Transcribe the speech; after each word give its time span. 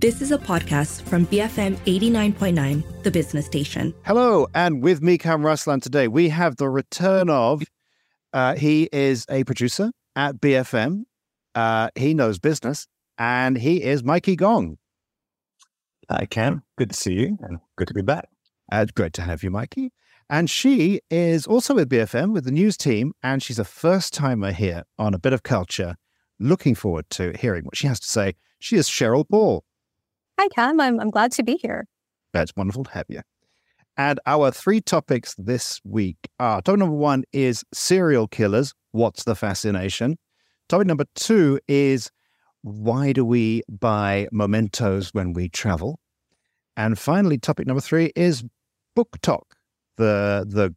This 0.00 0.22
is 0.22 0.30
a 0.30 0.38
podcast 0.38 1.02
from 1.02 1.26
BFM 1.26 1.74
89.9, 1.78 3.02
the 3.02 3.10
business 3.10 3.46
station. 3.46 3.92
Hello, 4.04 4.46
and 4.54 4.80
with 4.80 5.02
me, 5.02 5.18
Kam 5.18 5.42
Raslan, 5.42 5.82
today 5.82 6.06
we 6.06 6.28
have 6.28 6.54
the 6.54 6.68
return 6.68 7.28
of. 7.28 7.64
Uh, 8.32 8.54
he 8.54 8.88
is 8.92 9.26
a 9.28 9.42
producer 9.42 9.90
at 10.14 10.36
BFM. 10.36 11.02
Uh, 11.56 11.90
he 11.96 12.14
knows 12.14 12.38
business, 12.38 12.86
and 13.18 13.58
he 13.58 13.82
is 13.82 14.04
Mikey 14.04 14.36
Gong. 14.36 14.78
Hi, 16.08 16.26
Kam. 16.26 16.62
Good 16.76 16.90
to 16.90 16.96
see 16.96 17.14
you, 17.14 17.36
and 17.40 17.58
good 17.74 17.88
to 17.88 17.94
be 17.94 18.02
back. 18.02 18.28
Uh, 18.70 18.86
great 18.94 19.14
to 19.14 19.22
have 19.22 19.42
you, 19.42 19.50
Mikey. 19.50 19.90
And 20.30 20.48
she 20.48 21.00
is 21.10 21.44
also 21.44 21.74
with 21.74 21.90
BFM 21.90 22.32
with 22.32 22.44
the 22.44 22.52
news 22.52 22.76
team, 22.76 23.14
and 23.24 23.42
she's 23.42 23.58
a 23.58 23.64
first 23.64 24.14
timer 24.14 24.52
here 24.52 24.84
on 24.96 25.12
a 25.12 25.18
bit 25.18 25.32
of 25.32 25.42
culture. 25.42 25.96
Looking 26.38 26.76
forward 26.76 27.10
to 27.10 27.32
hearing 27.36 27.64
what 27.64 27.76
she 27.76 27.88
has 27.88 27.98
to 27.98 28.06
say. 28.06 28.36
She 28.60 28.76
is 28.76 28.88
Sheryll 28.88 29.28
Paul. 29.28 29.64
Hi, 30.38 30.46
Kam. 30.48 30.80
I'm, 30.80 31.00
I'm 31.00 31.10
glad 31.10 31.32
to 31.32 31.42
be 31.42 31.56
here. 31.56 31.88
That's 32.32 32.52
wonderful 32.56 32.84
to 32.84 32.90
have 32.92 33.06
you. 33.08 33.22
And 33.96 34.20
our 34.24 34.52
three 34.52 34.80
topics 34.80 35.34
this 35.36 35.80
week 35.82 36.16
are 36.38 36.62
topic 36.62 36.78
number 36.78 36.94
one 36.94 37.24
is 37.32 37.64
serial 37.74 38.28
killers. 38.28 38.72
What's 38.92 39.24
the 39.24 39.34
fascination? 39.34 40.16
Topic 40.68 40.86
number 40.86 41.06
two 41.16 41.58
is 41.66 42.12
why 42.62 43.12
do 43.12 43.24
we 43.24 43.62
buy 43.68 44.28
mementos 44.30 45.12
when 45.12 45.32
we 45.32 45.48
travel? 45.48 45.98
And 46.76 46.96
finally, 46.96 47.38
topic 47.38 47.66
number 47.66 47.80
three 47.80 48.12
is 48.14 48.44
BookTok, 48.96 49.42
the 49.96 50.46
the 50.48 50.72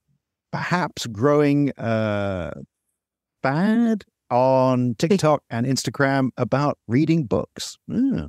perhaps 0.52 1.06
growing 1.06 1.72
uh, 1.78 2.52
fad 3.44 4.06
on 4.32 4.96
TikTok 4.96 5.44
and 5.52 5.68
Instagram 5.68 6.30
about 6.38 6.80
reading 6.88 7.26
books. 7.26 7.78
Yeah. 7.88 8.28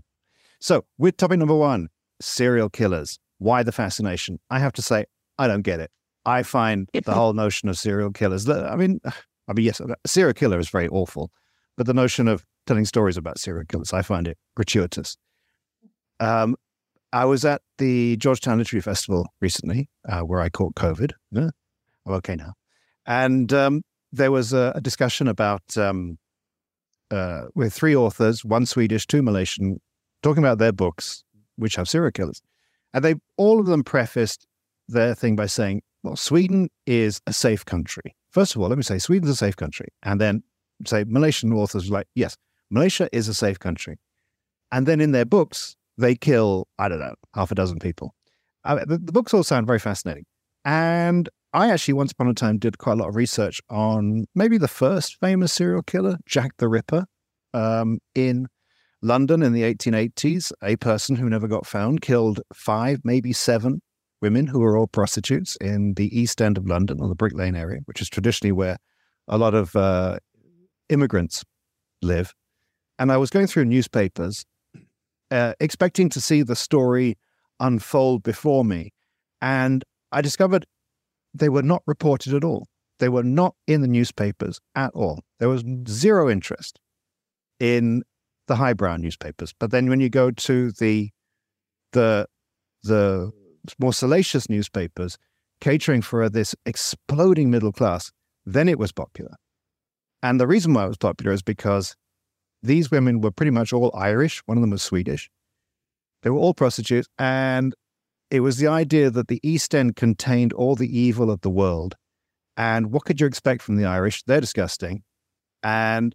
So, 0.63 0.85
with 0.97 1.17
topic 1.17 1.41
number 1.41 1.57
one, 1.57 1.89
serial 2.21 2.71
killers. 2.71 3.19
Why 3.39 3.65
the 3.65 3.73
fascination? 3.73 4.39
I 4.49 4.61
have 4.61 4.73
to 4.75 4.83
say, 4.83 5.07
I 5.37 5.49
don't 5.49 5.63
get 5.63 5.81
it. 5.81 5.91
I 6.25 6.45
find 6.45 6.89
the 6.93 7.13
whole 7.13 7.33
notion 7.33 7.69
of 7.69 7.77
serial 7.77 8.13
killers. 8.13 8.49
I 8.49 8.77
mean, 8.77 9.01
I 9.49 9.55
mean, 9.55 9.67
yes, 9.67 9.81
a 9.81 9.97
serial 10.07 10.35
killer 10.35 10.61
is 10.61 10.69
very 10.69 10.87
awful, 10.87 11.33
but 11.77 11.87
the 11.87 11.93
notion 11.93 12.29
of 12.29 12.45
telling 12.69 12.85
stories 12.85 13.17
about 13.17 13.41
serial 13.41 13.65
killers, 13.67 13.93
I 13.93 14.03
find 14.03 14.29
it 14.29 14.39
gratuitous. 14.55 15.17
Um, 16.21 16.55
I 17.13 17.25
was 17.25 17.45
at 17.45 17.61
the 17.79 18.17
George 18.19 18.41
Town 18.41 18.59
Literary 18.59 18.83
Festival 18.83 19.27
recently, 19.41 19.91
uh, 20.09 20.21
where 20.21 20.41
I 20.41 20.49
caught 20.49 20.77
COVID. 20.77 21.11
Yeah, 21.33 21.51
I'm 22.07 22.13
okay 22.15 22.37
now, 22.37 22.53
and 23.05 23.53
um, 23.53 23.83
there 24.13 24.31
was 24.31 24.53
a, 24.53 24.73
a 24.77 24.81
discussion 24.81 25.27
about 25.27 25.77
um, 25.77 26.19
uh, 27.11 27.47
with 27.57 27.75
three 27.75 27.97
authors, 27.97 28.45
one 28.45 28.65
Swedish, 28.65 29.09
two 29.09 29.23
Malaysian, 29.23 29.81
talking 30.23 30.43
about 30.43 30.59
their 30.59 30.73
books, 30.73 31.25
which 31.57 31.77
have 31.77 31.89
serial 31.89 32.13
killers. 32.13 32.43
And 32.95 33.05
they 33.05 33.15
all 33.37 33.61
of 33.61 33.67
them 33.67 33.83
prefaced 33.83 34.47
their 34.89 35.15
thing 35.15 35.37
by 35.37 35.47
saying, 35.47 35.83
well, 36.03 36.17
Sweden 36.17 36.69
is 36.87 37.21
a 37.27 37.33
safe 37.33 37.65
country. 37.65 38.17
First 38.31 38.55
of 38.55 38.63
all, 38.63 38.69
let 38.69 38.79
me 38.79 38.85
say 38.85 38.99
Sweden's 38.99 39.31
a 39.31 39.37
safe 39.37 39.57
country. 39.57 39.89
And 40.03 40.21
then 40.21 40.43
say 40.87 41.05
Malaysian 41.07 41.53
authors 41.53 41.91
like, 41.91 42.07
yes, 42.15 42.37
Malaysia 42.71 43.09
is 43.13 43.29
a 43.29 43.35
safe 43.35 43.59
country. 43.59 43.99
And 44.73 44.87
then 44.87 45.01
in 45.01 45.13
their 45.13 45.25
books, 45.25 45.77
they 45.99 46.15
kill, 46.15 46.67
I 46.79 46.89
don't 46.89 46.99
know, 46.99 47.15
half 47.35 47.51
a 47.51 47.55
dozen 47.55 47.79
people. 47.79 48.15
I 48.65 48.75
mean, 48.75 48.85
the, 48.89 48.99
the 48.99 49.13
books 49.13 49.35
all 49.35 49.43
sound 49.43 49.67
very 49.67 49.79
fascinating. 49.79 50.25
And 50.65 51.29
I 51.53 51.71
actually, 51.71 51.95
once 51.95 52.13
upon 52.13 52.29
a 52.29 52.35
time, 52.35 52.59
did 52.59 52.79
quite 52.79 52.95
a 52.95 52.97
lot 52.97 53.09
of 53.09 53.17
research 53.17 53.61
on 53.69 54.27
maybe 54.35 54.57
the 54.59 54.69
first 54.69 55.19
famous 55.21 55.53
serial 55.53 55.83
killer, 55.83 56.17
Jack 56.25 56.53
the 56.59 56.69
Ripper, 56.69 57.05
um, 57.53 57.99
in 58.15 58.47
London 59.03 59.43
in 59.43 59.53
the 59.53 59.63
1880s, 59.63 60.53
a 60.63 60.77
person 60.77 61.17
who 61.17 61.29
never 61.29 61.49
got 61.49 61.67
found 61.67 62.01
killed 62.01 62.41
five, 62.55 63.01
maybe 63.05 63.33
seven 63.33 63.83
women 64.21 64.47
who 64.47 64.61
were 64.61 64.77
all 64.77 64.87
prostitutes 64.87 65.57
in 65.57 65.95
the 65.95 66.17
East 66.19 66.41
End 66.41 66.57
of 66.57 66.67
London 66.67 67.01
or 67.01 67.09
the 67.09 67.17
Brick 67.17 67.35
Lane 67.35 67.57
area, 67.57 67.81
which 67.87 68.01
is 68.01 68.09
traditionally 68.09 68.53
where 68.53 68.79
a 69.27 69.37
lot 69.37 69.55
of 69.55 69.75
uh, 69.75 70.19
immigrants 70.89 71.43
live. 72.01 72.33
And 72.99 73.11
I 73.11 73.17
was 73.17 73.31
going 73.31 73.49
through 73.49 73.65
newspapers, 73.65 74.45
uh, 75.33 75.55
expecting 75.59 76.09
to 76.11 76.21
see 76.21 76.43
the 76.43 76.55
story 76.55 77.19
unfold 77.59 78.23
before 78.23 78.65
me. 78.65 78.93
And 79.41 79.83
I 80.13 80.21
discovered 80.21 80.65
they 81.35 81.49
were 81.49 81.63
not 81.63 81.83
reported 81.87 82.35
at 82.35 82.45
all. 82.45 82.69
They 83.01 83.09
were 83.09 83.25
not 83.25 83.57
in 83.67 83.81
the 83.81 83.89
newspapers 83.89 84.61
at 84.77 84.93
all. 84.95 85.25
There 85.41 85.49
was 85.49 85.65
zero 85.89 86.31
interest 86.31 86.79
in 87.59 88.05
the 88.53 88.57
highbrow 88.57 88.99
newspapers. 88.99 89.55
But 89.59 89.71
then 89.71 89.89
when 89.89 90.01
you 90.01 90.11
go 90.11 90.31
to 90.31 90.73
the 90.73 91.09
the 91.93 92.27
the 92.83 93.33
more 93.79 93.95
salacious 93.95 94.51
newspapers 94.51 95.17
catering 95.63 96.03
for 96.03 96.29
this 96.29 96.55
exploding 96.67 97.51
middle 97.51 97.73
class, 97.73 98.13
then 98.45 98.69
it 98.69 98.79
was 98.79 98.93
popular. 98.93 99.37
And 100.23 100.39
the 100.39 100.47
reason 100.47 100.75
why 100.75 100.85
it 100.85 100.89
was 100.89 100.99
popular 100.99 101.33
is 101.33 101.43
because 101.43 101.97
these 102.63 102.91
women 102.91 103.23
were 103.23 103.31
pretty 103.31 103.53
much 103.53 103.73
all 103.73 103.91
Irish. 103.95 104.43
One 104.45 104.59
of 104.59 104.63
them 104.63 104.71
was 104.71 104.83
Swedish. 104.83 105.31
They 106.23 106.31
were 106.31 106.39
all 106.39 106.55
prostitutes. 106.55 107.09
And 107.19 107.75
it 108.31 108.41
was 108.41 108.59
the 108.59 108.69
idea 108.69 109.11
that 109.11 109.29
the 109.29 109.41
East 109.43 109.75
End 109.75 109.97
contained 109.97 110.53
all 110.53 110.75
the 110.75 110.99
evil 110.99 111.31
of 111.31 111.41
the 111.41 111.51
world. 111.51 111.95
And 112.57 112.93
what 112.93 113.05
could 113.05 113.21
you 113.21 113.27
expect 113.27 113.63
from 113.63 113.77
the 113.77 113.87
Irish? 113.87 114.23
They're 114.25 114.41
disgusting. 114.41 115.05
And 115.63 116.15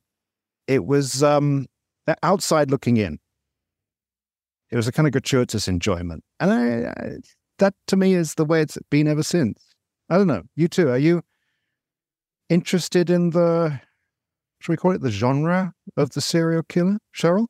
it 0.67 0.85
was 0.85 1.23
um, 1.23 1.67
they're 2.07 2.15
outside 2.23 2.71
looking 2.71 2.97
in. 2.97 3.19
It 4.71 4.75
was 4.75 4.87
a 4.87 4.91
kind 4.91 5.05
of 5.05 5.11
gratuitous 5.11 5.67
enjoyment. 5.67 6.23
And 6.39 6.51
I, 6.51 6.89
I, 6.89 7.09
that 7.59 7.75
to 7.87 7.95
me 7.95 8.15
is 8.15 8.33
the 8.35 8.45
way 8.45 8.61
it's 8.61 8.77
been 8.89 9.07
ever 9.07 9.23
since. 9.23 9.61
I 10.09 10.17
don't 10.17 10.27
know. 10.27 10.43
You 10.55 10.67
too. 10.67 10.89
Are 10.89 10.97
you 10.97 11.21
interested 12.49 13.09
in 13.09 13.31
the, 13.31 13.79
should 14.59 14.71
we 14.71 14.77
call 14.77 14.91
it 14.91 15.01
the 15.01 15.11
genre 15.11 15.73
of 15.95 16.11
the 16.11 16.21
serial 16.21 16.63
killer, 16.63 16.97
Sheryll? 17.15 17.47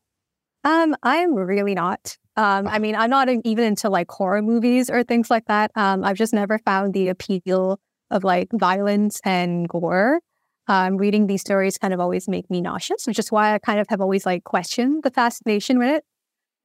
Um, 0.63 0.95
I 1.03 1.17
am 1.17 1.33
really 1.33 1.75
not. 1.75 2.17
Um, 2.35 2.67
I 2.67 2.79
mean, 2.79 2.95
I'm 2.95 3.09
not 3.09 3.29
even 3.29 3.63
into 3.63 3.89
like 3.89 4.11
horror 4.11 4.41
movies 4.41 4.89
or 4.89 5.03
things 5.03 5.29
like 5.29 5.45
that. 5.45 5.71
Um, 5.75 6.03
I've 6.03 6.17
just 6.17 6.33
never 6.33 6.59
found 6.59 6.93
the 6.93 7.07
appeal 7.07 7.79
of 8.11 8.23
like 8.23 8.49
violence 8.53 9.19
and 9.23 9.67
gore 9.67 10.19
um, 10.67 10.97
reading 10.97 11.27
these 11.27 11.41
stories 11.41 11.77
kind 11.77 11.93
of 11.93 11.99
always 11.99 12.27
make 12.27 12.49
me 12.49 12.61
nauseous, 12.61 13.07
which 13.07 13.19
is 13.19 13.31
why 13.31 13.53
I 13.53 13.59
kind 13.59 13.79
of 13.79 13.87
have 13.89 14.01
always 14.01 14.25
like 14.25 14.43
questioned 14.43 15.03
the 15.03 15.11
fascination 15.11 15.79
with 15.79 15.89
it. 15.89 16.03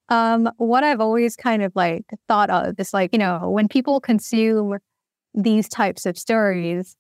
Um, 0.09 0.51
what 0.57 0.85
I've 0.85 1.01
always 1.01 1.37
kind 1.37 1.63
of 1.63 1.73
like 1.75 2.05
thought 2.29 2.51
of 2.51 2.75
is 2.79 2.93
like, 2.93 3.11
you 3.13 3.19
know, 3.19 3.49
when 3.49 3.69
people 3.69 4.01
consume 4.01 4.79
these 5.35 5.69
types 5.69 6.05
of 6.05 6.19
stories, 6.19 6.97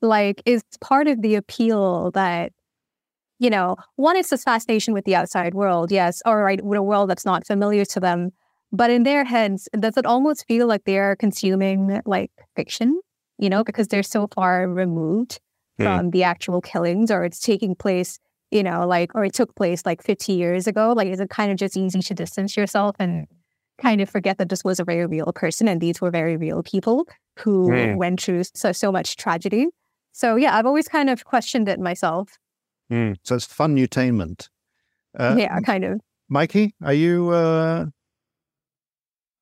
like 0.00 0.42
is 0.46 0.62
part 0.80 1.06
of 1.06 1.22
the 1.22 1.34
appeal 1.34 2.10
that, 2.12 2.52
you 3.38 3.50
know, 3.50 3.76
one 3.96 4.16
is 4.16 4.30
this 4.30 4.44
fascination 4.44 4.94
with 4.94 5.04
the 5.04 5.14
outside 5.14 5.54
world, 5.54 5.92
yes, 5.92 6.22
or 6.26 6.42
right, 6.42 6.64
with 6.64 6.78
a 6.78 6.82
world 6.82 7.10
that's 7.10 7.26
not 7.26 7.46
familiar 7.46 7.84
to 7.84 8.00
them. 8.00 8.30
But 8.72 8.90
in 8.90 9.02
their 9.02 9.24
heads, 9.24 9.68
does 9.78 9.96
it 9.96 10.06
almost 10.06 10.46
feel 10.46 10.66
like 10.66 10.84
they're 10.84 11.16
consuming 11.16 12.00
like 12.06 12.32
fiction, 12.56 13.00
you 13.38 13.48
know, 13.50 13.62
because 13.62 13.88
they're 13.88 14.02
so 14.02 14.28
far 14.34 14.68
removed 14.68 15.40
Hmm. 15.78 15.84
from 15.84 16.10
the 16.10 16.24
actual 16.24 16.60
killings 16.60 17.10
or 17.10 17.24
it's 17.24 17.38
taking 17.38 17.74
place, 17.74 18.18
you 18.50 18.62
know, 18.62 18.86
like, 18.86 19.14
or 19.14 19.24
it 19.24 19.32
took 19.32 19.54
place 19.54 19.86
like 19.86 20.02
50 20.02 20.32
years 20.32 20.66
ago? 20.66 20.92
Like, 20.92 21.08
is 21.08 21.20
it 21.20 21.30
kind 21.30 21.52
of 21.52 21.56
just 21.56 21.76
easy 21.76 22.00
to 22.00 22.14
distance 22.14 22.56
yourself 22.56 22.96
and 22.98 23.26
kind 23.80 24.00
of 24.00 24.10
forget 24.10 24.38
that 24.38 24.48
this 24.48 24.64
was 24.64 24.80
a 24.80 24.84
very 24.84 25.06
real 25.06 25.32
person 25.32 25.68
and 25.68 25.80
these 25.80 26.00
were 26.00 26.10
very 26.10 26.36
real 26.36 26.64
people 26.64 27.06
who 27.38 27.68
mm. 27.68 27.96
went 27.96 28.20
through 28.20 28.42
so, 28.54 28.72
so 28.72 28.90
much 28.90 29.16
tragedy? 29.16 29.68
So, 30.12 30.34
yeah, 30.34 30.56
I've 30.56 30.66
always 30.66 30.88
kind 30.88 31.08
of 31.08 31.24
questioned 31.24 31.68
it 31.68 31.78
myself. 31.78 32.38
Mm. 32.90 33.16
So 33.22 33.36
it's 33.36 33.44
fun 33.44 33.78
entertainment. 33.78 34.48
Uh, 35.16 35.36
yeah, 35.38 35.60
kind 35.60 35.84
of. 35.84 36.00
Mikey, 36.28 36.74
are 36.82 36.92
you? 36.92 37.30
Uh... 37.30 37.86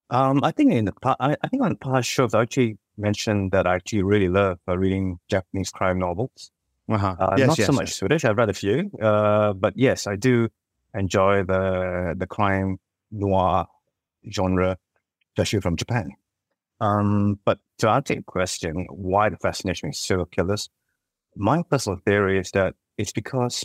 Um, 0.08 0.44
I 0.44 0.52
think 0.52 0.72
in 0.72 0.84
the 0.84 0.92
past, 0.92 1.16
I, 1.18 1.36
I 1.42 1.48
think 1.48 1.62
on 1.62 1.70
the 1.70 1.76
past 1.76 2.08
shows, 2.08 2.32
I 2.34 2.42
actually 2.42 2.78
mentioned 2.98 3.52
that 3.52 3.66
I 3.66 3.76
actually 3.76 4.02
really 4.02 4.28
love 4.28 4.58
uh, 4.68 4.76
reading 4.76 5.18
Japanese 5.28 5.70
crime 5.70 5.98
novels. 5.98 6.50
Uh-huh. 6.88 7.16
Uh, 7.18 7.34
yes, 7.36 7.46
not 7.48 7.58
yes, 7.58 7.66
so 7.66 7.72
much 7.72 7.88
yes. 7.88 7.96
Swedish. 7.96 8.24
I've 8.24 8.36
read 8.36 8.50
a 8.50 8.54
few, 8.54 8.90
uh, 9.02 9.52
but 9.52 9.76
yes, 9.76 10.06
I 10.06 10.16
do 10.16 10.48
enjoy 10.94 11.42
the 11.44 12.14
the 12.16 12.26
crime 12.26 12.78
noir 13.10 13.66
genre, 14.30 14.78
especially 15.36 15.60
from 15.60 15.76
Japan. 15.76 16.10
Um, 16.80 17.38
but 17.44 17.58
to 17.78 17.88
answer 17.88 18.14
your 18.14 18.22
question, 18.22 18.86
why 18.90 19.28
the 19.28 19.36
fascination 19.36 19.88
with 19.88 19.96
serial 19.96 20.26
killers? 20.26 20.68
My 21.34 21.62
personal 21.62 21.98
theory 22.04 22.38
is 22.38 22.50
that 22.52 22.74
it's 22.98 23.12
because 23.12 23.64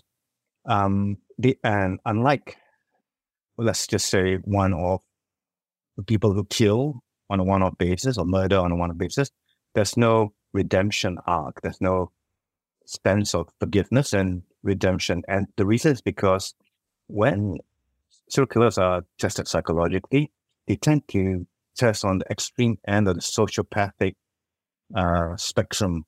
um, 0.65 1.17
the 1.37 1.57
and 1.63 1.99
unlike 2.05 2.57
let's 3.57 3.87
just 3.87 4.09
say 4.09 4.37
one 4.43 4.73
of 4.73 5.01
the 5.97 6.03
people 6.03 6.33
who 6.33 6.45
kill 6.45 7.03
on 7.31 7.39
a 7.39 7.43
one-off 7.43 7.77
basis 7.77 8.17
or 8.17 8.25
murder 8.25 8.57
on 8.57 8.71
a 8.71 8.75
one-off 8.75 8.97
basis, 8.97 9.31
there's 9.73 9.95
no 9.97 10.33
redemption 10.53 11.17
arc. 11.25 11.61
There's 11.61 11.81
no 11.81 12.11
sense 12.85 13.33
of 13.33 13.47
forgiveness 13.59 14.13
and 14.13 14.43
redemption. 14.63 15.23
And 15.27 15.47
the 15.55 15.65
reason 15.65 15.93
is 15.93 16.01
because 16.01 16.53
when 17.07 17.57
serial 18.31 18.47
killers 18.47 18.77
are 18.77 19.03
tested 19.19 19.47
psychologically. 19.47 20.31
They 20.67 20.75
tend 20.77 21.07
to 21.09 21.45
test 21.75 22.05
on 22.05 22.19
the 22.19 22.25
extreme 22.31 22.77
end 22.87 23.07
of 23.07 23.15
the 23.15 23.21
sociopathic 23.21 24.15
uh, 24.95 25.35
spectrum, 25.37 26.05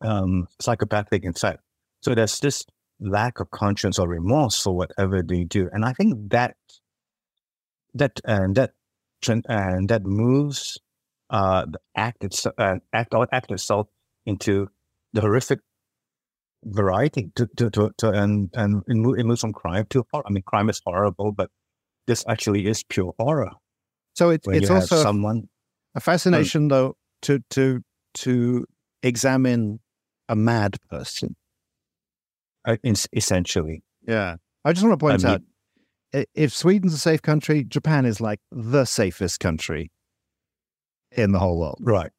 um, 0.00 0.48
psychopathic, 0.60 1.24
in 1.24 1.32
fact. 1.32 1.60
So 2.00 2.14
there's 2.14 2.38
this 2.38 2.64
lack 3.00 3.40
of 3.40 3.50
conscience 3.50 3.98
or 3.98 4.08
remorse 4.08 4.62
for 4.62 4.76
whatever 4.76 5.22
they 5.22 5.44
do, 5.44 5.68
and 5.72 5.84
I 5.84 5.92
think 5.92 6.30
that 6.30 6.56
that 7.94 8.20
and 8.24 8.54
that 8.56 8.72
and 9.28 9.88
that 9.88 10.04
moves 10.04 10.78
uh, 11.30 11.66
the 11.66 11.78
act 11.96 12.24
itself, 12.24 12.54
uh, 12.58 12.76
act, 12.92 13.14
act 13.32 13.50
itself 13.50 13.86
into 14.26 14.68
the 15.12 15.20
horrific 15.20 15.60
variety 16.64 17.30
to, 17.36 17.48
to, 17.56 17.70
to, 17.70 17.90
to 17.98 18.10
and 18.10 18.50
and 18.54 18.82
it 18.88 19.24
moves 19.24 19.40
from 19.40 19.52
crime 19.52 19.86
to 19.90 20.04
horror. 20.12 20.24
I 20.26 20.30
mean, 20.30 20.42
crime 20.46 20.68
is 20.68 20.80
horrible, 20.84 21.32
but 21.32 21.50
this 22.06 22.24
actually 22.28 22.66
is 22.66 22.82
pure 22.82 23.14
horror. 23.18 23.52
So 24.14 24.30
it, 24.30 24.42
it's 24.46 24.70
also 24.70 25.02
someone 25.02 25.48
a 25.94 26.00
fascination, 26.00 26.68
though, 26.68 26.96
to 27.22 27.40
to 27.50 27.82
to 28.14 28.66
examine 29.02 29.80
a 30.28 30.36
mad 30.36 30.76
person. 30.88 31.36
Uh, 32.66 32.76
essentially, 32.84 33.82
yeah. 34.06 34.36
I 34.64 34.72
just 34.72 34.84
want 34.84 34.92
to 34.92 35.02
point 35.02 35.24
I 35.24 35.26
mean, 35.26 35.34
out, 35.36 35.42
if 36.12 36.52
Sweden's 36.52 36.94
a 36.94 36.98
safe 36.98 37.22
country, 37.22 37.64
Japan 37.64 38.06
is 38.06 38.20
like 38.20 38.40
the 38.50 38.84
safest 38.84 39.40
country 39.40 39.90
in 41.12 41.32
the 41.32 41.38
whole 41.38 41.58
world, 41.58 41.78
right? 41.80 42.10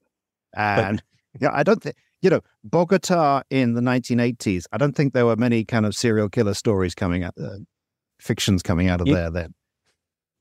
And 0.56 1.02
but, 1.34 1.42
yeah, 1.42 1.50
I 1.54 1.64
don't 1.64 1.82
think 1.82 1.96
you 2.22 2.30
know, 2.30 2.42
Bogota 2.64 3.42
in 3.50 3.74
the 3.74 3.82
1980s, 3.82 4.66
I 4.72 4.78
don't 4.78 4.96
think 4.96 5.14
there 5.14 5.26
were 5.26 5.36
many 5.36 5.66
kind 5.66 5.86
of 5.86 5.96
serial 5.96 6.30
killer 6.30 6.54
stories 6.54 6.94
coming 6.94 7.24
out, 7.24 7.34
uh, 7.42 7.58
fictions 8.20 8.62
coming 8.62 8.88
out 8.88 9.02
of 9.02 9.08
you, 9.08 9.16
there 9.16 9.32
then. 9.32 9.54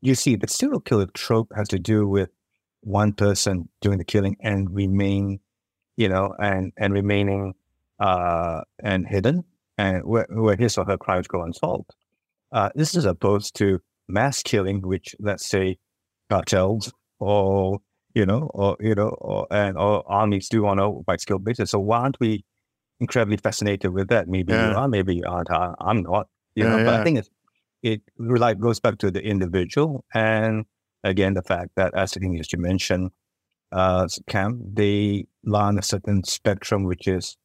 You 0.03 0.15
see, 0.15 0.37
the 0.37 0.49
serial 0.49 0.81
killer 0.81 1.07
trope 1.07 1.53
has 1.57 1.69
to 1.69 1.79
do 1.79 2.07
with 2.07 2.31
one 2.83 3.13
person 3.13 3.69
doing 3.81 3.99
the 3.99 4.05
killing 4.05 4.37
and 4.41 4.75
remain, 4.75 5.41
you 5.97 6.09
know, 6.09 6.35
and, 6.39 6.73
and 6.77 6.93
remaining 6.93 7.55
uh, 7.99 8.63
and 8.83 9.07
hidden 9.07 9.45
and 9.79 10.05
where, 10.05 10.27
where 10.31 10.57
his 10.57 10.77
or 10.77 10.85
her 10.85 10.99
crimes 10.99 11.29
go 11.29 11.43
unsolved. 11.43 11.95
Uh, 12.53 12.71
this 12.75 12.95
is 12.95 13.05
opposed 13.05 13.55
to 13.57 13.81
mass 14.09 14.43
killing, 14.43 14.83
which 14.83 15.15
let's 15.19 15.47
say 15.47 15.79
cartels 16.29 16.93
or 17.19 17.79
you 18.15 18.27
know, 18.27 18.51
or 18.55 18.77
you 18.81 18.95
know, 18.95 19.09
or 19.09 19.47
and 19.51 19.77
or 19.77 20.03
armies 20.11 20.49
do 20.49 20.67
on 20.67 20.79
a 20.79 20.91
white 20.91 21.21
skill 21.21 21.39
basis. 21.39 21.71
So 21.71 21.79
why 21.79 22.01
aren't 22.01 22.19
we 22.21 22.45
incredibly 22.99 23.37
fascinated 23.37 23.93
with 23.93 24.09
that? 24.09 24.29
Maybe 24.29 24.53
yeah. 24.53 24.71
you 24.71 24.77
are, 24.77 24.89
maybe 24.89 25.15
you 25.15 25.25
aren't. 25.27 25.51
I'm 25.51 26.03
not. 26.03 26.29
You 26.55 26.65
yeah, 26.65 26.71
know, 26.71 26.79
yeah. 26.79 26.85
but 26.85 26.95
I 26.95 27.05
think 27.05 27.19
it's, 27.19 27.31
it 27.83 28.03
like 28.19 28.59
goes 28.59 28.81
back 28.81 28.99
to 28.99 29.11
the 29.11 29.23
individual 29.23 30.05
and 30.13 30.67
again 31.05 31.35
the 31.35 31.43
fact 31.43 31.71
that 31.77 31.95
as 31.95 32.17
I 32.17 32.21
think 32.21 32.39
as 32.41 32.53
you 32.53 32.59
mentioned, 32.59 33.11
uh, 33.73 34.09
Kam, 34.29 34.61
they 34.73 35.27
lie 35.45 35.69
on 35.69 35.79
a 35.79 35.83
certain 35.83 36.25
spectrum 36.25 36.85
which 36.85 37.07
is 37.07 37.37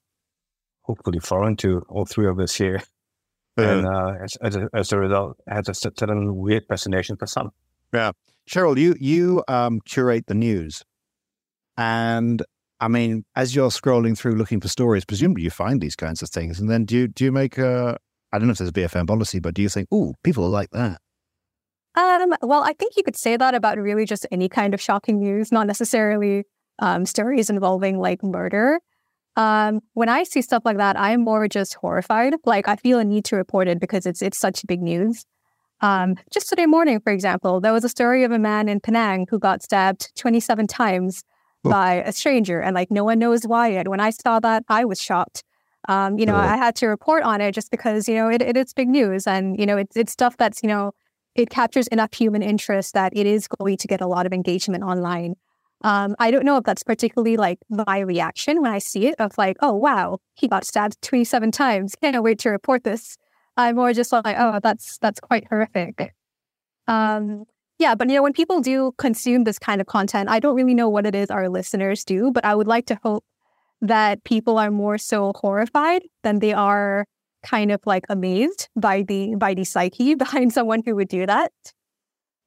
hopefully 0.81 1.19
foreign 1.19 1.56
to 1.57 1.84
all 1.90 2.06
three 2.06 2.28
of 2.28 2.40
us 2.40 2.56
here. 2.56 2.81
And 3.57 3.86
uh, 3.86 4.13
as, 4.22 4.36
as, 4.42 4.56
a, 4.56 4.69
as 4.74 4.92
a 4.92 5.00
result, 5.00 5.38
has 5.48 5.69
a 5.69 5.74
certain 5.74 6.36
weird 6.36 6.66
fascination 6.68 7.16
for 7.16 7.28
some. 7.28 7.52
Yeah. 7.94 8.12
Sheryll, 8.50 8.78
you 8.78 8.96
you 9.00 9.44
um, 9.48 9.81
curate 9.86 10.28
the 10.28 10.36
news, 10.36 10.84
and 11.78 12.44
I 12.80 12.88
mean, 12.90 13.25
as 13.36 13.56
you're 13.56 13.69
scrolling 13.69 14.16
through 14.18 14.36
looking 14.36 14.62
for 14.62 14.68
stories, 14.68 15.04
presumably 15.04 15.44
you 15.44 15.50
find 15.50 15.81
these 15.81 15.96
kinds 15.96 16.22
of 16.22 16.30
things, 16.30 16.60
and 16.60 16.69
then 16.69 16.86
do 16.86 16.96
you 16.96 17.07
do 17.07 17.24
you 17.24 17.31
make 17.31 17.57
a 17.57 17.98
I 18.31 18.38
don't 18.38 18.48
know 18.48 18.52
if 18.52 18.57
there's 18.57 18.69
a 18.69 18.74
BFM 18.74 19.07
policy, 19.07 19.40
but 19.40 19.54
do 19.54 19.62
you 19.62 19.69
think, 19.69 19.88
oh, 19.92 20.13
people 20.22 20.50
like 20.50 20.69
that? 20.72 21.00
Um, 21.96 22.34
well, 22.42 22.63
I 22.63 22.74
think 22.74 22.98
you 22.98 23.04
could 23.04 23.16
say 23.16 23.38
that 23.38 23.56
about 23.56 23.78
really 23.78 24.06
just 24.06 24.28
any 24.30 24.50
kind 24.50 24.74
of 24.74 24.81
shocking 24.81 25.19
news, 25.19 25.52
not 25.54 25.68
necessarily 25.68 26.44
um, 26.80 27.06
stories 27.06 27.50
involving 27.50 27.98
like 27.98 28.22
murder. 28.24 28.80
Um, 29.35 29.81
when 29.93 30.07
I 30.07 30.23
see 30.23 30.41
stuff 30.41 30.63
like 30.65 30.77
that, 30.77 30.97
I'm 30.97 31.21
more 31.21 31.47
just 31.47 31.73
horrified. 31.75 32.35
Like 32.45 32.67
I 32.67 32.75
feel 32.77 32.99
a 32.99 33.03
need 33.03 33.25
to 33.25 33.35
report 33.35 33.67
it 33.67 33.79
because 33.79 34.05
it's 34.05 34.21
it's 34.21 34.37
such 34.37 34.65
big 34.65 34.81
news. 34.81 35.25
Um, 35.81 36.15
just 36.31 36.47
today 36.47 36.65
morning, 36.65 36.99
for 37.01 37.11
example, 37.11 37.59
there 37.59 37.73
was 37.73 37.83
a 37.83 37.89
story 37.89 38.23
of 38.23 38.31
a 38.31 38.39
man 38.39 38.69
in 38.69 38.79
Penang 38.79 39.27
who 39.29 39.39
got 39.39 39.61
stabbed 39.61 40.15
27 40.15 40.67
times 40.67 41.23
oh. 41.65 41.69
by 41.69 41.95
a 41.95 42.13
stranger, 42.13 42.61
and 42.61 42.73
like 42.73 42.91
no 42.91 43.03
one 43.03 43.19
knows 43.19 43.45
why 43.45 43.69
yet. 43.69 43.87
When 43.87 43.99
I 43.99 44.11
saw 44.11 44.39
that, 44.39 44.63
I 44.69 44.85
was 44.85 45.01
shocked. 45.01 45.43
Um, 45.87 46.17
you 46.17 46.25
know, 46.25 46.35
oh. 46.35 46.39
I 46.39 46.57
had 46.57 46.75
to 46.77 46.87
report 46.87 47.23
on 47.23 47.41
it 47.41 47.51
just 47.51 47.71
because 47.71 48.07
you 48.07 48.15
know 48.15 48.29
it, 48.29 48.41
it 48.41 48.55
is 48.55 48.73
big 48.73 48.87
news, 48.87 49.27
and 49.27 49.59
you 49.59 49.65
know 49.65 49.77
it's 49.77 49.97
it's 49.97 50.13
stuff 50.13 50.37
that's 50.37 50.63
you 50.63 50.69
know 50.69 50.93
it 51.35 51.49
captures 51.49 51.87
enough 51.87 52.13
human 52.13 52.41
interest 52.41 52.93
that 52.93 53.15
it 53.15 53.25
is 53.27 53.47
going 53.47 53.77
to 53.77 53.87
get 53.87 53.99
a 53.99 54.07
lot 54.07 54.25
of 54.25 54.31
engagement 54.31 54.83
online. 54.83 55.35
Um, 55.83 56.16
I 56.19 56.31
don't 56.31 56.45
know 56.45 56.57
if 56.57 56.63
that's 56.63 56.83
particularly 56.83 57.38
like 57.38 57.60
my 57.69 58.00
reaction 58.00 58.62
when 58.62 58.72
I 58.72 58.80
see 58.80 59.07
it 59.07 59.16
of 59.19 59.38
like, 59.38 59.57
oh 59.62 59.74
wow, 59.74 60.19
he 60.33 60.48
got 60.48 60.66
stabbed 60.66 61.01
27 61.01 61.51
times. 61.51 61.95
Can't 62.01 62.24
wait 62.24 62.39
to 62.39 62.50
report 62.50 62.83
this. 62.83 63.18
I'm 63.57 63.75
more 63.75 63.94
just 63.94 64.12
like, 64.12 64.36
oh, 64.38 64.60
that's 64.63 64.98
that's 65.00 65.19
quite 65.19 65.48
horrific. 65.50 66.13
Um, 66.88 67.45
yeah, 67.77 67.95
but 67.95 68.10
you 68.10 68.16
know, 68.16 68.24
when 68.24 68.33
people 68.33 68.62
do 68.62 68.94
consume 68.98 69.44
this 69.44 69.60
kind 69.60 69.81
of 69.81 69.88
content, 69.88 70.30
I 70.30 70.39
don't 70.39 70.56
really 70.56 70.74
know 70.74 70.89
what 70.89 71.06
it 71.06 71.16
is 71.16 71.30
our 71.30 71.50
listeners 71.50 72.06
do, 72.06 72.31
but 72.31 72.45
I 72.45 72.56
would 72.56 72.68
like 72.68 72.86
to 72.88 73.00
hope 73.04 73.25
that 73.81 74.24
people 74.24 74.57
are 74.57 74.71
more 74.71 74.98
so 74.98 75.33
horrified 75.36 76.04
than 76.24 76.39
they 76.39 76.54
are 76.54 77.06
kind 77.44 77.71
of 77.71 77.80
like 77.86 78.06
amazed 78.10 78.69
by 78.75 79.04
the 79.04 79.36
by 79.36 79.54
the 79.54 79.63
psyche 79.63 80.16
behind 80.25 80.54
someone 80.54 80.81
who 80.86 80.95
would 80.95 81.10
do 81.10 81.25
that. 81.25 81.51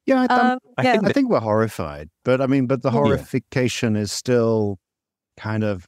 Yeah, 0.09 0.25
I, 0.29 0.51
um, 0.53 0.59
I, 0.77 0.83
yeah. 0.83 0.91
Think, 0.93 1.07
I 1.07 1.11
think 1.11 1.29
we're 1.29 1.39
horrified, 1.39 2.09
but 2.25 2.41
I 2.41 2.47
mean, 2.47 2.65
but 2.65 2.81
the 2.81 2.89
horrification 2.89 3.95
yeah. 3.95 4.01
is 4.01 4.11
still 4.11 4.79
kind 5.37 5.63
of 5.63 5.87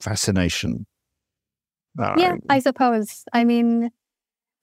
fascination. 0.00 0.86
yeah, 1.98 2.36
I 2.48 2.60
suppose. 2.60 3.24
I 3.32 3.44
mean, 3.44 3.90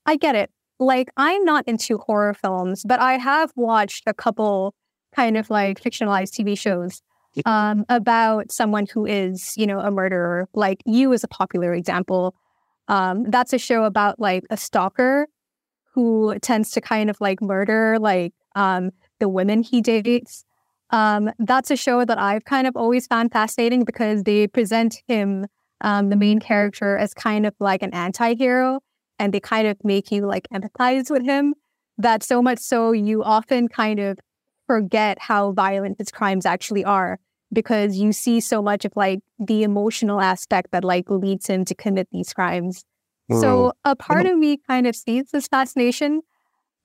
I 0.05 0.15
get 0.15 0.35
it. 0.35 0.51
Like, 0.79 1.09
I'm 1.17 1.43
not 1.43 1.67
into 1.67 1.97
horror 1.97 2.33
films, 2.33 2.83
but 2.87 2.99
I 2.99 3.17
have 3.17 3.51
watched 3.55 4.03
a 4.07 4.13
couple 4.13 4.73
kind 5.13 5.37
of 5.37 5.49
like 5.49 5.81
fictionalized 5.81 6.31
TV 6.31 6.57
shows 6.57 7.01
um, 7.45 7.85
about 7.89 8.51
someone 8.51 8.87
who 8.91 9.05
is, 9.05 9.53
you 9.57 9.67
know, 9.67 9.79
a 9.79 9.91
murderer. 9.91 10.47
Like, 10.53 10.81
You 10.85 11.11
is 11.11 11.23
a 11.23 11.27
popular 11.27 11.73
example. 11.73 12.35
Um, 12.87 13.23
that's 13.29 13.53
a 13.53 13.59
show 13.59 13.83
about 13.83 14.19
like 14.19 14.43
a 14.49 14.57
stalker 14.57 15.27
who 15.93 16.37
tends 16.41 16.71
to 16.71 16.81
kind 16.81 17.09
of 17.09 17.19
like 17.19 17.41
murder 17.41 17.99
like 17.99 18.33
um, 18.55 18.91
the 19.19 19.29
women 19.29 19.63
he 19.63 19.81
dates. 19.81 20.45
Um, 20.89 21.31
that's 21.39 21.71
a 21.71 21.77
show 21.77 22.03
that 22.03 22.19
I've 22.19 22.43
kind 22.45 22.67
of 22.67 22.75
always 22.75 23.07
found 23.07 23.31
fascinating 23.31 23.85
because 23.85 24.23
they 24.23 24.47
present 24.47 25.01
him, 25.07 25.45
um, 25.79 26.09
the 26.09 26.17
main 26.17 26.39
character, 26.39 26.97
as 26.97 27.13
kind 27.13 27.45
of 27.45 27.53
like 27.59 27.81
an 27.81 27.93
anti 27.93 28.35
hero 28.35 28.81
and 29.17 29.33
they 29.33 29.39
kind 29.39 29.67
of 29.67 29.77
make 29.83 30.11
you 30.11 30.25
like 30.25 30.47
empathize 30.53 31.09
with 31.09 31.23
him. 31.23 31.53
That 31.97 32.23
so 32.23 32.41
much 32.41 32.59
so 32.59 32.91
you 32.91 33.23
often 33.23 33.67
kind 33.67 33.99
of 33.99 34.17
forget 34.65 35.19
how 35.19 35.51
violent 35.51 35.97
his 35.99 36.11
crimes 36.11 36.45
actually 36.45 36.83
are 36.83 37.19
because 37.53 37.97
you 37.97 38.11
see 38.11 38.39
so 38.39 38.61
much 38.61 38.85
of 38.85 38.93
like 38.95 39.19
the 39.37 39.63
emotional 39.63 40.21
aspect 40.21 40.71
that 40.71 40.83
like 40.83 41.09
leads 41.09 41.47
him 41.47 41.65
to 41.65 41.75
commit 41.75 42.07
these 42.11 42.33
crimes. 42.33 42.83
So 43.39 43.71
a 43.85 43.95
part 43.95 44.25
of 44.25 44.37
me 44.37 44.57
kind 44.67 44.87
of 44.87 44.95
sees 44.95 45.31
this 45.31 45.47
fascination. 45.47 46.21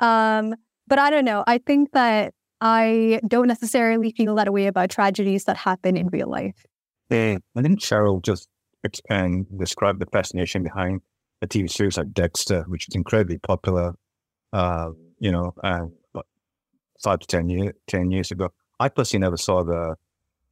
Um, 0.01 0.55
but 0.87 0.99
I 0.99 1.11
don't 1.11 1.25
know. 1.25 1.45
I 1.47 1.59
think 1.59 1.93
that 1.93 2.35
I 2.61 3.21
don't 3.27 3.49
necessarily 3.49 4.13
feel 4.13 4.35
that 4.37 4.53
way 4.53 4.67
about 4.67 4.91
tragedies 4.91 5.45
that 5.45 5.57
happen 5.57 5.97
in 5.97 6.09
real 6.09 6.29
life. 6.29 6.65
I 7.11 7.63
think 7.63 7.81
Sheryll 7.81 8.23
just 8.23 8.49
and 9.11 9.47
described 9.59 10.01
the 10.01 10.07
fascination 10.07 10.63
behind 10.63 11.01
a 11.43 11.47
TV 11.47 11.71
series 11.71 11.97
like 11.97 12.13
Dexter, 12.13 12.65
which 12.69 12.89
is 12.89 12.95
incredibly 12.95 13.39
popular, 13.39 13.95
uh, 14.53 14.91
you 15.19 15.33
know, 15.33 15.53
and 15.63 15.93
five 17.03 17.19
to 17.21 17.27
10, 17.27 17.49
year, 17.49 17.75
10 17.89 18.11
years 18.11 18.31
ago. 18.31 18.51
I 18.79 18.89
personally 18.89 19.23
never 19.23 19.37
saw 19.37 19.65
the 19.65 19.97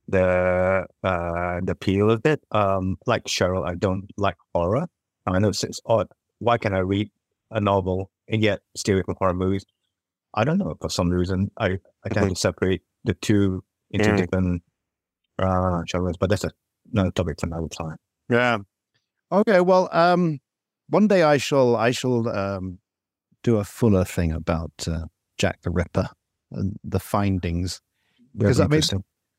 the 0.06 0.86
uh, 1.02 1.60
the 1.62 1.72
appeal 1.72 2.10
of 2.10 2.20
it. 2.26 2.42
Um, 2.50 2.96
like 3.06 3.24
Sheryll, 3.24 3.66
I 3.66 3.74
don't 3.74 4.10
like 4.16 4.36
horror. 4.54 4.86
I 5.26 5.38
know 5.38 5.48
it's, 5.48 5.64
it's 5.64 5.80
odd. 5.86 6.08
Why 6.38 6.58
can 6.58 6.74
I 6.74 6.80
read 6.80 7.10
a 7.50 7.60
novel 7.60 8.10
and 8.28 8.42
yet 8.42 8.60
stay 8.76 8.92
away 8.92 9.02
from 9.02 9.16
horror 9.18 9.34
movies? 9.34 9.64
I 10.34 10.44
don't 10.44 10.58
know. 10.58 10.74
For 10.80 10.90
some 10.90 11.10
reason, 11.10 11.50
I, 11.58 11.78
I 12.04 12.08
tend 12.10 12.30
to 12.30 12.36
separate 12.36 12.82
the 13.04 13.14
two 13.14 13.62
into 13.90 14.10
mm. 14.10 14.16
different 14.16 14.62
uh, 15.38 15.82
genres, 15.88 16.16
but 16.16 16.30
that's 16.30 16.44
a, 16.44 16.50
another 16.92 17.10
topic 17.12 17.40
for 17.40 17.46
another 17.46 17.68
time. 17.68 17.96
Yeah. 18.28 18.58
Okay. 19.30 19.60
Well, 19.60 19.88
um, 19.92 20.40
one 20.88 21.08
day 21.08 21.22
I 21.22 21.38
shall 21.38 21.76
I 21.76 21.92
shall 21.92 22.28
um, 22.28 22.78
do 23.42 23.56
a 23.56 23.64
fuller 23.64 24.04
thing 24.04 24.32
about 24.32 24.72
uh, 24.86 25.06
Jack 25.38 25.62
the 25.62 25.70
Ripper 25.70 26.08
and 26.52 26.78
the 26.84 27.00
findings 27.00 27.80
because 28.36 28.60
I 28.60 28.66
mean 28.66 28.82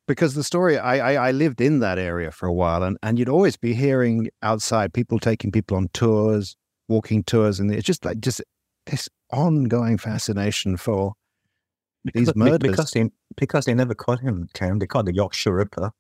because 0.08 0.36
the 0.36 0.44
story 0.44 0.78
I, 0.78 1.14
I, 1.14 1.28
I 1.30 1.32
lived 1.32 1.62
in 1.62 1.80
that 1.80 1.98
area 1.98 2.32
for 2.32 2.48
a 2.48 2.54
while 2.54 2.84
and 2.84 2.98
and 3.04 3.20
you'd 3.20 3.30
always 3.30 3.58
be 3.58 3.74
hearing 3.74 4.30
outside 4.42 4.94
people 4.94 5.20
taking 5.20 5.52
people 5.52 5.78
on 5.78 5.90
tours, 5.94 6.56
walking 6.88 7.24
tours, 7.24 7.60
and 7.60 7.74
it's 7.74 7.86
just 7.86 8.06
like 8.06 8.20
just 8.20 8.42
this 8.86 9.10
ongoing 9.32 9.98
fascination 9.98 10.78
for 10.78 11.14
these 12.04 12.28
Because- 12.28 12.36
murders. 12.36 12.72
because 12.72 12.92
they 12.92 13.10
because 13.38 13.66
they 13.66 13.74
never 13.74 13.96
caught 13.96 14.20
him. 14.20 14.48
Kam. 14.54 14.80
They 14.80 14.88
caught 14.88 15.06
the 15.06 15.14
Yorkshire 15.16 15.54
Ripper 15.54 15.92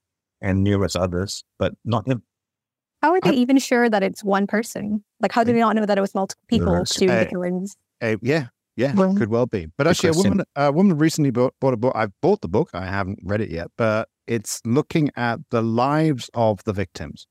and 0.41 0.63
numerous 0.63 0.95
others, 0.95 1.43
but 1.57 1.73
not 1.83 2.07
him. 2.07 2.23
How 3.01 3.11
are 3.13 3.19
they 3.21 3.31
I- 3.31 3.33
even 3.33 3.57
sure 3.57 3.89
that 3.89 4.03
it's 4.03 4.23
one 4.23 4.47
person? 4.47 5.03
Like, 5.19 5.31
how 5.31 5.43
do 5.43 5.51
they 5.53 5.59
not 5.59 5.75
know 5.75 5.85
that 5.85 5.97
it 5.97 6.01
was 6.01 6.13
multiple 6.15 6.43
people 6.47 6.73
Yes. 6.73 6.95
doing 6.95 7.11
Uh, 7.11 7.19
the 7.19 7.25
killings? 7.25 7.75
Uh, 8.01 8.15
yeah, 8.21 8.47
yeah, 8.75 8.93
Well, 8.95 9.15
could 9.15 9.29
well 9.29 9.45
be. 9.47 9.67
But 9.77 9.87
actually, 9.87 10.09
a 10.09 10.13
woman, 10.13 10.45
a 10.55 10.71
woman 10.71 10.97
recently 10.97 11.31
bought, 11.31 11.53
bought 11.59 11.73
a 11.73 11.77
book. 11.77 11.93
I've 11.95 12.13
bought 12.21 12.41
the 12.41 12.47
book. 12.47 12.69
I 12.73 12.85
haven't 12.85 13.19
read 13.23 13.41
it 13.41 13.49
yet, 13.51 13.67
but 13.77 14.09
it's 14.27 14.61
looking 14.65 15.09
at 15.15 15.39
the 15.49 15.61
lives 15.61 16.29
of 16.33 16.63
the 16.63 16.73
victims 16.73 17.27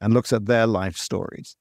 and 0.00 0.12
looks 0.14 0.32
at 0.32 0.46
their 0.46 0.66
life 0.66 0.96
stories. 0.96 1.56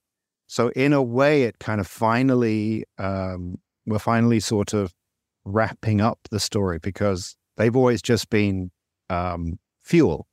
So 0.50 0.70
in 0.70 0.94
a 0.94 1.04
way, 1.04 1.44
it 1.44 1.60
kind 1.60 1.80
of 1.80 1.86
finally, 1.86 2.84
um, 2.98 3.60
we're 3.86 4.00
finally 4.00 4.40
sort 4.40 4.74
of 4.74 4.96
wrapping 5.46 6.02
up 6.02 6.18
the 6.32 6.40
story 6.40 6.80
because 6.80 7.36
they've 7.56 7.76
always 7.76 8.02
just 8.02 8.32
been 8.32 8.72
um, 9.12 9.60
fuel 9.80 10.26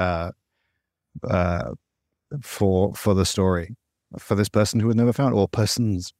uh, 0.00 0.32
uh, 1.22 1.70
for 2.42 2.96
for 2.96 3.14
the 3.14 3.24
story 3.24 3.76
for 4.18 4.34
this 4.34 4.48
person 4.48 4.80
who 4.80 4.88
was 4.88 4.96
never 4.96 5.12
found 5.12 5.34
or 5.34 5.46
persons. 5.46 6.12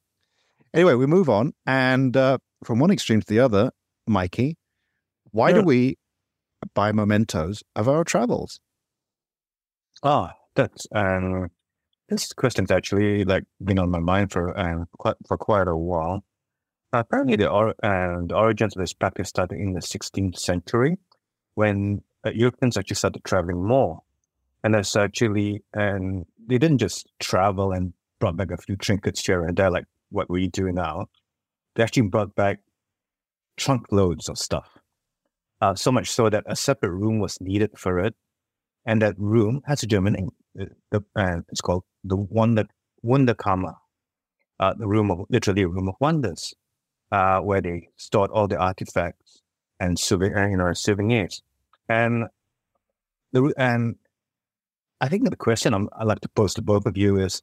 Anyway, 0.72 0.94
we 0.94 1.06
move 1.06 1.28
on, 1.28 1.54
and 1.66 2.16
uh, 2.16 2.38
from 2.62 2.78
one 2.78 2.92
extreme 2.92 3.20
to 3.20 3.26
the 3.26 3.40
other, 3.40 3.72
Mikey, 4.06 4.56
why 5.32 5.52
do 5.52 5.62
we 5.62 5.98
buy 6.72 6.92
mementos 6.92 7.64
of 7.74 7.88
our 7.88 8.04
travels? 8.04 8.60
Ah, 10.04 10.34
that's 10.54 10.86
um, 10.94 11.50
this 12.08 12.32
question's 12.32 12.70
actually 12.70 13.24
like 13.24 13.44
been 13.62 13.78
on 13.78 13.90
my 13.90 13.98
mind 13.98 14.32
for 14.32 14.58
um 14.58 14.86
quite 14.98 15.16
for 15.26 15.36
quite 15.36 15.68
a 15.68 15.76
while. 15.76 16.24
apparently, 16.92 17.36
the 17.36 17.48
or, 17.50 17.70
uh, 17.82 18.20
the 18.26 18.34
origins 18.34 18.76
of 18.76 18.80
this 18.80 18.92
practice 18.94 19.28
started 19.28 19.58
in 19.58 19.72
the 19.74 19.80
16th 19.80 20.38
century, 20.38 20.98
when 21.54 22.02
uh, 22.24 22.30
Europeans 22.30 22.76
actually 22.76 22.96
started 22.96 23.24
traveling 23.24 23.62
more, 23.64 24.00
and 24.64 24.74
that's 24.74 24.96
actually 24.96 25.62
and 25.74 26.26
they 26.48 26.58
didn't 26.58 26.78
just 26.78 27.08
travel 27.20 27.72
and 27.72 27.92
brought 28.20 28.36
back 28.36 28.50
a 28.50 28.56
few 28.56 28.76
trinkets 28.76 29.24
here 29.26 29.44
and 29.44 29.56
there 29.56 29.70
like 29.70 29.86
what 30.10 30.30
we 30.30 30.48
do 30.48 30.72
now. 30.72 31.06
They 31.74 31.82
actually 31.82 32.08
brought 32.08 32.34
back 32.34 32.60
trunk 33.56 33.86
loads 33.92 34.28
of 34.28 34.38
stuff. 34.38 34.68
Uh, 35.60 35.74
so 35.74 35.90
much 35.90 36.10
so 36.10 36.28
that 36.30 36.44
a 36.46 36.54
separate 36.56 36.90
room 36.90 37.18
was 37.18 37.40
needed 37.40 37.70
for 37.76 37.98
it 37.98 38.14
and 38.84 39.02
that 39.02 39.14
room 39.18 39.62
has 39.66 39.82
a 39.82 39.86
German 39.86 40.12
name. 40.14 40.30
Uh, 40.60 40.66
The, 40.90 41.04
uh, 41.16 41.40
it's 41.50 41.60
called 41.60 41.84
the 42.08 42.16
Wonder 42.16 42.66
Wunderkammer, 43.04 43.76
uh, 44.60 44.74
the 44.74 44.86
room 44.86 45.10
of 45.10 45.26
literally 45.28 45.62
a 45.62 45.68
room 45.68 45.88
of 45.88 45.94
wonders, 46.00 46.54
uh, 47.12 47.40
where 47.40 47.60
they 47.60 47.88
stored 47.96 48.30
all 48.30 48.48
the 48.48 48.56
artifacts 48.56 49.42
and 49.78 49.98
souvenir, 49.98 50.48
you 50.48 50.56
know, 50.56 50.72
souvenirs. 50.72 51.42
And 51.88 52.24
the 53.32 53.52
and 53.56 53.96
I 55.00 55.08
think 55.08 55.28
the 55.28 55.36
question 55.36 55.74
I'm, 55.74 55.88
I'd 55.98 56.06
like 56.06 56.20
to 56.20 56.28
pose 56.30 56.54
to 56.54 56.62
both 56.62 56.86
of 56.86 56.96
you 56.96 57.18
is, 57.18 57.42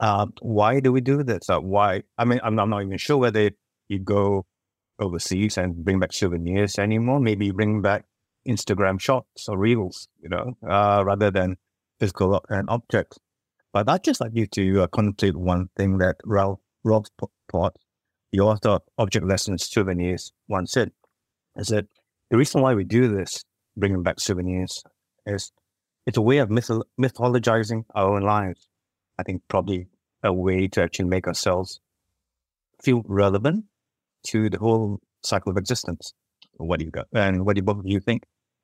uh, 0.00 0.26
why 0.40 0.80
do 0.80 0.92
we 0.92 1.00
do 1.00 1.22
this? 1.22 1.50
Uh, 1.50 1.60
why? 1.60 2.02
I 2.18 2.24
mean, 2.24 2.40
I'm, 2.42 2.58
I'm 2.58 2.70
not 2.70 2.82
even 2.82 2.98
sure 2.98 3.16
whether 3.16 3.50
you 3.88 3.98
go 3.98 4.46
overseas 4.98 5.58
and 5.58 5.84
bring 5.84 5.98
back 5.98 6.12
souvenirs 6.12 6.78
anymore. 6.78 7.20
Maybe 7.20 7.50
bring 7.50 7.82
back 7.82 8.04
Instagram 8.48 9.00
shots 9.00 9.48
or 9.48 9.58
reels, 9.58 10.08
you 10.22 10.28
know, 10.28 10.56
uh, 10.68 11.02
rather 11.04 11.30
than 11.30 11.56
physical 11.98 12.44
and 12.48 12.68
objects. 12.70 13.18
But 13.74 13.88
I'd 13.88 14.04
just 14.04 14.20
like 14.20 14.30
you 14.34 14.46
to 14.46 14.82
uh, 14.82 14.86
contemplate 14.86 15.36
one 15.36 15.68
thing 15.76 15.98
that 15.98 16.18
Rolf 16.24 16.60
Potts, 16.84 17.80
the 18.32 18.38
author 18.38 18.68
of 18.68 18.82
Object 18.98 19.26
Lessons 19.26 19.68
Souvenirs, 19.68 20.32
once 20.48 20.70
said, 20.70 20.92
is 21.56 21.66
that 21.68 21.86
the 22.30 22.36
reason 22.36 22.62
why 22.62 22.74
we 22.74 22.84
do 22.84 23.08
this, 23.08 23.44
bringing 23.76 24.04
back 24.04 24.20
souvenirs, 24.20 24.84
is 25.26 25.50
it's 26.06 26.16
a 26.16 26.22
way 26.22 26.38
of 26.38 26.50
mytho- 26.50 26.84
mythologizing 27.00 27.84
our 27.96 28.14
own 28.14 28.22
lives. 28.22 28.68
I 29.18 29.24
think 29.24 29.42
probably 29.48 29.88
a 30.22 30.32
way 30.32 30.68
to 30.68 30.80
actually 30.80 31.08
make 31.08 31.26
ourselves 31.26 31.80
feel 32.80 33.02
relevant 33.06 33.64
to 34.28 34.48
the 34.50 34.58
whole 34.58 35.00
cycle 35.24 35.50
of 35.50 35.56
existence. 35.58 36.14
What 36.58 36.78
do 36.78 36.84
you 36.84 36.92
got? 36.92 37.08
And 37.12 37.44
what 37.44 37.56
do 37.56 37.58
you, 37.58 37.64
both 37.64 37.78
of 37.78 37.86
you 37.86 37.98
think? 37.98 38.22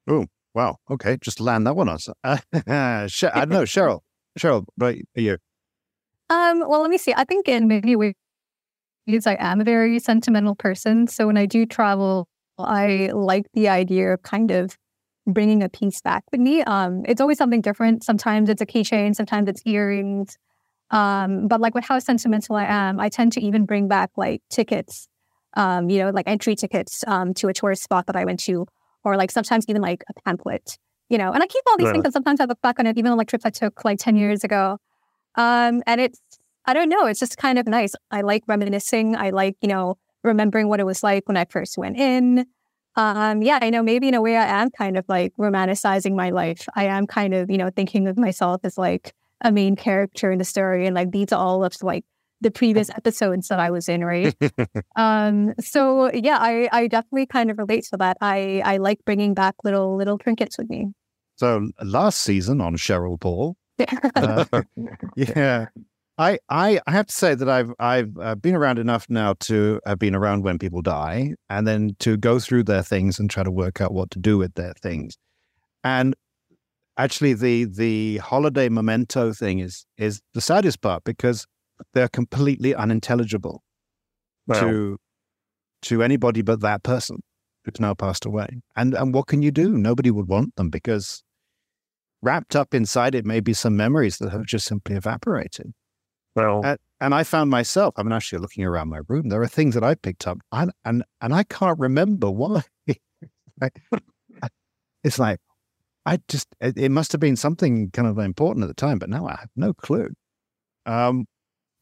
Oh, 0.09 0.27
wow. 0.55 0.77
Okay, 0.89 1.19
just 1.21 1.41
land 1.41 1.67
that 1.67 1.75
one 1.75 1.89
on. 1.89 1.99
Uh, 2.23 2.39
I 2.55 3.09
don't 3.09 3.49
know, 3.49 3.65
Sheryll. 3.65 4.03
Sheryll, 4.41 4.65
right? 4.79 5.07
Are 5.17 5.21
You. 5.21 5.39
Um, 6.31 6.61
well, 6.61 6.81
let 6.81 6.91
me 6.91 6.99
see. 6.99 7.13
I 7.17 7.25
think 7.25 7.49
in 7.49 7.69
many 7.69 7.97
ways, 7.97 8.15
I 9.27 9.37
am 9.39 9.61
a 9.61 9.65
very 9.65 9.99
sentimental 9.99 10.55
person. 10.55 11.07
So 11.09 11.27
when 11.27 11.37
I 11.37 11.47
do 11.47 11.67
travel, 11.67 12.29
I 12.59 13.11
like 13.13 13.47
the 13.55 13.69
idea 13.69 14.13
of 14.13 14.23
kind 14.23 14.51
of 14.51 14.77
bringing 15.27 15.63
a 15.63 15.69
piece 15.69 16.01
back 16.01 16.25
with 16.33 16.41
me. 16.41 16.63
Um, 16.63 17.03
it's 17.07 17.21
always 17.21 17.39
something 17.39 17.61
different. 17.61 18.05
Sometimes 18.05 18.49
it's 18.49 18.63
a 18.63 18.67
keychain, 18.67 19.15
sometimes 19.15 19.49
it's 19.49 19.63
earrings. 19.65 20.37
Um, 20.91 21.47
but 21.47 21.61
like 21.61 21.75
with 21.75 21.85
how 21.85 21.99
sentimental 21.99 22.57
I 22.57 22.65
am, 22.65 22.99
I 22.99 23.09
tend 23.09 23.33
to 23.33 23.41
even 23.41 23.65
bring 23.65 23.89
back 23.89 24.11
like 24.17 24.43
tickets, 24.51 25.09
um, 25.55 25.89
you 25.89 25.99
know, 25.99 26.11
like 26.11 26.29
entry 26.29 26.57
tickets 26.57 27.05
um, 27.07 27.35
to 27.35 27.49
a 27.49 27.53
tourist 27.53 27.83
spot 27.83 28.07
that 28.07 28.17
I 28.17 28.25
went 28.25 28.41
to, 28.41 28.67
or 29.05 29.17
like 29.17 29.31
sometimes 29.31 29.67
even 29.69 29.83
like 29.83 30.03
a 30.09 30.21
pamphlet, 30.23 30.79
you 31.11 31.19
know. 31.19 31.33
And 31.33 31.43
I 31.43 31.47
keep 31.47 31.63
all 31.69 31.77
these 31.77 31.91
things, 31.91 32.05
and 32.05 32.13
sometimes 32.13 32.41
I 32.41 32.47
look 32.47 32.61
back 32.63 32.79
on 32.79 32.87
it, 32.87 32.97
even 32.97 33.13
on 33.13 33.19
like 33.19 33.29
trips 33.29 33.45
I 33.45 33.51
took 33.51 33.85
like 33.85 33.99
ten 33.99 34.17
years 34.17 34.45
ago. 34.45 34.79
Um, 35.35 35.83
and 35.87 36.01
it's 36.01 36.21
I 36.65 36.73
don't 36.73 36.89
know, 36.89 37.07
it's 37.07 37.21
just 37.21 37.37
kind 37.37 37.59
of 37.59 37.67
nice. 37.67 37.95
I 38.11 38.23
like 38.23 38.45
reminiscing. 38.47 39.17
I 39.17 39.31
like 39.31 39.57
you 39.61 39.69
know 39.69 39.99
remembering 40.25 40.69
what 40.69 40.81
it 40.81 40.87
was 40.87 41.03
like 41.03 41.29
when 41.29 41.37
I 41.37 41.45
first 41.45 41.77
went 41.77 41.99
in. 41.99 42.47
Um, 42.97 43.43
yeah, 43.43 43.59
I 43.63 43.71
know 43.71 43.83
maybe 43.83 44.09
in 44.09 44.15
a 44.15 44.21
way 44.21 44.37
I 44.37 44.61
am 44.61 44.71
kind 44.71 44.97
of 44.97 45.05
like 45.09 45.33
romanticizing 45.39 46.15
my 46.15 46.31
life. 46.31 46.67
I 46.75 46.85
am 46.85 47.07
kind 47.07 47.35
of, 47.35 47.51
you 47.51 47.57
know, 47.57 47.71
thinking 47.71 48.09
of 48.09 48.19
myself 48.19 48.61
as 48.65 48.77
like 48.77 49.15
a 49.43 49.53
main 49.53 49.77
character 49.77 50.31
in 50.31 50.39
the 50.39 50.45
story 50.45 50.87
and 50.87 50.95
like 50.95 51.13
these 51.13 51.33
are 51.33 51.43
all 51.43 51.65
of 51.65 51.75
like 51.83 52.05
the 52.41 52.51
previous 52.51 52.91
episodes 52.97 53.49
that 53.49 53.61
I 53.61 53.71
was 53.71 53.89
in, 53.89 54.05
right? 54.05 54.35
um, 54.97 55.55
so 55.61 56.11
yeah, 56.13 56.39
I, 56.41 56.69
I 56.73 56.87
definitely 56.89 57.27
kind 57.27 57.51
of 57.51 57.59
relate 57.59 57.85
to 57.91 57.97
that. 57.99 58.17
I, 58.21 58.63
I 58.65 58.79
like 58.79 59.05
bringing 59.05 59.35
back 59.35 59.55
little 59.65 59.97
little 59.97 60.19
trinkets 60.19 60.59
with 60.59 60.69
me. 60.69 60.89
So 61.41 61.71
last 61.83 62.21
season 62.21 62.61
on 62.61 62.77
Sheryll 62.77 63.19
Paul, 63.19 63.57
uh, 64.15 64.45
yeah, 65.17 65.69
I, 66.19 66.39
I 66.51 66.81
I 66.87 66.91
have 66.91 67.07
to 67.07 67.15
say 67.15 67.35
that 67.35 67.49
I've 67.49 67.73
I've 67.79 68.13
uh, 68.21 68.35
been 68.35 68.55
around 68.55 68.79
enough 68.79 69.07
now 69.09 69.33
to 69.49 69.81
have 69.87 69.99
been 69.99 70.15
around 70.15 70.45
when 70.45 70.59
people 70.59 70.83
die, 70.83 71.33
and 71.49 71.67
then 71.67 71.97
to 72.01 72.19
go 72.19 72.41
through 72.41 72.65
their 72.65 72.83
things 72.83 73.19
and 73.19 73.31
try 73.31 73.43
to 73.43 73.51
work 73.51 73.81
out 73.81 73.95
what 73.95 74.11
to 74.11 74.19
do 74.19 74.37
with 74.37 74.53
their 74.53 74.75
things. 74.83 75.17
And 75.83 76.15
actually, 76.99 77.33
the 77.33 77.65
the 77.65 78.19
holiday 78.19 78.69
memento 78.69 79.33
thing 79.33 79.61
is 79.61 79.87
is 79.97 80.21
the 80.35 80.43
saddest 80.43 80.83
part 80.83 81.05
because 81.05 81.47
they're 81.95 82.11
completely 82.11 82.75
unintelligible 82.75 83.63
to 84.53 84.99
to 85.81 86.03
anybody 86.03 86.43
but 86.43 86.61
that 86.61 86.83
person 86.83 87.21
who's 87.65 87.81
now 87.81 87.95
passed 87.95 88.27
away. 88.27 88.61
And 88.77 88.93
and 88.93 89.15
what 89.15 89.27
can 89.27 89.41
you 89.41 89.51
do? 89.51 89.79
Nobody 89.79 90.11
would 90.11 90.29
want 90.29 90.55
them 90.57 90.69
because 90.69 91.23
wrapped 92.23 92.55
up 92.57 92.75
inside 92.75 93.15
it 93.15 93.25
may 93.25 93.41
be 93.41 93.53
some 93.53 93.77
memories 93.77 94.19
that 94.19 94.31
have 94.31 94.45
just 94.47 94.67
simply 94.67 94.97
evaporated. 94.97 95.73
well, 96.37 96.61
And, 96.65 96.79
and 97.01 97.15
I 97.15 97.25
found 97.25 97.51
myself, 97.51 97.95
I'm 97.97 98.13
actually 98.13 98.41
looking 98.41 98.65
around 98.65 98.89
my 98.89 99.01
room. 99.09 99.29
There 99.29 99.41
are 99.43 99.49
things 99.49 99.75
that 99.75 99.85
I 99.85 99.95
picked 99.95 100.27
up 100.27 100.39
and 100.53 100.71
and, 100.85 101.03
and 101.21 101.35
I 101.35 101.45
can't 101.45 101.79
remember 101.79 102.31
why. 102.31 102.63
I- 103.63 103.71
it's 105.03 105.19
like 105.19 105.39
I 106.07 106.19
just 106.29 106.49
it, 106.61 106.77
it 106.77 106.91
must 106.91 107.13
have 107.13 107.21
been 107.21 107.37
something 107.37 107.91
kind 107.91 108.09
of 108.09 108.19
important 108.19 108.65
at 108.65 108.69
the 108.69 108.75
time, 108.75 108.99
but 108.99 109.09
now 109.09 109.27
I 109.27 109.37
have 109.41 109.51
no 109.57 109.73
clue. 109.73 110.09
Um, 110.87 111.27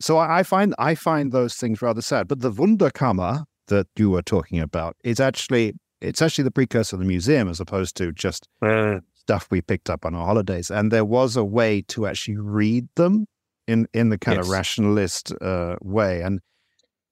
so 0.01 0.19
I, 0.19 0.41
I 0.41 0.43
find 0.45 0.75
I 0.79 0.95
find 0.95 1.33
those 1.33 1.55
things 1.55 1.83
rather 1.83 2.03
sad. 2.03 2.29
But 2.29 2.41
the 2.41 2.53
Wunderkammer 2.53 3.45
that 3.69 3.87
you 3.97 4.11
were 4.11 4.23
talking 4.23 4.61
about 4.61 4.97
is 5.05 5.19
actually 5.21 5.75
it's 6.01 6.23
actually 6.23 6.45
the 6.45 6.51
precursor 6.53 6.97
of 6.97 7.01
the 7.01 7.07
museum 7.07 7.49
as 7.49 7.59
opposed 7.61 7.97
to 7.97 8.13
just 8.13 8.47
uh, 8.63 8.99
stuff 9.29 9.47
we 9.51 9.61
picked 9.61 9.91
up 9.91 10.07
on 10.07 10.15
our 10.15 10.25
holidays. 10.25 10.71
And 10.71 10.91
there 10.91 11.05
was 11.05 11.37
a 11.37 11.45
way 11.45 11.83
to 11.89 12.07
actually 12.07 12.39
read 12.39 12.89
them 12.97 13.27
in 13.67 13.87
in 13.93 14.09
the 14.09 14.17
kind 14.17 14.39
of 14.39 14.49
rationalist 14.49 15.33
uh, 15.43 15.77
way, 15.83 16.23
and 16.23 16.41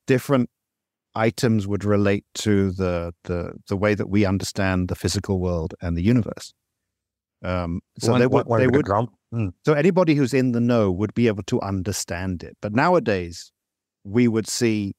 different 0.07 0.49
items 1.15 1.67
would 1.67 1.85
relate 1.85 2.25
to 2.47 2.71
the 2.71 3.13
the 3.25 3.53
the 3.69 3.77
way 3.77 3.95
that 3.95 4.09
we 4.09 4.25
understand 4.25 4.89
the 4.89 4.95
physical 4.95 5.39
world 5.39 5.75
and 5.83 5.95
the 5.97 6.03
universe. 6.03 6.55
Um, 7.45 7.81
so 7.99 8.13
one- 8.13 8.21
they 8.21 8.27
would 8.27 8.47
one 8.47 8.61
they 8.61 8.67
would. 8.67 8.87
Mm. 9.35 9.53
so 9.67 9.75
anybody 9.75 10.15
who's 10.15 10.33
in 10.33 10.53
the 10.53 10.61
know 10.61 10.91
would 10.91 11.13
be 11.13 11.27
able 11.27 11.43
to 11.43 11.61
understand 11.61 12.43
it. 12.43 12.57
But 12.63 12.73
nowadays, 12.73 13.53
we 14.05 14.27
would 14.27 14.49
see. 14.49 14.95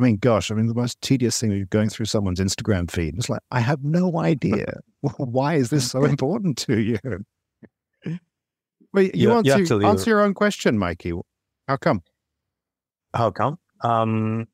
I 0.00 0.02
mean, 0.04 0.16
gosh, 0.16 0.50
I 0.50 0.54
mean, 0.54 0.66
the 0.66 0.74
most 0.74 1.00
tedious 1.02 1.38
thing 1.38 1.52
is 1.52 1.66
going 1.68 1.90
through 1.90 2.06
someone's 2.06 2.40
Instagram 2.40 2.90
feed. 2.90 3.16
It's 3.16 3.28
like 3.28 3.42
I 3.50 3.60
have 3.60 3.84
no 3.84 4.18
idea 4.18 4.80
why 5.18 5.54
is 5.56 5.68
this 5.70 5.90
so 5.90 6.04
important 6.14 6.56
to 6.58 6.80
you. 6.80 6.98
Well, 8.92 9.04
you 9.04 9.10
You- 9.14 9.28
want 9.30 9.46
you 9.46 9.52
answer 9.86 10.10
your 10.10 10.20
own 10.22 10.34
question, 10.34 10.78
Mikey. 10.78 11.12
How 11.68 11.76
come? 11.76 12.02
How 13.14 13.30
come? 13.30 13.58
Um, 13.82 14.46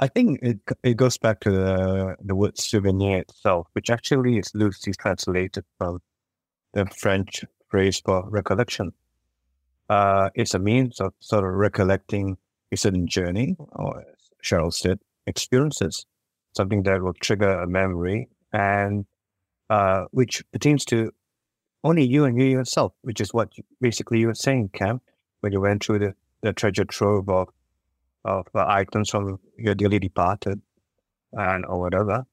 I 0.00 0.06
think 0.08 0.40
it 0.42 0.58
it 0.82 0.96
goes 0.96 1.18
back 1.18 1.40
to 1.40 1.50
the 1.50 2.16
the 2.24 2.34
word 2.34 2.58
souvenir 2.58 3.18
itself, 3.18 3.68
which 3.74 3.90
actually 3.90 4.38
is 4.38 4.50
loosely 4.54 4.92
translated 4.94 5.64
from 5.76 6.00
the 6.72 6.86
French 6.86 7.44
phrase 7.68 8.00
for 8.04 8.28
recollection. 8.30 8.92
Uh, 9.88 10.30
it's 10.34 10.54
a 10.54 10.58
means 10.58 11.00
of 11.00 11.12
sort 11.20 11.44
of 11.44 11.52
recollecting 11.54 12.36
a 12.72 12.76
certain 12.76 13.06
journey, 13.06 13.56
or 13.70 14.04
Sheryll 14.42 14.72
said, 14.72 14.98
experiences, 15.26 16.06
something 16.56 16.82
that 16.84 17.02
will 17.02 17.14
trigger 17.14 17.60
a 17.60 17.66
memory, 17.66 18.28
and 18.52 19.06
uh, 19.70 20.04
which 20.10 20.42
pertains 20.52 20.84
to 20.86 21.12
only 21.84 22.04
you 22.04 22.24
and 22.24 22.40
you 22.40 22.46
yourself, 22.46 22.92
which 23.02 23.20
is 23.20 23.32
what 23.32 23.52
basically 23.80 24.20
you 24.20 24.28
were 24.28 24.34
saying, 24.34 24.70
Kam, 24.72 25.00
when 25.40 25.52
you 25.52 25.60
went 25.60 25.84
through 25.84 25.98
the, 26.00 26.14
the 26.42 26.52
treasure 26.52 26.84
trove 26.84 27.28
of 27.28 27.48
of 28.24 28.46
uh, 28.54 28.64
items 28.66 29.10
from 29.10 29.38
your 29.56 29.74
dearly 29.74 29.98
departed 29.98 30.60
and 31.32 31.64
or 31.66 31.80
whatever. 31.80 32.26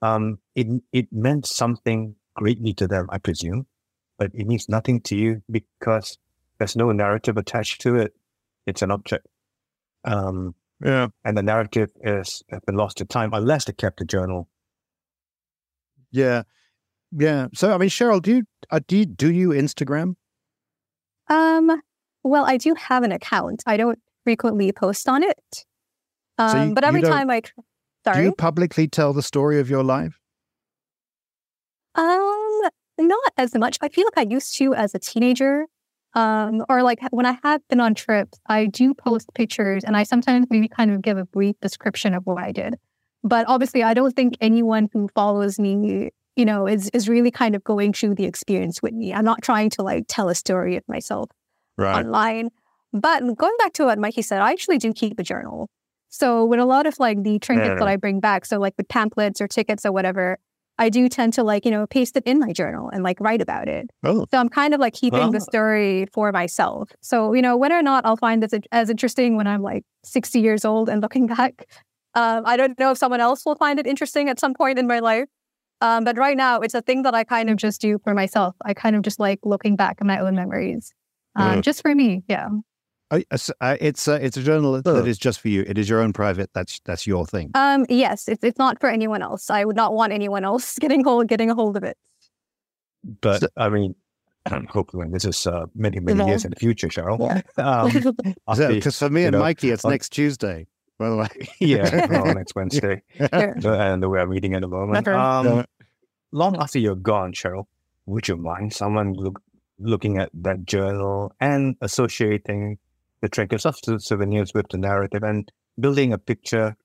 Um, 0.00 0.38
it 0.54 0.66
it 0.92 1.12
meant 1.12 1.46
something 1.46 2.14
greatly 2.34 2.72
to 2.74 2.88
them, 2.88 3.06
I 3.10 3.18
presume, 3.18 3.66
but 4.18 4.30
it 4.34 4.46
means 4.46 4.68
nothing 4.68 5.00
to 5.02 5.16
you 5.16 5.42
because 5.50 6.18
there's 6.58 6.76
no 6.76 6.92
narrative 6.92 7.36
attached 7.36 7.80
to 7.82 7.96
it. 7.96 8.14
It's 8.66 8.82
an 8.82 8.90
object. 8.90 9.26
Um, 10.04 10.54
Yeah. 10.84 11.08
and 11.24 11.36
the 11.36 11.42
narrative 11.42 11.90
is 12.02 12.42
has 12.50 12.60
been 12.66 12.76
lost 12.76 12.96
to 12.98 13.04
time 13.04 13.30
unless 13.32 13.64
they 13.66 13.72
kept 13.72 14.00
a 14.00 14.04
journal. 14.04 14.48
Yeah. 16.10 16.42
Yeah. 17.12 17.48
So, 17.54 17.72
I 17.74 17.78
mean, 17.78 17.88
Sheryll, 17.88 18.20
do 18.22 18.36
you, 18.36 18.42
uh, 18.70 18.80
do 18.86 18.96
you, 18.98 19.06
do 19.06 19.30
you 19.32 19.50
Instagram? 19.50 20.14
Um, 21.28 21.80
well, 22.24 22.44
I 22.44 22.56
do 22.56 22.74
have 22.74 23.02
an 23.02 23.12
account. 23.12 23.62
I 23.66 23.76
don't 23.76 23.98
frequently 24.24 24.72
post 24.72 25.08
on 25.08 25.22
it. 25.22 25.64
Um, 26.38 26.48
So 26.50 26.62
you- 26.64 26.74
but 26.74 26.84
every 26.84 27.02
time 27.02 27.30
I, 27.30 27.42
sorry, 28.04 28.18
Do 28.18 28.22
you 28.24 28.32
publicly 28.34 28.88
tell 28.88 29.12
the 29.12 29.22
story 29.22 29.60
of 29.60 29.68
your 29.70 29.82
life? 29.84 30.18
um, 31.94 32.60
not 32.98 33.32
as 33.36 33.54
much. 33.54 33.76
I 33.80 33.88
feel 33.88 34.04
like 34.06 34.26
I 34.26 34.28
used 34.30 34.54
to 34.56 34.74
as 34.74 34.94
a 34.94 34.98
teenager. 34.98 35.66
Um, 36.14 36.64
or 36.68 36.82
like 36.82 36.98
when 37.10 37.24
I 37.26 37.38
have 37.42 37.66
been 37.68 37.80
on 37.80 37.94
trips, 37.94 38.38
I 38.46 38.66
do 38.66 38.92
post 38.94 39.32
pictures 39.34 39.82
and 39.84 39.96
I 39.96 40.02
sometimes 40.02 40.46
maybe 40.50 40.68
kind 40.68 40.90
of 40.90 41.00
give 41.02 41.16
a 41.16 41.24
brief 41.24 41.58
description 41.60 42.12
of 42.14 42.26
what 42.26 42.38
I 42.42 42.52
did. 42.52 42.74
But 43.24 43.46
obviously, 43.48 43.82
I 43.82 43.94
don't 43.94 44.14
think 44.14 44.36
anyone 44.40 44.88
who 44.92 45.08
follows 45.14 45.58
me, 45.58 46.10
you 46.36 46.44
know, 46.44 46.66
is 46.66 46.90
is 46.92 47.08
really 47.08 47.30
kind 47.30 47.54
of 47.54 47.64
going 47.64 47.92
through 47.92 48.16
the 48.16 48.24
experience 48.24 48.82
with 48.82 48.92
me. 48.92 49.14
I'm 49.14 49.24
not 49.24 49.42
trying 49.42 49.70
to 49.70 49.82
like 49.82 50.04
tell 50.08 50.28
a 50.28 50.34
story 50.34 50.76
of 50.76 50.82
myself. 50.88 51.30
Right. 51.78 52.04
online. 52.04 52.50
But 52.92 53.20
going 53.36 53.54
back 53.58 53.72
to 53.74 53.84
what 53.86 53.98
Mikey 53.98 54.20
said, 54.22 54.42
I 54.42 54.52
actually 54.52 54.76
do 54.78 54.92
keep 54.92 55.18
a 55.18 55.22
journal. 55.22 55.70
So 56.10 56.44
with 56.44 56.60
a 56.60 56.66
lot 56.66 56.84
of 56.84 56.98
like 56.98 57.22
the 57.22 57.38
trinkets 57.38 57.68
Yeah. 57.68 57.74
that 57.76 57.88
I 57.88 57.96
bring 57.96 58.20
back, 58.20 58.44
so 58.44 58.58
like 58.58 58.74
with 58.76 58.88
pamphlets 58.88 59.40
or 59.40 59.48
tickets 59.48 59.86
or 59.86 59.92
whatever, 59.92 60.38
I 60.78 60.88
do 60.88 61.08
tend 61.08 61.32
to 61.34 61.42
like, 61.44 61.64
you 61.64 61.70
know, 61.70 61.86
paste 61.86 62.16
it 62.16 62.24
in 62.26 62.38
my 62.38 62.52
journal 62.52 62.88
and 62.90 63.02
like 63.04 63.20
write 63.20 63.40
about 63.42 63.68
it. 63.68 63.88
Oh, 64.04 64.26
So 64.30 64.38
I'm 64.38 64.48
kind 64.48 64.74
of 64.74 64.80
like 64.80 64.94
keeping 64.94 65.30
the 65.30 65.38
Ah. 65.38 65.50
story 65.50 66.06
for 66.12 66.32
myself. 66.32 66.90
So, 67.00 67.34
you 67.34 67.42
know, 67.42 67.56
whether 67.56 67.76
or 67.78 67.82
not 67.82 68.04
I'll 68.06 68.16
find 68.16 68.42
this 68.42 68.52
as 68.72 68.90
interesting 68.90 69.36
when 69.36 69.46
I'm 69.46 69.62
like 69.62 69.84
60 70.04 70.40
years 70.40 70.64
old 70.64 70.88
and 70.88 71.00
looking 71.02 71.26
back, 71.36 71.66
um, 72.14 72.42
I 72.46 72.56
don't 72.56 72.78
know 72.78 72.90
if 72.92 72.98
someone 72.98 73.20
else 73.20 73.44
will 73.46 73.54
find 73.54 73.78
it 73.78 73.86
interesting 73.86 74.28
at 74.28 74.40
some 74.40 74.54
point 74.54 74.78
in 74.78 74.86
my 74.86 74.98
life. 75.00 75.28
Um, 75.80 76.04
but 76.04 76.16
right 76.16 76.36
now, 76.36 76.60
it's 76.60 76.74
a 76.74 76.82
thing 76.82 77.02
that 77.02 77.14
I 77.14 77.24
kind 77.24 77.50
of 77.50 77.56
just 77.56 77.80
do 77.80 77.98
for 78.04 78.14
myself. 78.14 78.54
I 78.64 78.72
kind 78.72 78.94
of 78.96 79.02
just 79.02 79.18
like 79.18 79.40
looking 79.44 79.74
back 79.76 79.96
at 80.00 80.06
my 80.06 80.18
own 80.20 80.34
memories, 80.36 80.92
um, 81.36 81.58
Mm. 81.58 81.62
just 81.62 81.82
for 81.82 81.94
me. 81.94 82.22
Yeah. 82.28 82.48
I- 83.12 83.24
I 83.30 83.34
s- 83.34 83.50
uh, 83.60 83.76
it's 83.80 84.08
a, 84.08 84.14
it's 84.24 84.36
a 84.36 84.42
journal 84.42 84.72
that 84.72 84.86
Oh. 84.86 85.04
is 85.04 85.18
just 85.18 85.40
for 85.40 85.48
you. 85.48 85.64
It 85.66 85.78
is 85.78 85.88
your 85.88 86.00
own 86.00 86.12
private. 86.12 86.50
That's 86.54 86.80
that's 86.84 87.06
your 87.06 87.26
thing. 87.26 87.50
Um, 87.54 87.86
yes, 87.88 88.26
it's 88.28 88.42
it's 88.42 88.58
not 88.58 88.80
for 88.80 88.88
anyone 88.88 89.22
else. 89.22 89.50
I 89.50 89.64
would 89.64 89.76
not 89.76 89.92
want 89.94 90.12
anyone 90.12 90.44
else 90.44 90.78
getting 90.80 91.04
hold 91.04 91.28
getting 91.28 91.50
a 91.50 91.54
hold 91.54 91.76
of 91.76 91.84
it. 91.84 91.96
But 93.20 93.40
So- 93.42 93.48
I 93.56 93.68
mean, 93.68 93.94
hopefully 94.68 95.08
this 95.10 95.24
is 95.24 95.46
uh, 95.46 95.66
many 95.74 96.00
many 96.00 96.24
years 96.26 96.44
in 96.44 96.50
the 96.50 96.56
future, 96.56 96.88
Sheryll. 96.88 97.20
Um, 97.58 98.34
after- 98.48 98.68
Because 98.68 98.98
for 98.98 99.10
me 99.10 99.24
and 99.24 99.32
know, 99.34 99.40
Mikey, 99.40 99.70
it's 99.70 99.84
on- 99.84 99.90
next 99.92 100.10
Tuesday. 100.10 100.66
By 100.98 101.08
the 101.10 101.16
way. 101.16 101.28
yeah, 101.58 102.06
well, 102.10 102.32
next 102.34 102.54
Wednesday, 102.54 103.02
Sure. 103.16 103.28
Uh, 103.32 103.76
and 103.92 104.08
we 104.08 104.18
are 104.20 104.26
meeting 104.26 104.54
at 104.54 104.60
the 104.60 104.68
moment. 104.68 105.04
Sure. 105.04 105.14
Um, 105.16 105.46
Yeah. 105.46 105.64
long 106.30 106.56
after 106.60 106.78
you're 106.78 106.94
gone, 106.94 107.32
Sheryll, 107.32 107.64
would 108.06 108.28
you 108.28 108.36
mind 108.36 108.72
someone 108.72 109.14
look, 109.14 109.42
looking 109.80 110.18
at 110.18 110.30
that 110.34 110.64
journal 110.64 111.32
and 111.40 111.74
associating 111.80 112.78
the 113.22 113.28
trinkets 113.28 113.64
of 113.64 113.76
souvenirs 113.98 114.52
with 114.52 114.68
the 114.68 114.78
narrative 114.78 115.22
and 115.22 115.50
building 115.80 116.12
a 116.12 116.18
picture 116.18 116.76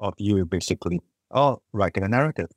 of 0.00 0.14
you, 0.18 0.44
basically, 0.44 1.00
or 1.30 1.60
writing 1.72 2.02
a 2.02 2.08
narrative? 2.08 2.50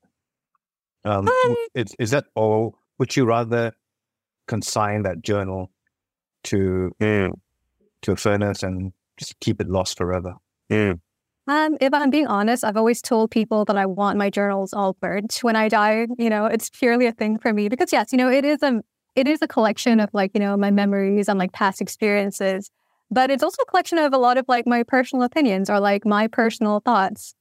Um, 1.05 1.29
is, 1.73 1.95
is 1.99 2.11
that 2.11 2.25
all? 2.35 2.79
Would 2.99 3.15
you 3.15 3.25
rather 3.25 3.73
consign 4.47 5.03
that 5.03 5.21
journal 5.21 5.71
to 6.45 6.91
to 6.99 8.11
a 8.11 8.15
furnace 8.15 8.63
and 8.63 8.91
just 9.17 9.39
keep 9.39 9.61
it 9.61 9.69
lost 9.69 9.97
forever? 9.97 10.35
Um, 11.49 11.77
if 11.79 11.93
I'm 11.93 12.09
being 12.09 12.27
honest, 12.27 12.65
I've 12.65 12.75
always 12.75 13.01
told 13.01 13.31
people 13.31 13.63
that 13.65 13.77
I 13.77 13.85
want 13.85 14.17
my 14.17 14.29
journals 14.29 14.73
all 14.73 14.97
burnt 14.99 15.39
when 15.43 15.55
I 15.55 15.69
die. 15.69 16.07
You 16.17 16.29
know, 16.29 16.45
it's 16.45 16.69
purely 16.69 17.05
a 17.05 17.13
thing 17.13 17.39
for 17.39 17.53
me 17.53 17.69
because 17.69 17.93
yes, 17.93 18.11
you 18.11 18.17
know, 18.17 18.29
it 18.29 18.43
is 18.43 18.61
a 18.63 18.81
it 19.15 19.27
is 19.27 19.41
a 19.41 19.47
collection 19.47 19.99
of 19.99 20.09
like, 20.13 20.31
you 20.33 20.39
know, 20.39 20.57
my 20.57 20.71
memories 20.71 21.29
and 21.29 21.39
like 21.39 21.53
past 21.53 21.81
experiences. 21.81 22.69
But 23.09 23.31
it's 23.31 23.43
also 23.43 23.61
a 23.61 23.65
collection 23.65 23.97
of 23.97 24.13
a 24.13 24.17
lot 24.17 24.37
of 24.37 24.45
like 24.47 24.67
my 24.67 24.83
personal 24.83 25.23
opinions 25.23 25.69
or 25.69 25.79
like 25.79 26.05
my 26.05 26.27
personal 26.27 26.81
thoughts. 26.81 27.33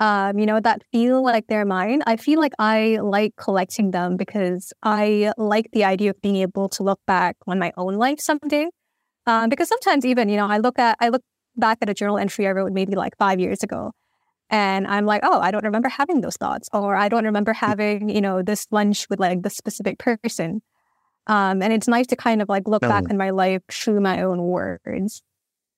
Um, 0.00 0.38
you 0.38 0.46
know, 0.46 0.58
that 0.60 0.82
feel 0.90 1.22
like 1.22 1.46
they're 1.46 1.64
mine. 1.64 2.02
I 2.06 2.16
feel 2.16 2.40
like 2.40 2.52
I 2.58 2.98
like 3.00 3.34
collecting 3.36 3.92
them 3.92 4.16
because 4.16 4.72
I 4.82 5.32
like 5.36 5.70
the 5.72 5.84
idea 5.84 6.10
of 6.10 6.20
being 6.20 6.36
able 6.36 6.68
to 6.70 6.82
look 6.82 7.00
back 7.06 7.36
on 7.46 7.60
my 7.60 7.72
own 7.76 7.94
life 7.94 8.18
someday. 8.18 8.68
Um, 9.26 9.48
because 9.50 9.68
sometimes 9.68 10.04
even, 10.06 10.28
you 10.28 10.36
know, 10.36 10.48
I 10.48 10.58
look 10.58 10.78
at 10.78 10.96
I 11.00 11.10
look 11.10 11.22
back 11.56 11.78
at 11.82 11.88
a 11.90 11.94
journal 11.94 12.18
entry 12.18 12.46
I 12.48 12.52
wrote 12.52 12.72
maybe 12.72 12.96
like 12.96 13.16
five 13.18 13.40
years 13.40 13.62
ago. 13.62 13.92
And 14.50 14.86
I'm 14.86 15.06
like, 15.06 15.22
oh, 15.24 15.40
I 15.40 15.50
don't 15.50 15.64
remember 15.64 15.88
having 15.88 16.20
those 16.20 16.36
thoughts, 16.36 16.68
or 16.72 16.96
I 16.96 17.08
don't 17.08 17.24
remember 17.24 17.52
having, 17.52 18.08
you 18.08 18.20
know, 18.20 18.42
this 18.42 18.66
lunch 18.70 19.08
with 19.10 19.20
like 19.20 19.42
this 19.42 19.56
specific 19.56 19.98
person. 19.98 20.62
Um, 21.26 21.62
and 21.62 21.72
it's 21.72 21.88
nice 21.88 22.06
to 22.08 22.16
kind 22.16 22.42
of 22.42 22.48
like 22.48 22.68
look 22.68 22.82
back 22.82 23.04
in 23.10 23.16
my 23.16 23.30
life 23.30 23.62
through 23.70 24.00
my 24.00 24.22
own 24.22 24.42
words. 24.42 25.22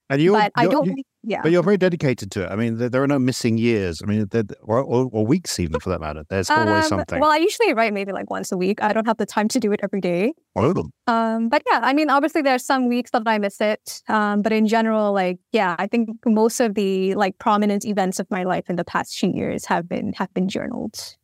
And 0.08 0.22
you, 0.22 0.32
but 0.32 0.52
I 0.54 0.68
don't, 0.68 0.86
you- 0.86 1.02
yeah. 1.24 1.42
but 1.42 1.50
you're 1.50 1.64
very 1.64 1.76
dedicated 1.76 2.30
to 2.30 2.44
it. 2.44 2.52
I 2.52 2.54
mean, 2.54 2.78
there, 2.78 2.88
there 2.88 3.02
are 3.02 3.08
no 3.08 3.18
missing 3.18 3.58
years. 3.58 4.00
I 4.00 4.06
mean, 4.06 4.28
there, 4.30 4.44
or, 4.62 4.80
or, 4.80 5.08
or 5.12 5.26
weeks 5.26 5.58
even 5.58 5.80
for 5.80 5.90
that 5.90 6.00
matter. 6.00 6.24
There's 6.28 6.48
always 6.48 6.84
Um, 6.84 7.00
something. 7.00 7.18
Well, 7.18 7.32
I 7.32 7.38
usually 7.38 7.74
write 7.74 7.92
maybe 7.92 8.12
like 8.12 8.30
once 8.30 8.52
a 8.52 8.56
week. 8.56 8.80
I 8.80 8.92
don't 8.92 9.06
have 9.06 9.16
the 9.16 9.26
time 9.26 9.48
to 9.48 9.58
do 9.58 9.72
it 9.72 9.80
every 9.82 10.00
day. 10.00 10.32
Oh, 10.54 10.72
Um, 11.08 11.48
but 11.48 11.62
yeah, 11.68 11.80
I 11.82 11.92
mean, 11.92 12.08
obviously 12.08 12.42
there's 12.42 12.64
some 12.64 12.86
weeks 12.86 13.10
that 13.10 13.22
I 13.26 13.38
miss 13.38 13.60
it. 13.60 14.00
Um, 14.08 14.42
but 14.42 14.52
in 14.52 14.68
general, 14.68 15.12
like, 15.12 15.38
yeah, 15.50 15.74
I 15.76 15.88
think 15.88 16.10
most 16.24 16.60
of 16.60 16.74
the 16.74 17.16
like 17.16 17.38
prominent 17.40 17.84
events 17.84 18.20
of 18.20 18.30
my 18.30 18.44
life 18.44 18.70
in 18.70 18.76
the 18.76 18.84
past 18.84 19.18
few 19.18 19.32
years 19.32 19.64
have 19.66 19.88
been 19.88 20.12
have 20.12 20.32
been 20.34 20.48
journaled. 20.48 21.16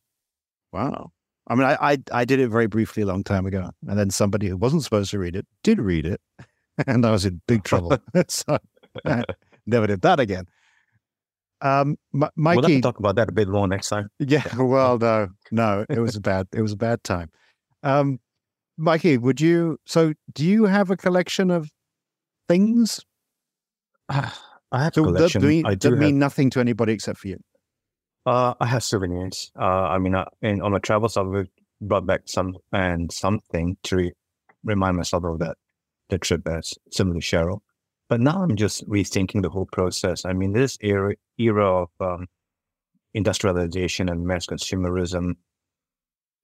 Wow. 0.72 1.12
I 1.48 1.54
mean, 1.54 1.64
I, 1.64 1.76
I 1.80 1.98
I 2.12 2.24
did 2.24 2.38
it 2.40 2.48
very 2.48 2.66
briefly 2.66 3.02
a 3.02 3.06
long 3.06 3.24
time 3.24 3.46
ago, 3.46 3.70
and 3.88 3.98
then 3.98 4.10
somebody 4.10 4.48
who 4.48 4.56
wasn't 4.56 4.84
supposed 4.84 5.10
to 5.10 5.18
read 5.18 5.34
it 5.36 5.46
did 5.62 5.80
read 5.80 6.06
it, 6.06 6.20
and 6.86 7.04
I 7.04 7.10
was 7.10 7.24
in 7.26 7.40
big 7.48 7.64
trouble. 7.64 7.96
so 8.28 8.58
I 9.04 9.24
never 9.66 9.86
did 9.86 10.02
that 10.02 10.20
again. 10.20 10.46
Um, 11.60 11.96
M- 12.14 12.28
We'll 12.36 12.56
have 12.62 12.66
to 12.66 12.80
talk 12.80 12.98
about 12.98 13.16
that 13.16 13.28
a 13.28 13.32
bit 13.32 13.48
more 13.48 13.68
next 13.68 13.88
time. 13.88 14.08
yeah. 14.18 14.44
Well, 14.56 14.98
no, 14.98 15.28
no, 15.50 15.84
it 15.88 15.98
was 16.00 16.16
a 16.16 16.20
bad. 16.20 16.48
It 16.52 16.62
was 16.62 16.72
a 16.72 16.76
bad 16.76 17.02
time. 17.04 17.30
Um, 17.82 18.18
Mikey, 18.78 19.18
would 19.18 19.40
you? 19.40 19.78
So, 19.86 20.12
do 20.32 20.44
you 20.44 20.64
have 20.64 20.90
a 20.90 20.96
collection 20.96 21.50
of 21.50 21.70
things 22.48 23.00
I 24.08 24.30
have 24.72 24.92
a 24.92 24.94
so 24.94 25.02
that 25.02 25.16
collection. 25.16 25.46
mean, 25.46 25.66
I 25.66 25.70
that 25.70 25.78
do 25.80 25.90
have, 25.90 25.98
mean 25.98 26.18
nothing 26.18 26.50
to 26.50 26.60
anybody 26.60 26.92
except 26.92 27.18
for 27.18 27.28
you? 27.28 27.38
Uh, 28.24 28.54
I 28.60 28.66
have 28.66 28.84
souvenirs. 28.84 29.50
Uh, 29.58 29.64
I 29.64 29.98
mean, 29.98 30.14
uh, 30.14 30.26
in, 30.42 30.62
on 30.62 30.72
my 30.72 30.78
travels, 30.78 31.16
I've 31.16 31.48
brought 31.80 32.06
back 32.06 32.22
some 32.26 32.56
and 32.72 33.10
something 33.10 33.76
to 33.84 33.96
re- 33.96 34.12
remind 34.64 34.96
myself 34.96 35.24
of 35.24 35.40
that 35.40 35.56
the 36.08 36.18
trip 36.18 36.46
as 36.46 36.74
similar 36.90 37.20
to 37.20 37.26
Sheryll. 37.26 37.60
But 38.08 38.20
now 38.20 38.42
I'm 38.42 38.56
just 38.56 38.86
rethinking 38.88 39.42
the 39.42 39.48
whole 39.48 39.66
process. 39.66 40.24
I 40.24 40.34
mean, 40.34 40.52
this 40.52 40.76
era 40.82 41.14
era 41.38 41.82
of 41.82 41.88
um, 41.98 42.26
industrialization 43.14 44.08
and 44.08 44.26
mass 44.26 44.46
consumerism, 44.46 45.36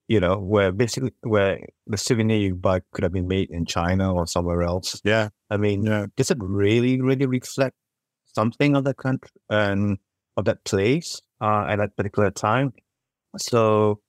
you 0.09 0.19
know, 0.19 0.39
where 0.39 0.73
basically 0.73 1.13
where 1.23 1.61
the 1.87 1.99
souvenir 1.99 2.39
you 2.39 2.55
buy 2.55 2.81
could 2.93 3.05
have 3.05 3.13
been 3.13 3.29
made 3.29 3.51
in 3.51 3.67
China 3.67 4.15
or 4.15 4.27
somewhere 4.27 4.63
else. 4.63 5.01
Yeah, 5.05 5.29
I 5.51 5.59
mean, 5.59 5.85
yeah. 5.85 6.07
does 6.17 6.31
it 6.31 6.39
really, 6.41 7.01
really 7.01 7.27
reflect 7.27 7.77
something 8.25 8.75
of 8.75 8.85
that 8.85 8.97
country 8.97 9.31
and 9.51 9.99
of 10.37 10.47
that 10.47 10.65
place 10.65 11.21
uh, 11.41 11.67
at 11.69 11.77
that 11.77 11.97
particular 11.97 12.31
time? 12.31 12.73
So 13.37 14.01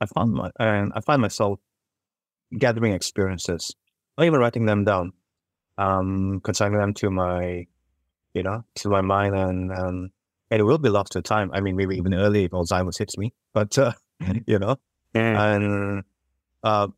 I 0.00 0.06
found 0.06 0.32
my 0.32 0.50
and 0.58 0.92
I 0.94 1.00
find 1.00 1.22
myself 1.22 1.58
gathering 2.58 2.92
experiences, 2.92 3.74
or 4.18 4.24
even 4.24 4.40
writing 4.40 4.66
them 4.66 4.84
down, 4.84 5.12
um, 5.78 6.40
consigning 6.42 6.78
them 6.78 6.94
to 6.94 7.10
my 7.10 7.66
you 8.34 8.42
know, 8.42 8.64
to 8.76 8.88
my 8.88 9.00
mind, 9.00 9.34
and 9.34 9.72
um, 9.72 10.10
and 10.50 10.60
it 10.60 10.62
will 10.64 10.78
be 10.78 10.88
lost 10.88 11.12
to 11.12 11.22
time. 11.22 11.50
I 11.52 11.60
mean, 11.60 11.76
maybe 11.76 11.96
even 11.96 12.14
early 12.14 12.44
if 12.44 12.52
Alzheimer's 12.52 12.98
hits 12.98 13.18
me, 13.18 13.32
but 13.54 13.76
uh, 13.78 13.92
you 14.46 14.58
know, 14.58 14.76
and 15.14 16.04
uh, 16.62 16.88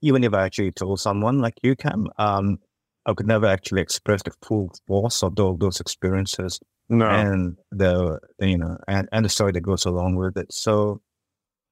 even 0.00 0.24
if 0.24 0.34
I 0.34 0.44
actually 0.44 0.72
told 0.72 1.00
someone 1.00 1.40
like 1.40 1.54
you, 1.62 1.76
Kam, 1.76 2.08
um, 2.18 2.58
I 3.06 3.14
could 3.14 3.26
never 3.26 3.46
actually 3.46 3.82
express 3.82 4.22
the 4.22 4.32
full 4.42 4.72
force 4.86 5.22
of 5.22 5.34
those, 5.36 5.58
those 5.58 5.80
experiences 5.80 6.60
No. 6.90 7.06
and 7.06 7.56
the, 7.70 8.18
the, 8.38 8.48
you 8.48 8.56
know 8.58 8.78
and, 8.88 9.08
and 9.12 9.24
the 9.24 9.28
story 9.28 9.52
that 9.52 9.60
goes 9.60 9.84
along 9.84 10.16
with 10.16 10.36
it. 10.38 10.52
So 10.52 11.00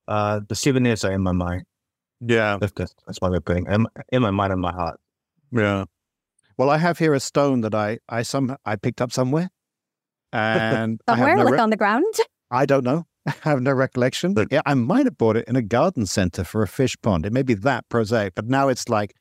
uh, 0.08 0.40
the 0.48 0.54
souvenirs 0.54 1.04
are 1.04 1.12
in 1.12 1.22
my 1.22 1.32
mind. 1.32 1.64
yeah. 2.20 2.58
That's 2.60 2.72
that's, 2.76 2.94
that's 3.06 3.20
my 3.22 3.30
way 3.30 3.38
of 3.38 3.44
putting 3.44 3.66
it. 3.66 3.72
in, 3.72 3.86
in 4.12 4.22
my 4.22 4.30
mind 4.30 4.52
and 4.52 4.60
my 4.60 4.72
heart. 4.72 5.00
Yeah. 5.52 5.84
Well, 6.58 6.70
I 6.70 6.78
have 6.78 6.98
here 6.98 7.14
a 7.14 7.20
stone 7.20 7.60
that 7.62 7.74
I 7.74 7.98
I 8.08 8.22
some 8.22 8.56
I 8.64 8.76
picked 8.76 9.00
up 9.00 9.12
somewhere, 9.12 9.50
and 10.32 11.00
I 11.06 11.12
Somewhere, 11.12 11.28
have 11.30 11.38
no 11.38 11.44
like 11.44 11.52
re- 11.54 11.58
on 11.60 11.70
the 11.70 11.76
ground. 11.76 12.14
I 12.50 12.66
don't 12.66 12.84
know. 12.84 13.06
I 13.26 13.34
have 13.42 13.60
no 13.62 13.72
recollection. 13.72 14.34
But- 14.34 14.48
yeah, 14.50 14.62
I 14.66 14.74
might 14.74 15.06
have 15.06 15.18
bought 15.18 15.36
it 15.36 15.46
in 15.48 15.56
a 15.56 15.62
garden 15.62 16.06
center 16.06 16.44
for 16.44 16.62
a 16.62 16.68
fish 16.68 16.96
pond. 17.02 17.26
It 17.26 17.32
may 17.32 17.42
be 17.42 17.54
that 17.54 17.88
prosaic, 17.88 18.34
but 18.34 18.46
now 18.46 18.68
it's 18.68 18.88
like, 18.88 19.14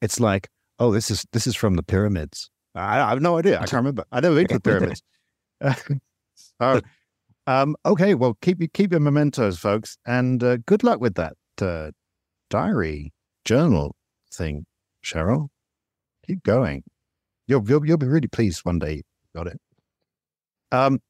it's 0.00 0.18
like, 0.20 0.48
oh, 0.78 0.92
this 0.92 1.10
is 1.10 1.24
this 1.32 1.46
is 1.46 1.54
from 1.56 1.74
the 1.76 1.82
pyramids. 1.82 2.50
I, 2.74 3.00
I 3.00 3.08
have 3.10 3.22
no 3.22 3.38
idea. 3.38 3.56
I 3.56 3.60
can't 3.60 3.74
remember. 3.74 4.04
I 4.10 4.20
never 4.20 4.34
been 4.34 4.46
to 4.48 4.54
the 4.54 4.60
pyramids. 4.60 5.02
so, 6.60 6.80
um, 7.46 7.76
okay. 7.84 8.14
Well, 8.14 8.36
keep 8.40 8.60
your 8.60 8.68
keep 8.68 8.92
your 8.92 9.00
mementos, 9.00 9.58
folks, 9.58 9.98
and 10.06 10.42
uh, 10.42 10.56
good 10.58 10.82
luck 10.82 11.00
with 11.00 11.14
that 11.14 11.36
uh, 11.60 11.90
diary 12.50 13.12
journal 13.44 13.96
thing, 14.32 14.66
Sheryll. 15.04 15.48
Keep 16.26 16.44
going. 16.44 16.84
You'll 17.46 17.68
you'll 17.68 17.86
you'll 17.86 17.98
be 17.98 18.06
really 18.06 18.28
pleased 18.28 18.64
one 18.64 18.78
day. 18.78 19.02
Got 19.34 19.48
it. 19.48 19.60
Um, 20.70 21.00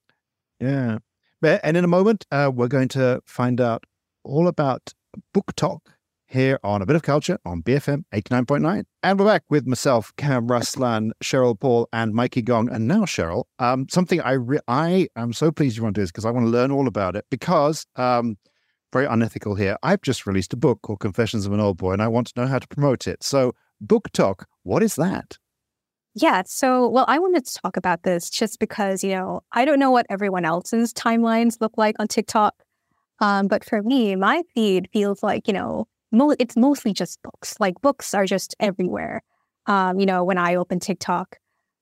yeah. 0.61 0.99
And 1.43 1.77
in 1.77 1.85
a 1.85 1.89
moment, 1.89 2.25
uh, 2.31 2.51
we're 2.55 2.69
going 2.69 2.89
to 2.89 3.21
find 3.27 3.61
out 3.61 3.85
all 4.23 4.47
about 4.47 4.93
BookTok 5.35 5.81
here 6.33 6.59
on 6.65 6.83
A 6.83 6.87
Bit 6.87 6.97
of 6.97 7.03
Culture 7.03 7.39
on 7.45 7.63
BFM 7.63 8.05
89.9. 8.13 8.85
And 9.03 9.19
we're 9.19 9.27
back 9.27 9.45
with 9.51 9.67
myself, 9.67 10.13
Kam 10.17 10.49
Raslan, 10.49 11.11
Sheryll 11.23 11.59
Paul, 11.59 11.89
and 11.93 12.15
Mikey 12.15 12.43
Gong. 12.43 12.71
And 12.71 12.89
now, 12.89 13.03
Sheryll, 13.03 13.45
um, 13.59 13.87
something 13.91 14.21
I 14.21 14.33
re- 14.33 14.61
I 14.67 15.09
am 15.17 15.33
so 15.33 15.53
pleased 15.53 15.77
you 15.77 15.83
want 15.83 15.95
to 15.95 16.01
do 16.01 16.03
this 16.03 16.11
because 16.11 16.25
I 16.25 16.31
want 16.31 16.47
to 16.47 16.51
learn 16.51 16.71
all 16.71 16.89
about 16.89 17.17
it 17.17 17.27
because, 17.31 17.87
um, 17.97 18.37
very 18.93 19.07
unethical 19.07 19.55
here, 19.55 19.77
I've 19.83 20.03
just 20.03 20.27
released 20.27 20.53
a 20.53 20.57
book 20.57 20.81
called 20.83 21.01
Confessions 21.01 21.47
of 21.47 21.53
an 21.53 21.61
Old 21.61 21.79
Boy 21.79 21.93
and 21.93 22.03
I 22.03 22.09
want 22.09 22.29
to 22.29 22.41
know 22.41 22.47
how 22.47 22.59
to 22.59 22.69
promote 22.69 23.07
it. 23.07 23.23
So, 23.23 23.55
BookTok, 23.85 24.45
what 24.63 24.83
is 24.83 24.97
that? 24.97 25.39
Yeah. 26.15 26.43
So, 26.47 26.89
well, 26.89 27.07
I 27.09 27.19
wanted 27.19 27.47
to 27.47 27.55
talk 27.55 27.77
about 27.77 28.03
this 28.03 28.29
just 28.29 28.59
because, 28.59 29.03
you 29.03 29.11
know, 29.11 29.41
I 29.53 29.65
don't 29.65 29.79
know 29.79 29.91
what 29.91 30.07
everyone 30.11 30.45
else's 30.45 30.93
timelines 30.93 31.59
look 31.61 31.73
like 31.77 31.97
on 31.99 32.09
TikTok. 32.09 32.55
Um, 33.21 33.49
but 33.49 33.65
for 33.65 33.83
me, 33.83 34.17
my 34.17 34.43
feed 34.55 34.89
feels 34.93 35.23
like, 35.23 35.47
you 35.47 35.55
know, 35.55 35.87
mo- 36.13 36.37
it's 36.39 36.57
mostly 36.57 36.93
just 36.93 37.21
books. 37.23 37.57
Like 37.59 37.81
books 37.81 38.15
are 38.15 38.27
just 38.27 38.55
everywhere. 38.61 39.23
Um, 39.67 39.99
you 39.99 40.07
know, 40.07 40.25
when 40.25 40.39
I 40.39 40.55
open 40.55 40.81
TikTok, 40.81 41.39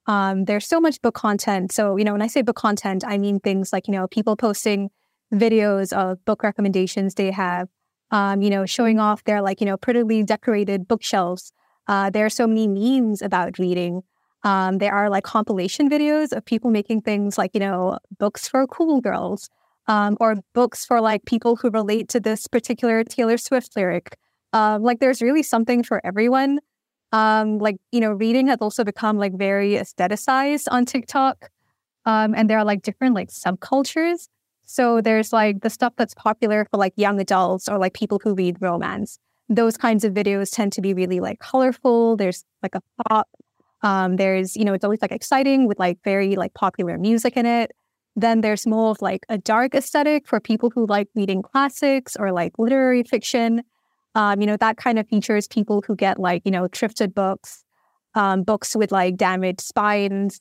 um, 0.07 0.45
there's 0.45 0.67
so 0.67 0.81
much 0.81 1.01
book 1.03 1.15
content. 1.15 1.73
So, 1.73 1.97
you 1.97 2.05
know, 2.05 2.13
when 2.13 2.23
I 2.23 2.27
say 2.27 2.43
book 2.43 2.57
content, 2.57 3.05
I 3.07 3.19
mean 3.19 3.41
things 3.41 3.73
like, 3.73 3.87
you 3.87 3.93
know, 3.93 4.07
people 4.09 4.37
posting 4.37 4.91
videos 5.33 5.93
of 5.93 6.25
book 6.25 6.43
recommendations 6.43 7.15
they 7.15 7.31
have, 7.31 7.69
um, 8.11 8.43
you 8.43 8.51
know, 8.51 8.67
showing 8.67 8.99
off 8.99 9.25
their 9.25 9.41
like, 9.43 9.61
you 9.61 9.67
know, 9.67 9.77
prettily 9.77 10.23
decorated 10.25 10.89
bookshelves. 10.89 11.53
Uh, 11.87 12.11
there 12.11 12.27
are 12.27 12.31
so 12.31 12.47
many 12.47 12.67
memes 12.69 13.23
about 13.23 13.59
reading. 13.59 14.03
Um, 14.43 14.79
there 14.79 14.95
are 14.95 15.11
like 15.11 15.25
compilation 15.25 15.91
videos 15.91 16.33
of 16.33 16.45
people 16.45 16.71
making 16.71 17.03
things 17.03 17.37
like, 17.37 17.51
you 17.55 17.61
know, 17.61 17.99
books 18.19 18.49
for 18.49 18.67
cool 18.67 19.01
girls 19.01 19.51
um, 19.91 20.17
or 20.21 20.37
books 20.55 20.85
for 20.85 21.01
like 21.01 21.25
people 21.25 21.57
who 21.57 21.69
relate 21.69 22.09
to 22.11 22.21
this 22.21 22.47
particular 22.47 23.03
Taylor 23.03 23.37
Swift 23.37 23.75
lyric. 23.77 24.17
Um, 24.53 24.85
like 24.85 25.01
there's 25.01 25.21
really 25.21 25.43
something 25.43 25.83
for 25.83 26.01
everyone. 26.07 26.61
Um, 27.11 27.59
like, 27.59 27.75
you 27.91 27.99
know, 27.99 28.13
reading 28.13 28.47
has 28.47 28.59
also 28.61 28.85
become 28.85 29.19
like 29.19 29.37
very 29.37 29.73
aestheticized 29.73 30.69
on 30.71 30.85
TikTok. 30.85 31.51
Um, 32.07 32.37
and 32.37 32.49
there 32.49 32.57
are 32.57 32.65
like 32.65 32.83
different 32.83 33.17
like 33.17 33.31
subcultures. 33.31 34.29
So 34.65 35.01
there's 35.01 35.33
like 35.33 35.63
the 35.63 35.71
stuff 35.71 35.95
that's 35.97 36.15
popular 36.15 36.69
for 36.71 36.77
like 36.77 36.93
young 36.95 37.21
adults 37.21 37.69
or 37.69 37.77
like 37.77 37.93
people 37.93 38.21
who 38.23 38.33
read 38.35 38.59
romance. 38.61 39.19
Those 39.49 39.77
kinds 39.77 40.05
of 40.05 40.15
videos 40.15 40.55
tend 40.55 40.73
to 40.75 40.81
be 40.81 40.95
really 40.95 41.19
like 41.19 41.41
colorful. 41.41 42.17
There's 42.17 42.45
like 42.63 42.77
a 42.77 42.83
pop. 43.09 43.29
Um, 43.83 44.17
there's, 44.17 44.57
you 44.57 44.65
know, 44.65 44.73
it's 44.73 44.85
always 44.85 45.03
like 45.03 45.11
exciting 45.11 45.67
with 45.67 45.81
like 45.81 45.99
very 46.05 46.37
like 46.37 46.55
popular 46.55 46.97
music 46.97 47.37
in 47.37 47.45
it. 47.45 47.73
Then 48.21 48.41
there's 48.43 48.67
more 48.67 48.91
of 48.91 49.01
like 49.03 49.25
a 49.29 49.39
dark 49.39 49.75
aesthetic 49.75 50.27
for 50.27 50.41
people 50.41 50.71
who 50.75 50.87
like 50.87 51.09
reading 51.15 51.43
classics 51.43 52.17
or 52.17 52.33
like 52.33 52.53
literary 52.59 53.03
fiction. 53.03 53.63
Um, 54.15 54.41
you 54.41 54.47
know, 54.47 54.57
that 54.57 54.77
kind 54.77 54.99
of 54.99 55.09
features 55.09 55.47
people 55.49 55.83
who 55.87 55.95
get 55.97 56.19
like, 56.19 56.43
you 56.45 56.51
know, 56.51 56.65
thrifted 56.69 57.15
books, 57.15 57.65
um, 58.15 58.43
books 58.43 58.75
with 58.77 58.91
like 58.93 59.17
damaged 59.17 59.61
spines, 59.61 60.41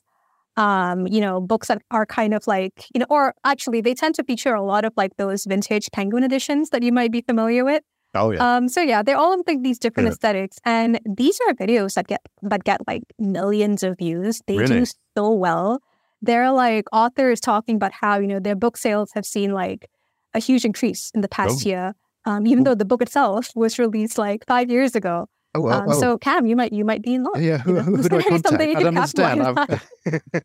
um, 0.56 1.06
you 1.06 1.20
know, 1.20 1.40
books 1.40 1.68
that 1.68 1.80
are 1.90 2.04
kind 2.04 2.34
of 2.34 2.46
like, 2.46 2.86
you 2.94 2.98
know, 2.98 3.06
or 3.08 3.34
actually 3.44 3.80
they 3.80 3.94
tend 3.94 4.14
to 4.16 4.24
feature 4.24 4.54
a 4.54 4.62
lot 4.62 4.84
of 4.84 4.92
like 4.96 5.16
those 5.16 5.44
vintage 5.44 5.88
penguin 5.92 6.24
editions 6.24 6.70
that 6.70 6.82
you 6.82 6.92
might 6.92 7.12
be 7.12 7.22
familiar 7.22 7.64
with. 7.64 7.82
Oh, 8.14 8.32
yeah. 8.32 8.56
Um, 8.56 8.68
so 8.68 8.82
yeah, 8.82 9.02
they're 9.04 9.16
all 9.16 9.32
of 9.32 9.40
like 9.46 9.62
these 9.62 9.78
different 9.78 10.08
Yeah. 10.08 10.12
aesthetics, 10.14 10.58
and 10.64 10.98
these 11.06 11.38
are 11.46 11.54
videos 11.54 11.94
that 11.94 12.08
get 12.08 12.20
that 12.42 12.64
get 12.64 12.80
like 12.88 13.04
millions 13.20 13.84
of 13.84 13.98
views. 13.98 14.42
They 14.48 14.58
Really? 14.58 14.80
do 14.80 14.86
so 15.16 15.30
well. 15.30 15.80
They're 16.22 16.52
like 16.52 16.84
authors 16.92 17.40
talking 17.40 17.76
about 17.76 17.92
how 17.92 18.18
you 18.20 18.26
know 18.26 18.40
their 18.40 18.56
book 18.56 18.76
sales 18.76 19.10
have 19.14 19.24
seen 19.26 19.52
like 19.52 19.88
a 20.34 20.38
huge 20.38 20.64
increase 20.64 21.10
in 21.14 21.20
the 21.22 21.28
past 21.28 21.66
Oh. 21.66 21.68
year, 21.68 21.94
um, 22.24 22.46
even 22.46 22.60
Oh. 22.60 22.70
though 22.70 22.74
the 22.76 22.84
book 22.84 23.02
itself 23.02 23.50
was 23.56 23.78
released 23.78 24.18
like 24.18 24.44
five 24.46 24.70
years 24.70 24.94
ago. 24.94 25.26
oh, 25.54 25.60
well, 25.62 25.80
um, 25.80 25.86
well. 25.86 25.98
So 26.00 26.18
Kam, 26.18 26.46
you 26.46 26.54
might 26.56 26.72
you 26.72 26.84
might 26.84 27.02
be 27.02 27.14
in 27.14 27.24
luck. 27.24 27.38
yeah, 27.38 27.58
who, 27.58 27.70
you 27.70 27.76
know, 27.76 27.82
who, 27.82 27.96
who 27.96 28.08
do 28.08 28.16
I 28.18 28.20
something 28.46 28.74
contact? 28.74 28.76
I 28.76 28.82
don't 28.82 28.96
understand. 28.96 30.42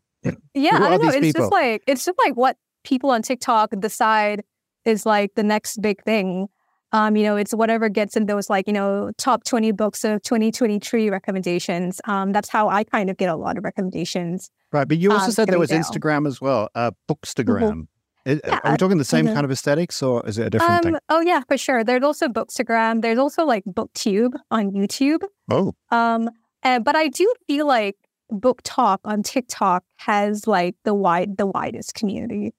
Yeah, 0.54 0.74
I 0.82 0.90
don't 0.90 1.02
know. 1.02 1.08
It's 1.10 1.18
people? 1.26 1.40
just 1.42 1.52
like 1.52 1.82
it's 1.86 2.04
just 2.04 2.18
like 2.24 2.34
what 2.34 2.56
people 2.84 3.10
on 3.10 3.22
TikTok 3.22 3.70
decide 3.78 4.42
is 4.84 5.06
like 5.06 5.34
the 5.36 5.42
next 5.42 5.80
big 5.82 6.02
thing. 6.04 6.48
Um, 6.92 7.16
you 7.16 7.24
know, 7.24 7.36
it's 7.36 7.52
whatever 7.52 7.88
gets 7.88 8.16
in 8.16 8.26
those 8.26 8.48
like, 8.48 8.66
you 8.66 8.72
know, 8.72 9.10
top 9.18 9.44
20 9.44 9.72
books 9.72 10.04
of 10.04 10.22
2023 10.22 11.10
recommendations. 11.10 12.00
Um, 12.04 12.32
that's 12.32 12.48
how 12.48 12.68
I 12.68 12.84
kind 12.84 13.10
of 13.10 13.16
get 13.16 13.28
a 13.28 13.36
lot 13.36 13.58
of 13.58 13.64
recommendations. 13.64 14.50
Right, 14.72 14.86
but 14.86 14.98
you 14.98 15.12
also 15.12 15.26
um, 15.26 15.32
said 15.32 15.48
there 15.48 15.58
was. 15.58 15.70
Instagram 15.70 16.26
as 16.26 16.40
well, 16.40 16.68
uh, 16.74 16.92
Bookstagram. 17.08 17.88
Is- 18.24 18.40
Yeah, 18.44 18.60
are 18.64 18.72
we 18.72 18.76
talking 18.76 18.98
the 18.98 19.04
same 19.04 19.26
mhm. 19.26 19.34
kind 19.34 19.44
of 19.44 19.50
aesthetics, 19.50 20.02
or 20.02 20.26
is 20.26 20.36
it 20.38 20.46
a 20.48 20.50
different 20.50 20.82
thing? 20.82 20.94
Um, 20.94 21.00
oh 21.08 21.20
yeah, 21.20 21.42
for 21.46 21.56
sure. 21.56 21.84
There's 21.84 22.02
also 22.02 22.28
Bookstagram. 22.28 23.02
There's 23.02 23.18
also 23.18 23.44
like 23.44 23.64
BookTube 23.64 24.32
on 24.50 24.72
YouTube. 24.72 25.22
Oh, 25.50 25.74
Um, 25.90 26.30
and, 26.62 26.84
but 26.84 26.96
I 26.96 27.08
do 27.08 27.32
feel 27.46 27.66
like 27.66 27.96
BookTok 28.32 28.98
on 29.04 29.22
TikTok 29.22 29.84
has 29.98 30.46
like 30.46 30.74
the 30.84 30.94
wide 30.94 31.36
the 31.36 31.46
widest 31.46 31.94
community. 31.94 32.52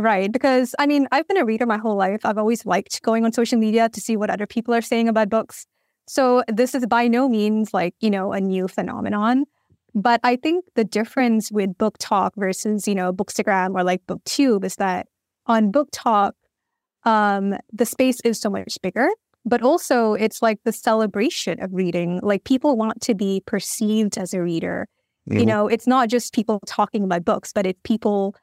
Right. 0.00 0.32
Because 0.32 0.74
I 0.78 0.86
mean, 0.86 1.06
I've 1.12 1.28
been 1.28 1.36
a 1.36 1.44
reader 1.44 1.66
my 1.66 1.76
whole 1.76 1.94
life. 1.94 2.22
I've 2.24 2.38
always 2.38 2.64
liked 2.64 3.02
going 3.02 3.26
on 3.26 3.32
social 3.32 3.58
media 3.58 3.90
to 3.90 4.00
see 4.00 4.16
what 4.16 4.30
other 4.30 4.46
people 4.46 4.72
are 4.72 4.80
saying 4.80 5.08
about 5.08 5.28
books. 5.28 5.66
So 6.08 6.42
this 6.48 6.74
is 6.74 6.86
by 6.86 7.06
no 7.06 7.28
means 7.28 7.74
like, 7.74 7.94
you 8.00 8.08
know, 8.10 8.32
a 8.32 8.40
new 8.40 8.66
phenomenon. 8.66 9.44
But 9.94 10.20
I 10.24 10.36
think 10.36 10.64
the 10.74 10.84
difference 10.84 11.52
with 11.52 11.76
BookTok 11.76 12.30
versus, 12.36 12.88
you 12.88 12.94
know, 12.94 13.12
Bookstagram 13.12 13.74
or 13.74 13.84
like 13.84 14.06
BookTube 14.06 14.64
is 14.64 14.76
that 14.76 15.06
on 15.46 15.70
BookTok, 15.70 16.32
um, 17.04 17.56
the 17.72 17.84
space 17.86 18.20
is 18.22 18.40
so 18.40 18.50
much 18.50 18.78
bigger 18.82 19.08
but 19.46 19.62
also 19.62 20.12
it's 20.12 20.42
like 20.42 20.58
the 20.64 20.72
celebration 20.72 21.62
of 21.62 21.72
reading. 21.72 22.20
Like 22.22 22.44
people 22.44 22.76
want 22.76 23.00
to 23.00 23.14
be 23.14 23.42
perceived 23.46 24.18
as 24.18 24.34
a 24.34 24.42
reader. 24.42 24.86
You 25.24 25.40
Mhm. 25.40 25.46
know, 25.46 25.66
it's 25.66 25.86
not 25.86 26.10
just 26.10 26.34
people 26.34 26.60
talking 26.66 27.04
about 27.04 27.24
books, 27.24 27.50
but 27.50 27.64
it's 27.66 27.80
people 27.82 28.34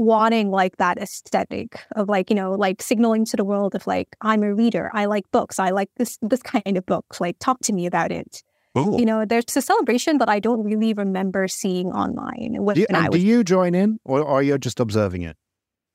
wanting 0.00 0.50
like 0.50 0.78
that 0.78 0.96
aesthetic 0.98 1.84
of 1.94 2.08
like, 2.08 2.30
you 2.30 2.36
know, 2.36 2.52
like 2.52 2.80
signaling 2.82 3.26
to 3.26 3.36
the 3.36 3.44
world 3.44 3.74
of 3.74 3.86
like, 3.86 4.08
I'm 4.22 4.42
a 4.42 4.54
reader. 4.54 4.90
I 4.94 5.04
like 5.04 5.30
books. 5.30 5.58
I 5.58 5.70
like 5.70 5.90
this 5.98 6.18
this 6.22 6.42
kind 6.42 6.76
of 6.76 6.86
book. 6.86 7.20
Like 7.20 7.36
talk 7.38 7.60
to 7.64 7.72
me 7.72 7.86
about 7.86 8.10
it. 8.10 8.42
cool. 8.74 8.98
You 8.98 9.04
know, 9.04 9.24
there's 9.24 9.56
a 9.56 9.62
celebration 9.62 10.18
that 10.18 10.28
I 10.28 10.40
don't 10.40 10.64
really 10.64 10.94
remember 10.94 11.48
seeing 11.48 11.88
online 11.88 12.56
when, 12.64 12.74
do 12.74 12.80
you, 12.80 12.86
I 12.94 13.08
was 13.08 13.20
do 13.20 13.26
you 13.26 13.44
join 13.44 13.74
in, 13.74 13.98
or, 14.04 14.26
are 14.26 14.42
you 14.42 14.58
just 14.58 14.80
observing 14.80 15.22
it? 15.22 15.36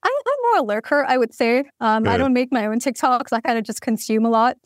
I, 0.04 0.10
I'm 0.28 0.40
more 0.44 0.64
a 0.64 0.66
lurker, 0.68 1.04
I 1.08 1.18
would 1.18 1.34
say. 1.34 1.64
Um, 1.80 2.08
I 2.08 2.18
don't 2.18 2.34
make 2.34 2.52
my 2.52 2.68
own 2.68 2.80
TikToks. 2.80 3.34
I 3.34 3.42
kind 3.42 3.58
of 3.58 3.64
just 3.64 3.82
consume 3.82 4.26
a 4.26 4.30
lot. 4.30 4.58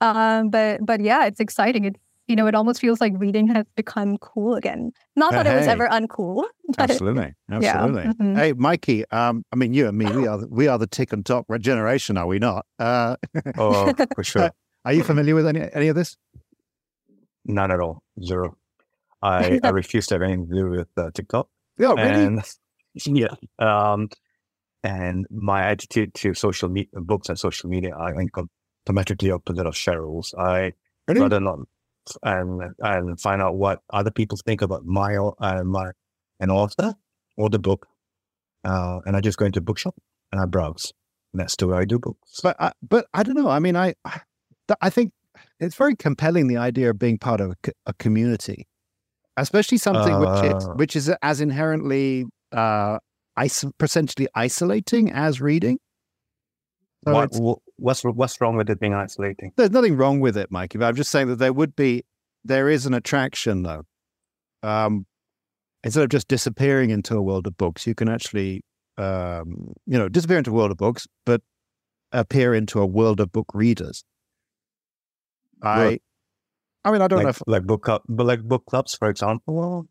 Um, 0.00 0.50
but 0.50 0.80
but 0.84 1.00
yeah, 1.00 1.26
it's 1.26 1.40
exciting. 1.40 1.84
It's 1.84 1.98
you 2.30 2.36
know, 2.36 2.46
it 2.46 2.54
almost 2.54 2.80
feels 2.80 3.00
like 3.00 3.12
reading 3.16 3.48
has 3.48 3.66
become 3.74 4.16
cool 4.18 4.54
again. 4.54 4.92
Not 5.16 5.32
that 5.32 5.46
it 5.46 5.54
was 5.54 5.66
ever 5.66 5.88
uncool, 5.88 6.44
but 6.78 6.90
Absolutely, 6.90 7.34
yeah, 7.50 7.56
absolutely. 7.56 8.02
mhm. 8.04 8.36
Hey, 8.36 8.52
Mikey. 8.52 9.04
Um, 9.10 9.44
I 9.52 9.56
mean, 9.56 9.74
you 9.74 9.88
and 9.88 9.98
me, 9.98 10.06
we 10.10 10.26
are 10.28 10.38
we 10.48 10.68
are 10.68 10.78
the 10.78 10.86
tick 10.86 11.12
and 11.12 11.26
talk 11.26 11.46
generation, 11.60 12.16
are 12.16 12.26
we 12.26 12.38
not? 12.38 12.64
Uh, 12.78 13.16
Oh, 13.58 13.92
for 14.14 14.24
sure. 14.24 14.50
are 14.84 14.92
you 14.92 15.02
familiar 15.02 15.34
with 15.34 15.46
any 15.46 15.68
any 15.74 15.88
of 15.88 15.96
this? 15.96 16.16
None 17.44 17.70
at 17.70 17.80
all. 17.80 18.02
Zero. 18.24 18.56
I, 19.22 19.60
I 19.62 19.68
refuse 19.68 20.06
to 20.06 20.14
have 20.14 20.22
anything 20.22 20.48
to 20.48 20.54
do 20.54 20.70
with 20.70 20.88
uh, 20.96 21.10
TikTok. 21.12 21.48
Oh, 21.80 21.94
really? 21.94 22.24
And 22.24 22.42
yeah, 23.04 23.34
um, 23.58 24.08
and 24.82 25.26
my 25.30 25.64
attitude 25.64 26.14
to 26.14 26.32
social 26.32 26.68
media, 26.70 27.00
books 27.00 27.28
and 27.28 27.38
social 27.38 27.68
media, 27.68 27.94
I 27.98 28.14
think 28.14 28.30
diametrically 28.86 29.30
opposite 29.30 29.66
of 29.66 29.74
Sheryll's. 29.74 30.32
I 30.38 30.72
Really? 31.08 31.22
rather 31.22 31.40
not 31.40 31.58
and 32.22 32.62
and 32.80 33.20
find 33.20 33.42
out 33.42 33.56
what 33.56 33.80
other 33.90 34.10
people 34.10 34.38
think 34.44 34.62
about 34.62 34.84
my 34.84 35.16
uh, 35.16 35.62
my 35.64 35.90
an 36.38 36.50
author 36.50 36.94
or 37.36 37.50
the 37.50 37.58
book, 37.58 37.86
uh, 38.64 39.00
and 39.04 39.16
I 39.16 39.20
just 39.20 39.38
go 39.38 39.44
into 39.44 39.60
bookshop 39.60 39.94
and 40.32 40.40
I 40.40 40.46
browse. 40.46 40.92
And 41.32 41.40
that's 41.40 41.54
the 41.56 41.68
way 41.68 41.78
I 41.78 41.84
do 41.84 41.98
books. 41.98 42.40
But 42.42 42.56
I, 42.60 42.72
but 42.82 43.06
I 43.14 43.22
don't 43.22 43.36
know. 43.36 43.48
I 43.48 43.60
mean, 43.60 43.76
I 43.76 43.94
I 44.80 44.90
think 44.90 45.12
it's 45.60 45.76
very 45.76 45.94
compelling 45.94 46.48
the 46.48 46.56
idea 46.56 46.90
of 46.90 46.98
being 46.98 47.18
part 47.18 47.40
of 47.40 47.52
a, 47.52 47.70
a 47.86 47.92
community, 47.94 48.66
especially 49.36 49.78
something 49.78 50.18
which 50.18 50.44
is 50.44 50.64
Uh. 50.64 50.72
which 50.74 50.96
is 50.96 51.08
as 51.22 51.40
inherently 51.40 52.26
uh, 52.52 52.98
iso- 53.38 53.72
potentially 53.78 54.28
isolating 54.34 55.12
as 55.12 55.40
reading. 55.40 55.78
So 57.04 57.12
what, 57.14 57.58
what's 57.80 58.02
what's 58.02 58.40
wrong 58.40 58.56
with 58.56 58.70
it 58.70 58.80
being 58.80 58.94
isolating? 58.94 59.52
there's 59.56 59.70
nothing 59.70 59.96
wrong 59.96 60.20
with 60.20 60.36
it, 60.36 60.50
Mikey. 60.50 60.78
But 60.78 60.86
I'm 60.86 60.96
just 60.96 61.10
saying 61.10 61.28
that 61.28 61.36
there 61.36 61.52
would 61.52 61.74
be 61.74 62.04
there 62.44 62.68
is 62.68 62.86
an 62.86 62.94
attraction 62.94 63.62
though. 63.62 63.82
Um, 64.62 65.06
instead 65.82 66.02
of 66.02 66.10
just 66.10 66.28
disappearing 66.28 66.90
into 66.90 67.16
a 67.16 67.22
world 67.22 67.46
of 67.46 67.56
books, 67.56 67.86
you 67.86 67.94
can 67.94 68.08
actually 68.08 68.62
um, 68.98 69.72
you 69.86 69.98
know 69.98 70.08
disappear 70.08 70.38
into 70.38 70.50
a 70.50 70.54
world 70.54 70.70
of 70.70 70.76
books, 70.76 71.06
but 71.26 71.40
appear 72.12 72.54
into 72.54 72.80
a 72.80 72.86
world 72.86 73.20
of 73.20 73.32
book 73.32 73.46
readers. 73.54 74.04
I, 75.62 75.84
Right. 75.84 76.02
I 76.84 76.90
mean, 76.90 77.02
I 77.02 77.08
don't 77.08 77.18
like, 77.18 77.24
know 77.24 77.30
if 77.30 77.42
like 77.46 77.64
book 77.64 77.82
club, 77.82 78.02
but 78.08 78.26
like 78.26 78.42
book 78.42 78.64
clubs, 78.66 78.94
for 78.94 79.08
example. 79.08 79.54
Well, 79.54 79.86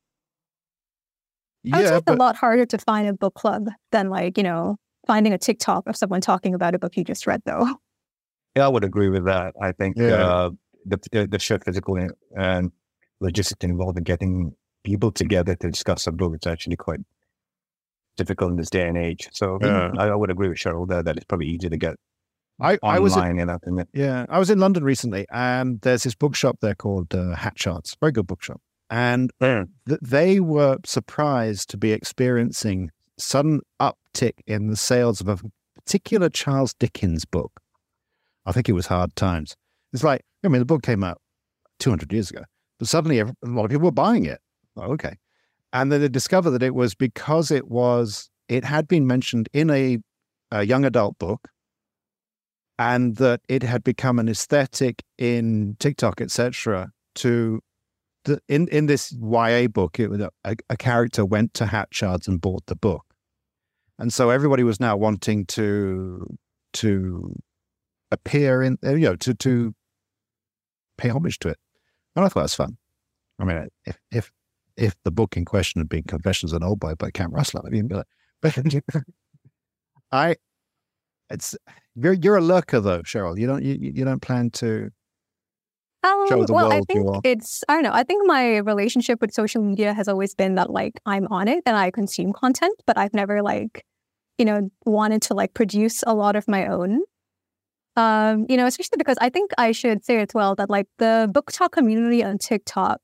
I 1.71 1.77
would 1.77 1.85
say 1.85 1.91
yeah, 1.91 1.97
it's 1.97 2.05
but 2.05 2.15
a 2.15 2.17
lot 2.17 2.35
harder 2.35 2.65
to 2.65 2.77
find 2.77 3.07
a 3.07 3.13
book 3.13 3.35
club 3.35 3.67
than 3.91 4.09
like, 4.09 4.37
you 4.37 4.43
know, 4.43 4.77
finding 5.09 5.33
a 5.33 5.39
TikTok 5.39 5.87
of 5.89 5.95
someone 5.97 6.21
talking 6.21 6.53
about 6.53 6.75
a 6.75 6.79
book 6.79 6.95
you 6.95 7.03
just 7.03 7.25
read 7.25 7.41
though. 7.45 7.65
yeah, 8.55 8.65
I 8.65 8.67
would 8.67 8.83
agree 8.83 9.09
with 9.09 9.25
that. 9.25 9.55
I 9.59 9.71
think 9.71 9.97
Yeah. 9.97 10.23
uh, 10.29 10.49
the 10.85 10.97
the 11.11 11.27
the 11.33 11.39
sheer 11.39 11.59
physical 11.67 11.95
and- 11.97 12.13
and 12.37 12.71
logistics 13.19 13.63
involved 13.65 13.97
in 13.97 14.03
getting 14.03 14.53
people 14.83 15.11
together 15.11 15.55
to 15.55 15.67
discuss 15.71 16.05
a 16.07 16.11
book 16.11 16.33
is 16.39 16.47
actually 16.47 16.75
quite 16.87 17.01
difficult 18.17 18.51
in 18.51 18.57
this 18.57 18.69
day 18.69 18.87
and 18.87 18.97
age. 18.97 19.27
So 19.31 19.57
Yeah. 19.61 19.91
I, 19.97 20.05
I 20.09 20.15
would 20.15 20.29
agree 20.29 20.49
with 20.49 20.59
Sheryll 20.59 20.87
there 20.87 21.03
that 21.03 21.17
it's 21.17 21.25
probably 21.25 21.47
easier 21.47 21.71
to 21.71 21.77
get 21.77 21.95
I, 22.61 22.73
I 22.83 22.97
online 22.97 23.01
was 23.03 23.15
and 23.41 23.49
that. 23.49 23.61
And 23.63 23.85
Yeah, 23.93 24.25
I 24.29 24.37
was 24.37 24.49
in 24.49 24.59
London 24.59 24.83
recently, 24.83 25.25
and 25.31 25.79
there's 25.81 26.03
this 26.03 26.15
bookshop 26.15 26.57
there 26.61 26.75
called 26.75 27.15
uh, 27.15 27.33
Hatchards, 27.43 27.95
very 27.99 28.11
good 28.11 28.27
bookshop, 28.27 28.59
and 28.89 29.31
th- 29.39 29.99
they 30.01 30.39
were 30.39 30.77
surprised 30.85 31.69
to 31.71 31.77
be 31.77 31.93
experiencing 31.93 32.91
sudden 33.17 33.61
uptick 34.13 34.33
in 34.47 34.67
the 34.67 34.75
sales 34.75 35.21
of 35.21 35.27
a 35.27 35.39
particular 35.75 36.29
Charles 36.29 36.73
Dickens 36.73 37.25
book. 37.25 37.59
I 38.45 38.51
think 38.51 38.69
it 38.69 38.73
was 38.73 38.87
Hard 38.87 39.15
Times. 39.15 39.55
It's 39.93 40.03
like, 40.03 40.21
I 40.43 40.47
mean, 40.47 40.59
the 40.59 40.65
book 40.65 40.83
came 40.83 41.03
out 41.03 41.19
200 41.79 42.11
years 42.11 42.29
ago, 42.29 42.43
but 42.77 42.87
suddenly 42.87 43.19
a 43.19 43.25
lot 43.43 43.65
of 43.65 43.71
people 43.71 43.85
were 43.85 43.91
buying 43.91 44.25
it. 44.25 44.39
Oh, 44.75 44.91
okay. 44.93 45.17
And 45.73 45.91
then 45.91 46.01
they 46.01 46.09
discovered 46.09 46.51
that 46.51 46.63
it 46.63 46.73
was 46.73 46.95
because 46.95 47.51
it 47.51 47.67
was, 47.67 48.29
it 48.47 48.63
had 48.63 48.87
been 48.87 49.05
mentioned 49.05 49.49
in 49.53 49.69
a, 49.69 49.99
a 50.51 50.63
young 50.63 50.85
adult 50.85 51.17
book 51.19 51.49
and 52.79 53.17
that 53.17 53.41
it 53.49 53.61
had 53.61 53.83
become 53.83 54.19
an 54.19 54.29
aesthetic 54.29 55.03
in 55.17 55.75
TikTok, 55.79 56.21
etc. 56.21 56.91
To 57.15 57.59
the, 58.23 58.39
in 58.47 58.67
in 58.69 58.85
this 58.85 59.13
YA 59.21 59.67
book, 59.67 59.99
it 59.99 60.09
was 60.09 60.21
a, 60.21 60.55
a 60.69 60.77
character 60.77 61.25
went 61.25 61.53
to 61.55 61.65
Hatchards 61.65 62.27
and 62.27 62.39
bought 62.39 62.65
the 62.67 62.75
book, 62.75 63.05
and 63.99 64.11
so 64.11 64.29
everybody 64.29 64.63
was 64.63 64.79
now 64.79 64.97
wanting 64.97 65.45
to 65.47 66.25
to 66.73 67.35
appear 68.11 68.63
in 68.63 68.77
uh, 68.83 68.95
you 68.95 69.09
know 69.09 69.15
to 69.17 69.33
to 69.35 69.75
pay 70.97 71.09
homage 71.09 71.39
to 71.39 71.49
it, 71.49 71.57
and 72.15 72.25
I 72.25 72.29
thought 72.29 72.39
it 72.39 72.43
was 72.43 72.55
fun. 72.55 72.77
I 73.37 73.43
mean, 73.43 73.67
if 73.85 73.99
if 74.11 74.31
if 74.77 74.95
the 75.03 75.11
book 75.11 75.37
in 75.37 75.45
question 75.45 75.79
had 75.79 75.89
been 75.89 76.03
Confessions 76.03 76.53
of 76.53 76.61
an 76.61 76.67
Old 76.67 76.79
Boy 76.79 76.95
by 76.95 77.11
Kam 77.11 77.31
Raslan, 77.31 77.65
I'd 77.65 77.87
be 77.87 77.95
like, 77.95 78.07
but 78.41 78.57
I 80.11 80.35
it's 81.29 81.55
you're 81.95 82.13
you're 82.13 82.37
a 82.37 82.41
lurker 82.41 82.79
though, 82.79 83.01
Sheryll. 83.03 83.37
You 83.37 83.47
don't 83.47 83.63
you, 83.63 83.77
you 83.79 84.05
don't 84.05 84.21
plan 84.21 84.49
to 84.51 84.89
Um, 86.03 86.27
Show 86.29 86.45
the 86.45 86.53
well, 86.53 86.71
I 86.71 86.81
think 86.81 87.05
it's 87.23 87.63
I 87.67 87.73
don't 87.73 87.83
know. 87.83 87.91
I 87.93 88.03
think 88.03 88.25
my 88.25 88.57
relationship 88.57 89.21
with 89.21 89.33
social 89.33 89.61
media 89.61 89.93
has 89.93 90.07
always 90.07 90.33
been 90.33 90.55
that 90.55 90.69
like 90.69 90.99
I'm 91.05 91.27
on 91.27 91.47
it 91.47 91.61
and 91.65 91.75
I 91.75 91.91
consume 91.91 92.33
content, 92.33 92.81
but 92.87 92.97
I've 92.97 93.13
never 93.13 93.41
like, 93.41 93.85
you 94.39 94.45
know, 94.45 94.69
wanted 94.85 95.21
to 95.23 95.35
like 95.35 95.53
produce 95.53 96.03
a 96.07 96.13
lot 96.15 96.35
of 96.35 96.47
my 96.47 96.67
own. 96.67 97.01
Um, 97.95 98.45
you 98.49 98.57
know, 98.57 98.65
especially 98.65 98.97
because 98.97 99.17
I 99.21 99.29
think 99.29 99.51
I 99.57 99.71
should 99.73 100.05
say 100.05 100.19
as 100.21 100.29
well 100.33 100.55
that 100.55 100.69
like 100.69 100.87
the 100.97 101.29
BookTok 101.33 101.71
community 101.71 102.23
on 102.23 102.37
TikTok 102.37 103.01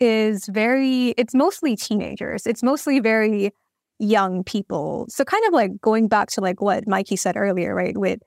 is 0.00 0.46
very 0.46 1.08
it's 1.18 1.34
mostly 1.34 1.76
teenagers. 1.76 2.46
It's 2.46 2.62
mostly 2.62 3.00
very 3.00 3.50
young 3.98 4.44
people. 4.44 5.06
So 5.10 5.24
kind 5.24 5.44
of 5.46 5.52
like 5.52 5.80
going 5.80 6.08
back 6.08 6.28
to 6.30 6.40
like 6.40 6.62
what 6.62 6.86
Mikey 6.86 7.16
said 7.16 7.36
earlier, 7.36 7.74
right? 7.74 7.98
With, 7.98 8.20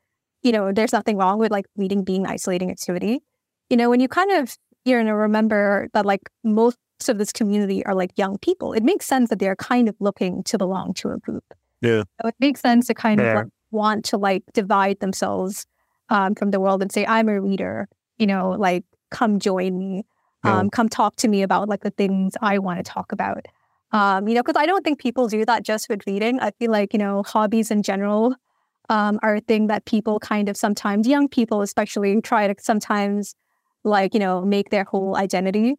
you 0.43 0.51
know, 0.51 0.73
there's 0.73 0.93
nothing 0.93 1.17
wrong 1.17 1.39
with 1.39 1.51
like 1.51 1.65
reading 1.77 2.03
being 2.03 2.27
isolating 2.27 2.69
activity 2.69 3.21
you 3.71 3.77
know, 3.77 3.89
when 3.89 4.01
you 4.01 4.09
kind 4.09 4.31
of 4.31 4.57
you 4.83 5.01
know 5.01 5.13
remember 5.13 5.87
that 5.93 6.05
like 6.05 6.29
most 6.43 6.77
of 7.07 7.17
this 7.17 7.31
community 7.31 7.83
are 7.85 7.95
like 7.95 8.11
young 8.17 8.37
people, 8.37 8.73
it 8.73 8.83
makes 8.83 9.05
sense 9.05 9.29
that 9.29 9.39
they're 9.39 9.55
kind 9.55 9.87
of 9.87 9.95
looking 9.99 10.43
to 10.43 10.57
belong 10.57 10.93
to 10.95 11.09
a 11.09 11.17
group. 11.17 11.45
Yeah. 11.81 12.03
So 12.21 12.27
it 12.27 12.35
makes 12.39 12.61
sense 12.61 12.87
to 12.87 12.93
kind 12.93 13.19
Yeah. 13.19 13.27
of 13.27 13.33
like, 13.33 13.45
want 13.71 14.03
to 14.05 14.17
like 14.17 14.43
divide 14.53 14.99
themselves 14.99 15.65
um, 16.09 16.35
from 16.35 16.51
the 16.51 16.59
world 16.59 16.81
and 16.81 16.91
say, 16.91 17.05
I'm 17.05 17.29
a 17.29 17.39
reader, 17.41 17.87
you 18.17 18.27
know, 18.27 18.51
like 18.51 18.83
come 19.11 19.39
join 19.39 19.77
me, 19.77 20.03
Yeah. 20.43 20.59
um, 20.59 20.69
come 20.69 20.89
talk 20.89 21.15
to 21.17 21.27
me 21.27 21.41
about 21.41 21.69
like 21.69 21.81
the 21.81 21.91
things 21.91 22.33
I 22.41 22.59
want 22.59 22.79
to 22.79 22.83
talk 22.83 23.11
about. 23.11 23.45
Um, 23.93 24.27
you 24.27 24.35
know, 24.35 24.41
because 24.43 24.59
I 24.61 24.65
don't 24.65 24.83
think 24.83 24.99
people 24.99 25.27
do 25.27 25.45
that 25.45 25.63
just 25.63 25.89
with 25.89 26.05
reading. 26.07 26.39
I 26.39 26.51
feel 26.51 26.71
like, 26.71 26.93
you 26.93 26.99
know, 26.99 27.23
hobbies 27.23 27.71
in 27.71 27.81
general 27.83 28.35
um, 28.89 29.19
are 29.23 29.35
a 29.35 29.41
thing 29.41 29.67
that 29.67 29.85
people 29.85 30.19
kind 30.19 30.49
of 30.49 30.57
sometimes, 30.57 31.07
young 31.07 31.27
people 31.29 31.61
especially, 31.61 32.19
try 32.21 32.47
to 32.47 32.55
sometimes 32.61 33.35
like, 33.83 34.13
you 34.13 34.19
know, 34.19 34.41
make 34.43 34.69
their 34.69 34.83
whole 34.83 35.15
identity 35.17 35.75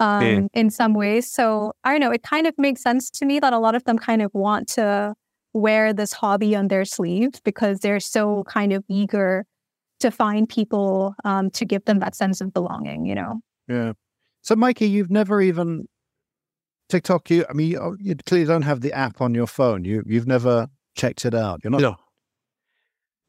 um, 0.00 0.48
Yeah. 0.48 0.48
in 0.54 0.70
some 0.70 0.94
ways. 0.94 1.30
So 1.30 1.72
I 1.84 1.92
don't 1.92 2.00
know, 2.00 2.10
it 2.12 2.22
kind 2.22 2.46
of 2.46 2.54
makes 2.58 2.82
sense 2.82 3.10
to 3.10 3.24
me 3.26 3.40
that 3.40 3.52
a 3.52 3.58
lot 3.58 3.74
of 3.74 3.84
them 3.84 3.98
kind 3.98 4.22
of 4.22 4.32
want 4.34 4.68
to 4.70 5.14
wear 5.54 5.92
this 5.92 6.12
hobby 6.12 6.56
on 6.56 6.68
their 6.68 6.84
sleeve 6.84 7.30
because 7.44 7.80
they're 7.80 8.00
so 8.00 8.44
kind 8.44 8.72
of 8.72 8.84
eager 8.88 9.44
to 10.00 10.10
find 10.10 10.48
people 10.48 11.14
um, 11.24 11.50
to 11.50 11.64
give 11.64 11.84
them 11.84 11.98
that 12.00 12.14
sense 12.16 12.40
of 12.40 12.52
belonging, 12.52 13.06
you 13.06 13.14
know? 13.14 13.40
Yeah. 13.68 13.92
So, 14.42 14.56
Mikey, 14.56 14.88
you've 14.88 15.10
never 15.10 15.40
even 15.40 15.86
TikTok. 16.88 17.30
You, 17.30 17.44
I 17.48 17.52
mean, 17.52 17.70
you, 17.70 17.96
you 18.00 18.16
clearly 18.26 18.46
don't 18.46 18.62
have 18.62 18.80
the 18.80 18.92
app 18.92 19.20
on 19.20 19.34
your 19.34 19.46
phone. 19.46 19.84
You, 19.84 20.02
you've 20.06 20.26
never 20.26 20.68
checked 20.96 21.24
it 21.24 21.34
out. 21.34 21.60
You're 21.62 21.70
not. 21.70 21.80
no, 21.80 21.96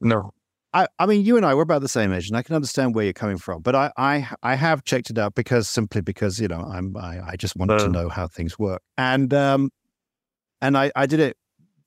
no. 0.02 0.32
I, 0.76 0.88
I 0.98 1.06
mean, 1.06 1.24
you 1.24 1.38
and 1.38 1.46
I 1.46 1.54
we're 1.54 1.62
about 1.62 1.84
the 1.84 1.88
same 1.88 2.12
age, 2.12 2.28
and 2.30 2.36
I 2.36 2.42
can 2.42 2.56
understand 2.56 2.96
where 2.96 3.04
you're 3.04 3.14
coming 3.14 3.38
from. 3.38 3.62
But 3.62 3.76
I, 3.76 3.92
I, 3.96 4.28
I 4.42 4.56
have 4.56 4.84
checked 4.84 5.12
it 5.12 5.20
out 5.20 5.36
because 5.36 5.70
simply 5.70 6.02
because 6.02 6.40
you 6.40 6.48
know 6.48 6.62
I'm, 6.62 6.98
I, 6.98 7.20
I 7.28 7.36
just 7.36 7.56
want 7.56 7.70
to 7.70 7.86
Uh. 7.86 7.90
know 7.90 8.10
how 8.10 8.28
things 8.28 8.58
work, 8.58 8.82
and 8.98 9.32
um, 9.36 9.70
and 10.64 10.76
I, 10.76 10.92
I 10.96 11.06
did 11.06 11.20
it 11.20 11.38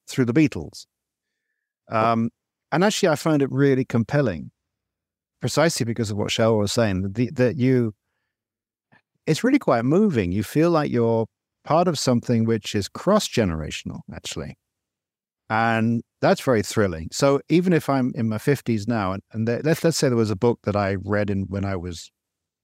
through 0.07 0.27
the 0.27 0.33
Beatles, 0.33 0.87
um, 1.91 2.31
and 2.73 2.85
actually 2.85 3.09
I 3.09 3.17
found 3.17 3.43
it 3.43 3.51
really 3.51 3.85
compelling, 3.85 4.51
precisely 5.41 5.85
because 5.85 6.11
of 6.11 6.17
what 6.17 6.29
Sheryll 6.29 6.59
was 6.59 6.73
saying. 6.73 7.03
That 7.03 7.15
the, 7.15 7.31
that 7.31 7.57
you, 7.57 7.95
it's 9.27 9.45
really 9.45 9.59
quite 9.59 9.85
moving. 9.85 10.33
You 10.33 10.43
feel 10.43 10.71
like 10.71 10.91
you're 10.91 11.27
part 11.65 11.89
of 11.89 11.99
something 11.99 12.45
which 12.45 12.75
is 12.75 12.89
cross 12.89 13.29
generational, 13.29 14.01
actually. 14.15 14.57
And 15.49 16.03
that's 16.21 16.41
very 16.41 16.63
thrilling. 16.63 17.09
So 17.13 17.41
even 17.49 17.73
if 17.73 17.89
I'm 17.89 18.13
in 18.15 18.29
my 18.29 18.39
50s 18.39 18.89
now, 18.89 19.13
and, 19.13 19.23
and 19.33 19.47
there, 19.47 19.61
let's, 19.63 19.85
let's 19.85 19.97
say 19.97 20.09
there 20.09 20.17
was 20.17 20.31
a 20.31 20.37
book 20.37 20.61
that 20.65 20.75
I 20.75 20.97
read 21.05 21.31
in 21.31 21.43
when 21.49 21.65
I 21.65 21.77
was 21.77 22.11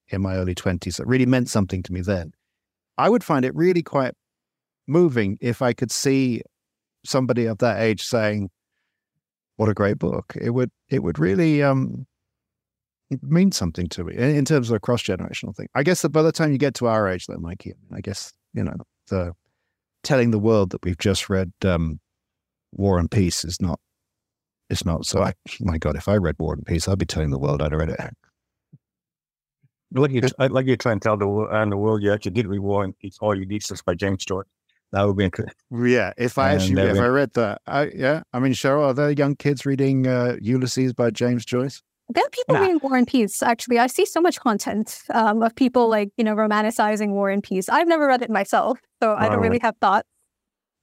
in 0.08 0.22
my 0.22 0.34
early 0.36 0.54
20s 0.54 0.96
that 0.96 1.06
really 1.06 1.26
meant 1.26 1.48
something 1.48 1.82
to 1.84 1.92
me 1.92 2.00
then, 2.00 2.32
I 2.98 3.08
would 3.08 3.22
find 3.22 3.44
it 3.44 3.54
really 3.54 3.82
quite 3.82 4.14
moving 4.86 5.38
if 5.40 5.62
I 5.62 5.72
could 5.72 5.90
see 5.90 6.42
somebody 7.04 7.46
of 7.46 7.58
that 7.58 7.80
age 7.80 8.02
saying, 8.02 8.50
"What 9.56 9.68
a 9.68 9.74
great 9.74 9.98
book!" 9.98 10.34
It 10.40 10.50
would 10.50 10.70
it 10.88 11.02
would 11.02 11.18
really 11.18 11.62
um, 11.62 12.06
mean 13.22 13.52
something 13.52 13.88
to 13.88 14.04
me 14.04 14.14
in, 14.14 14.36
in 14.36 14.44
terms 14.44 14.70
of 14.70 14.76
a 14.76 14.80
cross 14.80 15.02
generational 15.02 15.54
thing. 15.56 15.68
I 15.74 15.82
guess 15.82 16.02
that 16.02 16.10
by 16.10 16.22
the 16.22 16.32
time 16.32 16.52
you 16.52 16.58
get 16.58 16.74
to 16.74 16.86
our 16.86 17.08
age, 17.08 17.26
though, 17.26 17.38
Mikey, 17.38 17.74
I 17.94 18.00
guess 18.00 18.32
you 18.54 18.64
know 18.64 18.76
the 19.08 19.32
telling 20.02 20.30
the 20.30 20.38
world 20.38 20.70
that 20.70 20.84
we've 20.84 20.98
just 20.98 21.28
read 21.30 21.52
um, 21.64 22.00
War 22.72 22.98
and 22.98 23.10
Peace 23.10 23.44
is 23.44 23.60
not 23.60 23.78
it's 24.72 24.86
not 24.86 25.04
so. 25.04 25.22
I, 25.22 25.34
my 25.60 25.76
God, 25.76 25.96
if 25.96 26.08
I 26.08 26.16
read 26.16 26.36
War 26.38 26.54
and 26.54 26.64
Peace, 26.64 26.88
I'd 26.88 26.98
be 26.98 27.04
telling 27.04 27.30
the 27.30 27.38
world 27.38 27.60
I'd 27.60 27.74
read 27.74 27.90
it. 27.90 28.00
like 29.92 30.10
you, 30.10 30.22
like 30.38 30.66
you 30.66 30.76
try 30.78 30.92
and 30.92 31.02
tell 31.02 31.18
the 31.18 31.28
world 31.28 31.50
and 31.52 31.70
the 31.70 31.76
world 31.76 32.02
you 32.02 32.10
actually 32.10 32.30
did 32.30 32.46
read 32.46 32.60
War 32.60 32.82
and 32.82 32.98
Peace, 32.98 33.18
Ulysses 33.20 33.82
by 33.82 33.94
James 33.94 34.24
Joyce. 34.24 34.46
That 34.92 35.06
would 35.06 35.16
be 35.16 35.24
interesting. 35.24 35.54
Yeah, 35.70 36.12
if 36.18 36.36
I 36.38 36.52
And 36.52 36.60
actually 36.62 36.82
if 36.82 36.92
we- 36.94 37.00
I 37.00 37.06
read 37.08 37.32
that, 37.34 37.62
I, 37.66 37.90
yeah, 37.94 38.22
I 38.32 38.38
mean, 38.40 38.52
Sheryll, 38.52 38.84
are 38.90 38.92
there 38.94 39.10
young 39.10 39.36
kids 39.36 39.64
reading 39.64 40.06
uh, 40.06 40.36
Ulysses 40.40 40.92
by 40.92 41.10
James 41.10 41.44
Joyce? 41.46 41.82
There 42.10 42.22
are 42.22 42.28
people 42.30 42.56
Nah. 42.56 42.60
reading 42.60 42.80
War 42.82 42.96
and 42.96 43.06
Peace. 43.06 43.42
Actually, 43.42 43.78
I 43.78 43.86
see 43.86 44.04
so 44.04 44.20
much 44.20 44.38
content 44.38 45.00
um, 45.14 45.42
of 45.42 45.54
people 45.54 45.88
like 45.88 46.10
you 46.18 46.24
know 46.24 46.34
romanticizing 46.34 47.10
War 47.10 47.30
and 47.30 47.42
Peace. 47.42 47.68
I've 47.70 47.88
never 47.88 48.06
read 48.06 48.20
it 48.22 48.28
myself, 48.30 48.78
so 49.02 49.14
I 49.14 49.28
don't 49.28 49.38
Right. 49.38 49.44
really 49.48 49.60
have 49.62 49.76
thoughts. 49.80 50.06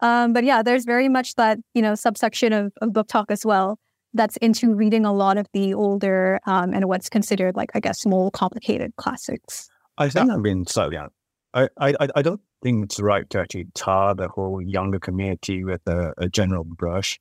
Um, 0.01 0.33
but 0.33 0.43
yeah, 0.43 0.63
there's 0.63 0.85
very 0.85 1.07
much 1.09 1.35
that 1.35 1.59
you 1.75 1.81
know 1.83 1.93
subsection 1.93 2.51
of, 2.53 2.71
of 2.81 2.89
BookTok 2.91 3.25
as 3.29 3.45
well 3.45 3.77
that's 4.15 4.37
into 4.37 4.73
reading 4.73 5.05
a 5.05 5.13
lot 5.13 5.37
of 5.37 5.45
the 5.53 5.73
older 5.75 6.39
um, 6.47 6.73
and 6.73 6.85
what's 6.85 7.09
considered 7.09 7.55
like 7.55 7.69
I 7.75 7.79
guess 7.79 8.07
more 8.07 8.31
complicated 8.31 8.95
classics. 8.95 9.69
I 9.99 10.09
think 10.09 10.31
I've 10.31 10.41
been 10.41 10.65
slightly 10.65 10.97
on. 10.97 11.09
I, 11.53 11.67
I, 11.77 11.93
I- 11.99 12.07
I 12.15 12.21
don't 12.23 12.41
think 12.61 12.85
it's 12.85 12.99
right 12.99 13.29
to 13.29 13.39
actually 13.39 13.67
tar 13.73 14.15
the 14.15 14.27
whole 14.27 14.61
younger 14.61 14.99
community 14.99 15.63
with 15.63 15.81
a, 15.87 16.13
a 16.17 16.29
general 16.29 16.63
brush. 16.63 17.19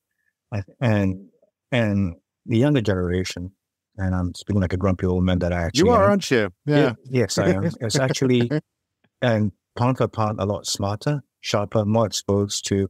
And 0.80 1.28
and 1.70 2.16
the 2.46 2.56
younger 2.58 2.80
generation, 2.80 3.52
and 3.96 4.14
I'm 4.14 4.34
speaking 4.34 4.60
like 4.62 4.72
a 4.72 4.78
grumpy 4.78 5.06
old 5.06 5.24
man 5.24 5.38
that 5.40 5.52
I 5.52 5.62
actually 5.62 5.88
You 5.90 5.94
are, 5.94 6.04
am. 6.04 6.10
aren't 6.10 6.30
you? 6.30 6.50
Yeah. 6.64 6.94
Yes, 7.04 7.36
I 7.36 7.48
am. 7.50 7.64
It's 7.80 7.98
actually, 7.98 8.50
and 9.22 9.52
pound 9.76 9.98
for 9.98 10.08
pound, 10.08 10.40
a 10.40 10.46
lot 10.46 10.66
smarter, 10.66 11.22
sharper, 11.40 11.84
more 11.84 12.06
exposed 12.06 12.66
to 12.68 12.88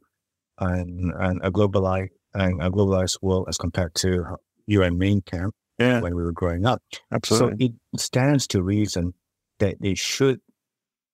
an, 0.61 1.12
an, 1.18 1.40
a 1.42 1.50
globalized 1.50 2.11
and 2.34 2.62
a 2.62 2.70
globalized 2.70 3.18
world 3.22 3.46
as 3.48 3.56
compared 3.58 3.94
to 3.96 4.37
you 4.66 4.82
and 4.84 4.96
me, 4.98 5.20
Kam, 5.22 5.50
Yeah, 5.78 6.00
when 6.00 6.14
we 6.14 6.22
were 6.22 6.32
growing 6.32 6.66
up. 6.66 6.82
absolutely. 7.11 7.66
So 7.68 7.74
it 7.94 8.00
stands 8.00 8.46
to 8.48 8.62
reason 8.62 9.14
that 9.58 9.80
they 9.80 9.94
should 9.96 10.40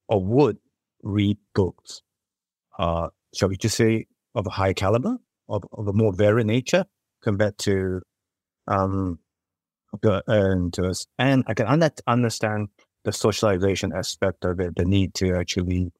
or 0.09 0.23
would 0.23 0.59
read 1.05 1.39
books, 1.55 2.03
uh, 2.79 3.09
shall 3.35 3.49
we 3.49 3.57
just 3.57 3.77
say, 3.77 4.07
of 4.35 4.47
a 4.47 4.51
high 4.51 4.73
caliber, 4.73 5.17
of, 5.49 5.63
of 5.73 5.87
a 5.87 5.93
more 5.93 6.13
varied 6.13 6.47
nature 6.47 6.85
compared 7.23 7.57
to 7.59 8.01
um, 8.67 9.19
the, 10.03 10.23
and 10.27 10.73
to 10.73 10.89
us. 10.89 11.07
And 11.19 11.45
I 11.47 11.55
can 11.55 11.67
under, 11.67 11.91
understand 12.07 12.69
the 13.05 13.13
socialization 13.13 13.93
aspect 13.93 14.45
of 14.45 14.59
it, 14.61 14.75
the 14.77 14.85
need 14.85 15.15
to 15.15 15.37
actually 15.37 15.93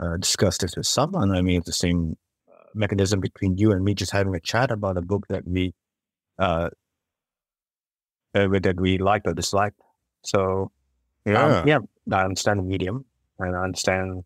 uh, 0.00 0.16
discuss 0.18 0.58
this 0.58 0.76
with 0.76 0.86
someone. 0.86 1.34
I 1.34 1.42
mean, 1.42 1.58
it's 1.58 1.66
the 1.66 1.72
same 1.72 2.16
uh, 2.48 2.64
mechanism 2.74 3.20
between 3.20 3.56
you 3.56 3.72
and 3.72 3.84
me 3.84 3.94
just 3.94 4.12
having 4.12 4.34
a 4.34 4.40
chat 4.40 4.70
about 4.70 4.96
a 4.96 5.02
book 5.02 5.26
that 5.28 5.46
we 5.46 5.74
uh, 6.38 6.70
uh, 8.34 8.46
that 8.62 8.78
we 8.78 8.98
like 8.98 9.22
or 9.26 9.34
dislike. 9.34 9.74
So 10.24 10.70
yeah. 11.24 11.60
um, 11.60 11.68
yeah, 11.68 11.78
I 12.12 12.24
understand 12.24 12.60
the 12.60 12.62
medium 12.62 13.04
and 13.38 13.56
I 13.56 13.64
understand 13.64 14.24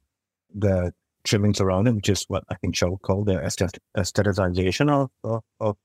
the 0.55 0.93
trimmings 1.25 1.61
around 1.61 1.89
it, 1.89 1.95
which 1.95 2.09
is 2.09 2.25
what 2.29 2.45
I 2.49 2.55
think 2.57 2.75
Joe 2.75 2.99
called 3.03 3.27
the 3.27 3.35
aesthet- 3.35 3.79
aestheticization 3.97 4.91
of, 4.91 5.11
of, 5.25 5.43
of, 5.61 5.77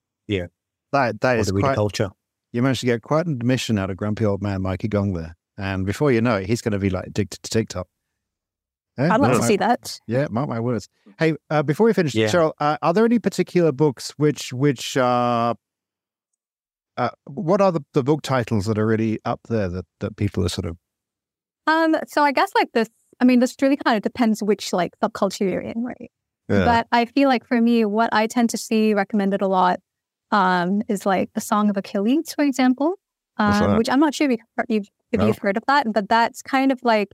that 0.91 1.21
that 1.21 1.33
of 1.35 1.39
is 1.39 1.47
the 1.47 1.59
quite. 1.59 1.75
culture. 1.75 2.09
You 2.51 2.61
managed 2.61 2.79
to 2.81 2.85
get 2.87 3.01
quite 3.01 3.25
an 3.27 3.33
admission 3.33 3.77
out 3.77 3.89
of 3.89 3.97
grumpy 3.97 4.25
old 4.25 4.41
man 4.41 4.61
Mikey 4.61 4.87
Gong 4.87 5.13
there, 5.13 5.35
and 5.57 5.85
before 5.85 6.11
you 6.11 6.21
know 6.21 6.37
it, 6.37 6.47
he's 6.47 6.61
going 6.61 6.71
to 6.71 6.79
be 6.79 6.89
like 6.89 7.05
addicted 7.07 7.41
to 7.43 7.49
TikTok. 7.49 7.87
Yeah, 8.97 9.13
I'd 9.13 9.21
love 9.21 9.33
to 9.33 9.39
my- 9.39 9.47
see 9.47 9.57
that. 9.57 9.99
Yeah, 10.07 10.27
mark 10.29 10.49
my 10.49 10.59
words. 10.59 10.89
Hey, 11.17 11.35
uh, 11.49 11.63
before 11.63 11.85
we 11.85 11.93
finish, 11.93 12.13
Yeah. 12.15 12.27
Sheryll, 12.27 12.51
uh, 12.59 12.77
are 12.81 12.93
there 12.93 13.05
any 13.05 13.19
particular 13.19 13.71
books 13.71 14.11
which 14.17 14.51
which 14.51 14.97
are 14.97 15.55
uh, 16.97 17.09
what 17.25 17.61
are 17.61 17.71
the, 17.71 17.81
the 17.93 18.03
book 18.03 18.21
titles 18.23 18.65
that 18.65 18.77
are 18.77 18.85
really 18.85 19.19
up 19.23 19.39
there 19.47 19.69
that, 19.69 19.85
that 20.01 20.17
people 20.17 20.43
are 20.45 20.49
sort 20.49 20.65
of 20.65 20.77
Um, 21.67 21.95
so 22.07 22.23
I 22.23 22.31
guess 22.33 22.51
like 22.55 22.71
this. 22.73 22.89
I 23.19 23.25
mean, 23.25 23.39
this 23.39 23.55
really 23.61 23.75
kind 23.77 23.97
of 23.97 24.03
depends 24.03 24.41
which 24.41 24.71
like 24.73 24.93
subculture 25.03 25.49
you're 25.51 25.61
in, 25.61 25.83
right? 25.83 26.11
But 26.47 26.87
I 26.91 27.05
feel 27.05 27.29
like 27.29 27.45
for 27.45 27.61
me, 27.61 27.85
what 27.85 28.09
I 28.11 28.25
tend 28.25 28.49
to 28.51 28.57
see 28.57 28.93
recommended 28.95 29.41
a 29.41 29.47
lot 29.47 29.79
um, 30.31 30.81
is 30.87 31.05
like 31.05 31.29
the 31.33 31.41
Song 31.41 31.69
of 31.69 31.77
Achilles, 31.77 32.33
for 32.33 32.43
example, 32.43 32.95
um, 33.37 33.77
which 33.77 33.87
I'm 33.89 33.99
not 33.99 34.15
sure 34.15 34.25
if, 34.29 34.31
you've, 34.31 34.47
heard- 34.57 34.65
you've, 34.69 34.87
if 35.11 35.19
No. 35.19 35.27
you've 35.27 35.37
heard 35.37 35.57
of 35.57 35.63
that, 35.67 35.91
but 35.93 36.09
that's 36.09 36.41
kind 36.41 36.71
of 36.71 36.79
like 36.83 37.09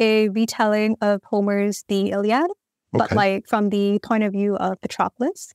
a 0.00 0.28
retelling 0.30 0.96
of 1.02 1.20
Homer's 1.24 1.84
The 1.88 2.10
Iliad, 2.12 2.50
but 2.92 3.12
like 3.12 3.46
from 3.46 3.68
the 3.70 3.98
point 4.02 4.24
of 4.24 4.32
view 4.32 4.56
of 4.56 4.80
Patroclus. 4.80 5.50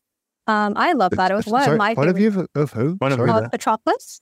Um, 0.46 0.74
I 0.76 0.92
love 0.94 1.14
that. 1.14 1.32
It 1.32 1.36
was 1.36 1.48
one 1.48 1.64
Sorry, 1.64 1.76
of 1.76 1.80
my 1.80 1.96
point 1.96 2.10
of 2.10 2.16
favorite. 2.18 2.34
view 2.34 2.48
of, 2.56 2.64
of 2.64 2.72
who? 2.74 2.98
Point 2.98 3.14
of 3.14 3.18
Sorry? 3.20 3.32
view 3.32 3.50
Patroclus? 3.50 4.20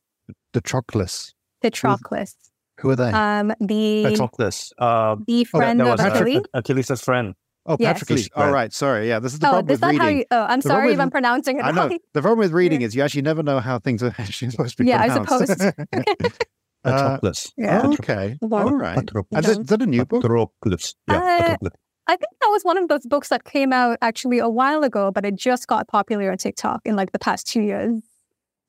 the 0.53 0.61
Troclus. 0.61 1.33
Patroclus. 1.63 2.35
Who 2.81 2.89
are 2.91 2.95
they? 2.95 3.11
Um, 3.11 3.53
the 3.59 4.03
Patroclus, 4.05 4.71
uh, 4.77 5.15
the 5.27 5.43
friend 5.45 5.79
that 5.79 5.85
of 5.85 5.91
was 5.91 6.01
Patrick- 6.01 6.45
Achilles. 6.53 6.85
Achilles' 6.89 7.01
friend. 7.01 7.35
oh, 7.67 7.77
yes. 7.79 8.03
Patroclus. 8.03 8.29
All 8.35 8.45
Right. 8.45 8.51
right, 8.53 8.73
sorry. 8.73 9.07
Yeah, 9.07 9.19
this 9.19 9.33
is 9.33 9.39
the 9.39 9.47
Oh, 9.47 9.51
problem 9.51 9.67
is 9.69 9.73
with 9.73 9.81
that 9.81 9.87
reading. 9.87 10.01
how 10.01 10.07
you? 10.09 10.25
Oh, 10.31 10.41
I'm 10.43 10.59
The 10.59 10.69
problem 10.69 10.81
sorry 10.83 10.93
if 10.93 10.99
I'm 10.99 11.11
pronouncing 11.11 11.59
it 11.59 11.63
I 11.65 11.71
know. 11.71 11.81
wrong. 11.87 11.99
The 12.13 12.21
problem 12.21 12.39
with 12.39 12.51
reading 12.51 12.81
is 12.81 12.95
you 12.95 13.03
actually 13.03 13.21
never 13.21 13.43
know 13.43 13.59
how 13.59 13.79
things 13.79 14.01
are 14.03 14.13
actually 14.17 14.49
supposed 14.51 14.77
to 14.77 14.83
be 14.83 14.89
Yeah, 14.89 15.01
I 15.01 15.07
pronounced. 15.09 15.47
suppose. 15.47 15.73
Uh, 16.83 17.19
Patroclus. 17.19 17.51
Yeah. 17.57 17.85
okay. 17.99 18.37
Well, 18.41 18.67
All 18.69 18.73
right. 18.75 18.97
Patroclus. 19.05 19.45
Is, 19.47 19.59
is 19.59 19.67
that 19.67 19.83
a 19.83 19.85
new 19.85 20.03
book? 20.03 20.23
Patroclus. 20.23 20.95
Yeah, 21.07 21.17
Uh, 21.17 21.43
Patroclus. 21.57 21.71
I 22.07 22.15
think 22.15 22.31
that 22.41 22.47
was 22.47 22.63
one 22.63 22.79
of 22.79 22.87
those 22.87 23.05
books 23.05 23.29
that 23.29 23.43
came 23.43 23.71
out 23.71 23.99
actually 24.01 24.39
a 24.39 24.49
while 24.49 24.83
ago, 24.83 25.11
but 25.11 25.23
it 25.23 25.35
just 25.35 25.67
got 25.67 25.87
popular 25.87 26.31
on 26.31 26.37
TikTok 26.37 26.81
in 26.83 26.95
like 26.95 27.11
the 27.11 27.19
past 27.19 27.45
two 27.45 27.61
years. 27.61 28.01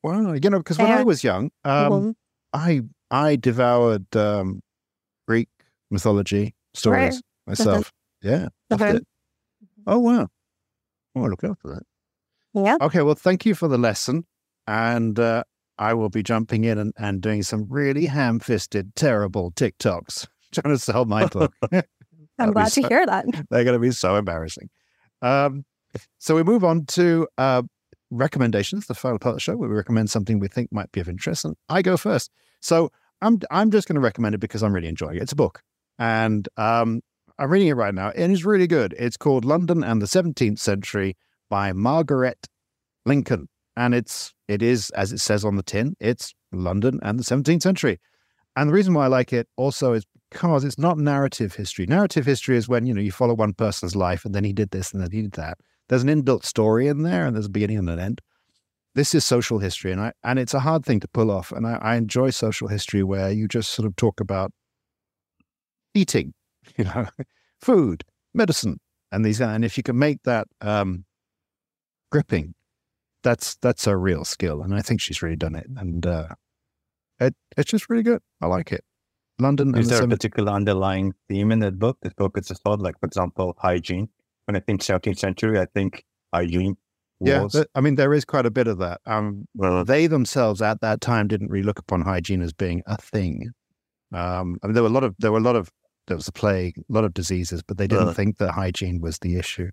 Well, 0.03 0.37
you 0.37 0.47
know, 0.51 0.59
because 0.59 0.77
when 0.77 0.91
I 0.91 1.03
was 1.03 1.23
young, 1.23 1.49
um, 1.65 1.89
Well, 1.89 2.13
I 2.53 2.81
I 3.13 3.35
devoured 3.35 4.13
um, 4.15 4.61
Greek 5.27 5.47
mythology 5.91 6.55
stories 6.73 7.21
myself. 7.47 7.91
Yeah, 8.23 8.47
loved 8.69 8.81
Okay. 8.83 8.95
it. 8.97 9.07
Oh 9.85 9.99
wow! 9.99 10.29
Oh, 11.13 11.23
look 11.23 11.43
out 11.43 11.59
for 11.59 11.75
that. 11.75 11.83
yeah. 12.53 12.77
Okay, 12.79 13.01
well, 13.01 13.15
thank 13.15 13.45
you 13.45 13.53
for 13.53 13.67
the 13.67 13.77
lesson, 13.77 14.25
and 14.65 15.19
uh, 15.19 15.43
I 15.77 15.93
will 15.93 16.07
be 16.09 16.23
jumping 16.23 16.63
in 16.63 16.77
and, 16.77 16.93
and 16.97 17.21
doing 17.21 17.43
some 17.43 17.65
really 17.69 18.05
ham-fisted, 18.05 18.95
terrible 18.95 19.51
TikToks 19.51 20.25
trying 20.53 20.73
to 20.73 20.79
sell 20.79 21.03
my 21.03 21.25
book. 21.27 21.53
I'm 22.39 22.53
glad 22.53 22.71
to 22.71 22.81
so- 22.81 22.87
hear 22.87 23.05
that. 23.05 23.25
They're 23.49 23.65
going 23.65 23.73
to 23.75 23.79
be 23.79 23.91
so 23.91 24.15
embarrassing. 24.15 24.69
Um, 25.21 25.65
so 26.17 26.33
we 26.35 26.43
move 26.43 26.63
on 26.63 26.85
to 26.87 27.27
uh, 27.37 27.63
recommendations, 28.09 28.87
the 28.87 28.93
final 28.95 29.19
part 29.19 29.33
of 29.33 29.35
the 29.35 29.41
show, 29.41 29.57
where 29.57 29.67
we 29.67 29.75
recommend 29.75 30.09
something 30.09 30.39
we 30.39 30.47
think 30.47 30.71
might 30.71 30.91
be 30.93 31.01
of 31.01 31.09
interest. 31.09 31.43
And 31.43 31.55
I 31.67 31.81
go 31.81 31.97
first. 31.97 32.31
So 32.61 32.89
I'm 33.23 33.39
I'm 33.49 33.71
just 33.71 33.87
going 33.87 33.95
to 33.95 34.01
recommend 34.01 34.35
it 34.35 34.39
because 34.39 34.63
I'm 34.63 34.73
really 34.73 34.87
enjoying 34.87 35.17
it. 35.17 35.23
It's 35.23 35.31
a 35.31 35.37
book, 35.37 35.61
and 35.97 36.47
um, 36.57 37.01
I'm 37.39 37.49
reading 37.49 37.69
it 37.69 37.73
right 37.73 37.93
now, 37.93 38.11
and 38.15 38.31
it's 38.31 38.45
really 38.45 38.67
good. 38.67 38.93
It's 38.99 39.17
called 39.17 39.45
London 39.45 39.83
and 39.83 40.01
the 40.01 40.05
17th 40.05 40.59
Century 40.59 41.15
by 41.49 41.73
Margarette 41.73 42.47
Lincoln, 43.05 43.47
and 43.75 43.95
it's 43.95 44.33
it 44.47 44.61
is 44.61 44.89
as 44.91 45.11
it 45.11 45.19
says 45.19 45.43
on 45.45 45.55
the 45.55 45.63
tin. 45.63 45.95
It's 45.99 46.33
London 46.51 46.99
and 47.01 47.19
the 47.19 47.23
17th 47.23 47.63
century. 47.63 47.99
And 48.55 48.69
the 48.69 48.73
reason 48.73 48.93
why 48.93 49.05
I 49.05 49.07
like 49.07 49.33
it 49.33 49.47
also 49.57 49.93
is 49.93 50.05
because 50.31 50.63
it's 50.63 50.77
not 50.77 50.97
narrative 50.97 51.55
history. 51.55 51.85
Narrative 51.85 52.25
history 52.25 52.57
is 52.57 52.67
when, 52.67 52.85
you 52.85 52.93
know, 52.93 53.01
you 53.01 53.11
follow 53.11 53.33
one 53.33 53.53
person's 53.53 53.95
life 53.95 54.25
and 54.25 54.33
then 54.33 54.43
he 54.43 54.53
did 54.53 54.71
this 54.71 54.91
and 54.91 55.01
then 55.01 55.11
he 55.11 55.23
did 55.23 55.33
that. 55.33 55.57
There's 55.89 56.03
an 56.03 56.09
inbuilt 56.09 56.45
story 56.45 56.87
in 56.87 57.03
there 57.03 57.25
and 57.25 57.35
there's 57.35 57.47
a 57.47 57.49
beginning 57.49 57.79
and 57.79 57.89
an 57.89 57.99
end. 57.99 58.21
This 58.95 59.15
is 59.15 59.25
social 59.25 59.59
history 59.59 59.91
and 59.91 59.99
I 59.99 60.13
and 60.23 60.37
it's 60.37 60.53
a 60.53 60.59
hard 60.59 60.85
thing 60.85 60.99
to 60.99 61.07
pull 61.07 61.31
off. 61.31 61.51
And 61.51 61.65
I, 61.65 61.75
I 61.81 61.95
enjoy 61.95 62.29
social 62.29 62.67
history 62.67 63.03
where 63.03 63.31
you 63.31 63.47
just 63.47 63.71
sort 63.71 63.87
of 63.87 63.95
talk 63.95 64.19
about 64.19 64.51
eating, 65.93 66.33
you 66.77 66.85
know, 66.85 67.07
food, 67.61 68.03
medicine, 68.33 68.79
and 69.11 69.25
these 69.25 69.41
and 69.41 69.65
if 69.65 69.77
you 69.77 69.83
can 69.83 69.97
make 69.97 70.23
that 70.23 70.47
um 70.61 71.05
gripping, 72.11 72.53
that's 73.23 73.55
that's 73.55 73.87
a 73.87 73.97
real 73.97 74.25
skill. 74.25 74.61
And 74.61 74.75
I 74.75 74.81
think 74.81 75.01
she's 75.01 75.21
really 75.21 75.37
done 75.37 75.55
it. 75.55 75.67
And 75.75 76.05
uh 76.05 76.27
it, 77.19 77.35
it's 77.57 77.69
just 77.69 77.89
really 77.89 78.03
good. 78.03 78.21
I 78.41 78.47
like 78.47 78.71
it. 78.71 78.83
London 79.39 79.75
Is 79.75 79.89
the 79.89 79.95
there 79.95 80.03
a 80.03 80.07
particular 80.07 80.51
underlying 80.51 81.13
theme 81.27 81.51
in 81.51 81.59
that 81.59 81.79
book? 81.79 81.97
This 82.01 82.13
book 82.13 82.37
is 82.37 82.47
thought, 82.49 82.79
like, 82.79 82.99
for 82.99 83.07
example, 83.07 83.55
hygiene. 83.57 84.09
When 84.45 84.55
I 84.55 84.59
think 84.59 84.81
17th 84.81 85.17
century, 85.17 85.59
I 85.59 85.65
think 85.65 86.05
hygiene 86.33 86.77
yeah, 87.25 87.47
th- 87.47 87.65
I 87.75 87.81
mean, 87.81 87.95
there 87.95 88.13
is 88.13 88.25
quite 88.25 88.45
a 88.45 88.51
bit 88.51 88.67
of 88.67 88.77
that. 88.79 89.01
Um, 89.05 89.47
well, 89.55 89.83
they 89.85 90.07
themselves 90.07 90.61
at 90.61 90.81
that 90.81 91.01
time 91.01 91.27
didn't 91.27 91.49
really 91.49 91.65
look 91.65 91.79
upon 91.79 92.01
hygiene 92.01 92.41
as 92.41 92.53
being 92.53 92.81
a 92.85 92.97
thing. 92.97 93.51
Um, 94.13 94.57
I 94.63 94.67
mean, 94.67 94.73
there 94.73 94.83
were 94.83 94.89
a 94.89 94.93
lot 94.93 95.03
of 95.03 95.15
there 95.19 95.31
were 95.31 95.39
a 95.39 95.41
lot 95.41 95.55
of 95.55 95.69
there 96.07 96.17
was 96.17 96.27
a 96.27 96.31
plague, 96.33 96.75
a 96.77 96.93
lot 96.93 97.03
of 97.05 97.13
diseases, 97.13 97.63
but 97.63 97.77
they 97.77 97.87
didn't 97.87 98.09
Uh. 98.09 98.13
think 98.13 98.37
that 98.37 98.51
hygiene 98.51 98.99
was 99.01 99.19
the 99.19 99.37
issue. 99.37 99.69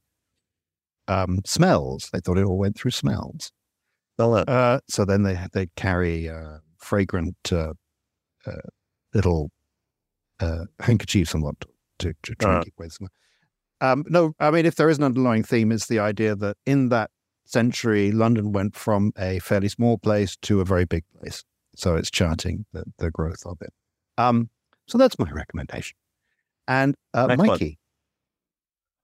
Um, 1.08 1.40
smells, 1.44 2.08
they 2.12 2.20
thought 2.20 2.38
it 2.38 2.44
all 2.44 2.58
went 2.58 2.76
through 2.78 2.92
smells. 2.92 3.50
well, 4.18 4.34
uh, 4.34 4.44
Uh, 4.46 4.80
so 4.88 5.04
then 5.04 5.22
they 5.24 5.38
they 5.52 5.66
carry 5.76 6.28
uh, 6.28 6.58
fragrant 6.78 7.36
uh, 7.52 7.72
uh, 8.46 8.52
little 9.12 9.50
uh, 10.40 10.64
handkerchiefs 10.78 11.34
and 11.34 11.42
what 11.42 11.56
to, 11.98 12.14
to 12.22 12.34
try 12.36 12.52
Uh. 12.52 12.54
and 12.56 12.64
keep 12.64 12.74
away. 12.78 12.88
Um, 13.82 14.04
no, 14.08 14.34
I 14.38 14.50
mean, 14.50 14.66
if 14.66 14.74
there 14.76 14.90
is 14.90 14.98
an 14.98 15.04
underlying 15.04 15.42
theme, 15.42 15.72
it's 15.72 15.86
the 15.86 15.98
idea 15.98 16.36
that 16.36 16.56
in 16.66 16.90
that 16.90 17.10
century, 17.52 18.12
London 18.12 18.52
went 18.52 18.76
from 18.76 19.12
a 19.18 19.38
fairly 19.40 19.68
small 19.68 19.98
place 19.98 20.36
to 20.42 20.60
a 20.60 20.64
very 20.64 20.84
big 20.84 21.04
place. 21.18 21.44
So 21.76 21.96
it's 21.96 22.10
charting 22.10 22.64
the, 22.72 22.84
the 22.98 23.10
growth 23.10 23.44
of 23.46 23.58
it. 23.62 23.72
Um, 24.18 24.48
So 24.86 24.98
that's 24.98 25.18
my 25.18 25.30
recommendation. 25.30 25.96
And 26.68 26.94
uh, 27.14 27.26
Next. 27.26 27.42
Mikey, 27.46 27.78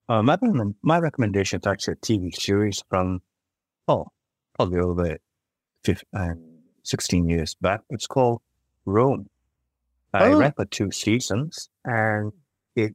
Uh, 0.09 0.23
my, 0.23 0.37
my 0.83 0.99
recommendation 0.99 1.61
is 1.61 1.67
actually 1.67 1.95
a 1.95 1.97
TV 1.97 2.35
series 2.35 2.83
from, 2.89 3.21
oh, 3.89 4.07
probably 4.55 4.79
over 4.81 5.19
15, 5.85 6.05
um, 6.15 6.39
16 6.83 7.29
years 7.29 7.55
back. 7.61 7.81
It's 7.91 8.07
called 8.07 8.41
Rome. 8.85 9.29
I 10.15 10.31
Oh. 10.31 10.39
ran 10.39 10.53
for 10.53 10.65
two 10.65 10.91
seasons, 10.91 11.69
and 11.85 12.33
it 12.75 12.95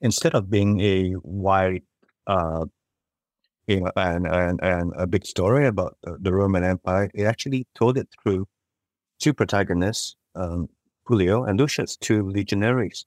instead 0.00 0.34
of 0.34 0.50
being 0.50 0.80
a 0.80 1.14
wide, 1.22 1.82
uh, 2.26 2.66
you 3.68 3.80
know, 3.80 3.92
and, 3.96 4.26
and, 4.26 4.60
and 4.62 4.92
a 4.96 5.06
big 5.06 5.24
story 5.24 5.66
about 5.66 5.96
the, 6.02 6.16
the 6.20 6.32
Roman 6.32 6.64
Empire, 6.64 7.10
it 7.14 7.24
actually 7.24 7.66
told 7.74 7.96
it 7.98 8.08
through 8.22 8.46
two 9.20 9.34
protagonists, 9.34 10.16
um, 10.34 10.68
Pullo 11.08 11.48
and 11.48 11.58
Lucius, 11.58 11.96
two 11.96 12.28
legionaries. 12.28 13.06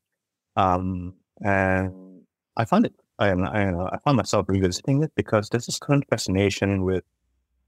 Um, 0.56 1.16
and 1.44 2.22
I 2.56 2.66
found 2.66 2.86
it 2.86 2.94
I 3.22 3.30
am, 3.30 3.44
I, 3.44 3.70
I 3.70 4.00
found 4.04 4.18
myself 4.18 4.48
revisiting 4.50 5.04
it 5.04 5.12
because 5.16 5.50
there's 5.50 5.68
this 5.68 5.78
current 5.78 6.06
fascination 6.10 6.84
with, 6.84 7.04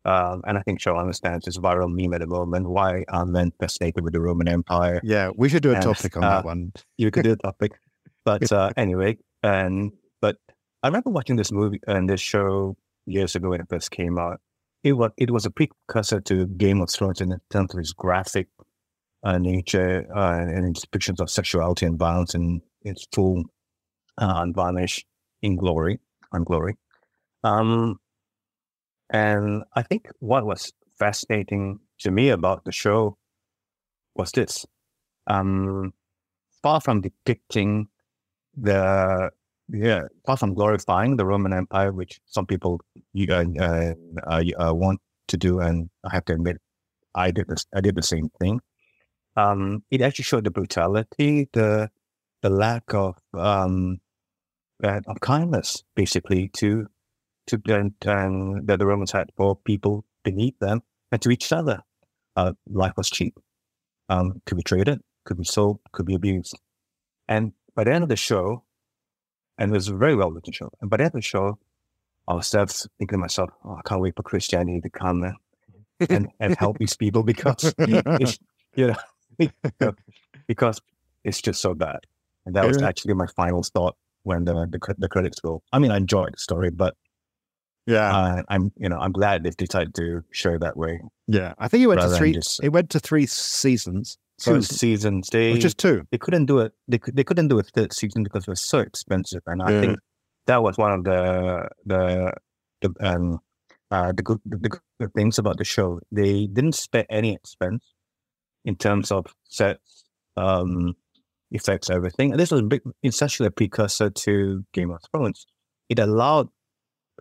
um, 0.03 0.41
and 0.47 0.57
I 0.57 0.61
think 0.63 0.79
Sheryll 0.79 0.99
understands 0.99 1.45
this 1.45 1.59
viral 1.59 1.93
meme 1.93 2.11
at 2.15 2.21
the 2.21 2.27
moment. 2.27 2.67
Why 2.67 3.05
are 3.09 3.25
men 3.25 3.53
fascinated 3.59 4.03
with 4.03 4.13
the 4.13 4.19
Roman 4.19 4.47
Empire? 4.47 4.99
yeah, 5.03 5.29
we 5.35 5.49
should 5.49 5.61
do 5.61 5.69
a 5.69 5.75
And, 5.75 5.83
topic 5.83 6.17
on 6.17 6.23
uh, 6.23 6.29
that 6.29 6.45
one. 6.45 6.73
You 6.97 7.11
could 7.11 7.23
do 7.23 7.33
a 7.33 7.35
topic, 7.35 7.73
but 8.25 8.51
uh, 8.51 8.71
anyway, 8.75 9.19
and 9.43 9.91
I 10.83 10.87
remember 10.87 11.11
watching 11.11 11.37
this 11.37 11.51
movie 11.51 11.79
and 11.87 12.09
this 12.09 12.19
show 12.19 12.75
years 13.05 13.35
ago 13.35 13.49
when 13.49 13.61
it 13.61 13.69
first 13.69 13.89
came 13.91 14.19
out. 14.19 14.41
It 14.83 14.93
was 14.93 15.11
it 15.15 15.31
was 15.31 15.45
a 15.45 15.49
precursor 15.49 16.19
to 16.19 16.45
Game 16.45 16.81
of 16.81 16.89
Thrones 16.89 17.21
in 17.21 17.39
terms 17.49 17.73
of 17.73 17.79
its 17.79 17.93
graphic 17.93 18.49
uh, 19.23 19.37
nature 19.37 20.05
uh, 20.13 20.39
and 20.39 20.67
its 20.67 20.85
depictions 20.85 21.21
of 21.21 21.29
sexuality 21.29 21.85
and 21.85 21.97
violence 21.97 22.35
in 22.35 22.61
its 22.81 23.07
full 23.13 23.45
uh, 24.17 24.33
unvarnished 24.43 25.05
in 25.41 25.55
glory, 25.55 25.99
on 26.33 26.43
glory. 26.43 26.75
Um, 27.45 27.99
and 29.09 29.63
I 29.73 29.83
think 29.83 30.09
what 30.19 30.45
was 30.45 30.73
fascinating 30.99 31.79
to 31.99 32.11
me 32.11 32.29
about 32.29 32.65
the 32.65 32.73
show 32.73 33.17
was 34.15 34.31
this. 34.31 34.65
Um, 35.27 35.93
far 36.61 36.81
from 36.81 37.01
depicting 37.01 37.87
the, 38.57 39.31
yeah, 39.69 40.03
far 40.25 40.37
from 40.37 40.53
glorifying 40.53 41.17
the 41.17 41.25
Roman 41.25 41.53
Empire, 41.53 41.91
which 41.91 42.19
some 42.25 42.45
people 42.45 42.81
uh, 43.31 43.93
uh, 44.27 44.73
want 44.73 44.99
to 45.27 45.37
do, 45.37 45.59
and 45.59 45.89
I 46.03 46.13
have 46.13 46.25
to 46.25 46.33
admit, 46.33 46.57
I 47.15 47.31
did 47.31 47.47
this, 47.47 47.65
I 47.73 47.81
did 47.81 47.95
the 47.95 48.03
same 48.03 48.29
thing. 48.39 48.59
Um, 49.35 49.83
it 49.89 50.01
actually 50.01 50.23
showed 50.23 50.43
the 50.43 50.51
brutality, 50.51 51.49
the 51.53 51.89
the 52.41 52.49
lack 52.49 52.93
of 52.93 53.15
um, 53.33 53.99
of 54.83 55.19
kindness, 55.21 55.83
basically, 55.95 56.49
to 56.57 56.87
to 57.47 57.61
and, 57.67 57.93
and 58.05 58.67
that 58.67 58.79
the 58.79 58.85
Romans 58.85 59.11
had 59.11 59.31
for 59.37 59.55
people 59.55 60.05
beneath 60.23 60.57
them 60.59 60.81
and 61.11 61.21
to 61.21 61.31
each 61.31 61.51
other. 61.51 61.81
Uh, 62.35 62.53
life 62.67 62.93
was 62.97 63.09
cheap. 63.09 63.37
Um, 64.09 64.41
could 64.45 64.57
be 64.57 64.63
traded, 64.63 65.01
could 65.25 65.37
be 65.37 65.43
sold, 65.43 65.79
could 65.91 66.05
be 66.05 66.15
abused. 66.15 66.57
And 67.27 67.53
by 67.75 67.83
the 67.83 67.93
end 67.93 68.03
of 68.03 68.09
the 68.09 68.15
show, 68.15 68.63
and 69.57 69.71
it 69.71 69.73
was 69.73 69.87
a 69.87 69.95
very 69.95 70.15
well 70.15 70.31
written 70.31 70.53
show. 70.53 70.69
And 70.81 70.89
by 70.89 70.97
the 70.97 71.03
end 71.03 71.09
of 71.09 71.13
the 71.13 71.21
show, 71.21 71.57
I 72.27 72.33
was 72.33 72.49
thinking 72.49 73.07
to 73.09 73.17
myself, 73.17 73.49
oh, 73.65 73.75
I 73.75 73.81
can't 73.87 74.01
wait 74.01 74.15
for 74.15 74.23
Christianity 74.23 74.81
to 74.81 74.89
come 74.89 75.23
and, 76.09 76.29
and 76.39 76.55
help 76.57 76.77
these 76.77 76.95
people 76.95 77.23
because 77.31 77.73
it's, 77.77 78.39
you 78.75 78.87
know, 79.39 79.91
because 80.47 80.81
it's 81.23 81.41
just 81.41 81.61
so 81.61 81.73
bad. 81.73 81.99
And 82.45 82.55
that 82.55 82.65
was 82.65 82.81
actually 82.81 83.13
my 83.13 83.27
final 83.27 83.63
thought 83.63 83.95
when 84.23 84.45
the 84.45 84.53
the, 84.53 84.95
the 84.97 85.07
credits 85.09 85.39
roll. 85.43 85.63
I 85.71 85.79
mean, 85.79 85.91
I 85.91 85.97
enjoyed 85.97 86.33
the 86.33 86.37
story, 86.39 86.69
but 86.71 86.95
Yeah, 87.85 88.15
uh, 88.15 88.43
I'm 88.49 88.71
you 88.77 88.89
know 88.89 88.97
I'm 88.99 89.11
glad 89.13 89.43
they 89.43 89.51
decided 89.51 89.93
to 89.95 90.23
show 90.31 90.53
it 90.55 90.59
that 90.61 90.75
way. 90.77 90.99
yeah. 91.27 91.53
I 91.57 91.67
think 91.67 91.83
it 91.83 91.87
went 91.87 92.01
to 92.01 92.09
three. 92.09 92.33
just- 92.33 92.63
It 92.63 92.69
went 92.69 92.89
to 92.91 92.99
three 92.99 93.25
seasons. 93.25 94.17
Two 94.43 94.61
seasons. 94.61 95.29
They 95.31 95.57
just 95.57 95.77
two. 95.77 96.05
they 96.11 96.17
couldn't 96.17 96.45
do 96.45 96.59
it. 96.59 96.73
They 96.87 96.99
they 97.13 97.23
couldn't 97.23 97.47
do 97.47 97.59
a 97.59 97.63
third 97.63 97.93
season 97.93 98.23
because 98.23 98.43
it 98.43 98.49
was 98.49 98.61
so 98.61 98.79
expensive, 98.79 99.41
and 99.47 99.61
I 99.61 99.71
think 99.81 99.99
that 100.47 100.61
was 100.61 100.77
one 100.77 100.91
of 100.91 101.03
the 101.03 101.69
the 101.85 102.33
the 102.81 102.93
um 102.99 103.39
uh 103.91 104.11
the 104.11 104.23
good 104.23 104.39
the 104.45 104.69
good 104.99 105.13
things 105.15 105.39
about 105.39 105.57
the 105.57 105.63
show. 105.63 105.99
They 106.11 106.47
didn't 106.47 106.75
spare 106.75 107.05
any 107.09 107.33
expense 107.33 107.93
in 108.65 108.75
terms 108.75 109.11
of 109.11 109.25
sets, 109.43 110.05
um, 110.37 110.95
effects, 111.51 111.89
everything. 111.89 112.31
And 112.31 112.39
this 112.39 112.49
was 112.51 112.61
a 112.61 112.63
big, 112.63 112.81
it's 113.01 113.21
actually 113.21 113.47
a 113.47 113.51
precursor 113.51 114.09
to 114.09 114.65
Game 114.73 114.91
of 114.91 115.01
Thrones. 115.11 115.45
It 115.89 115.99
allowed 115.99 116.49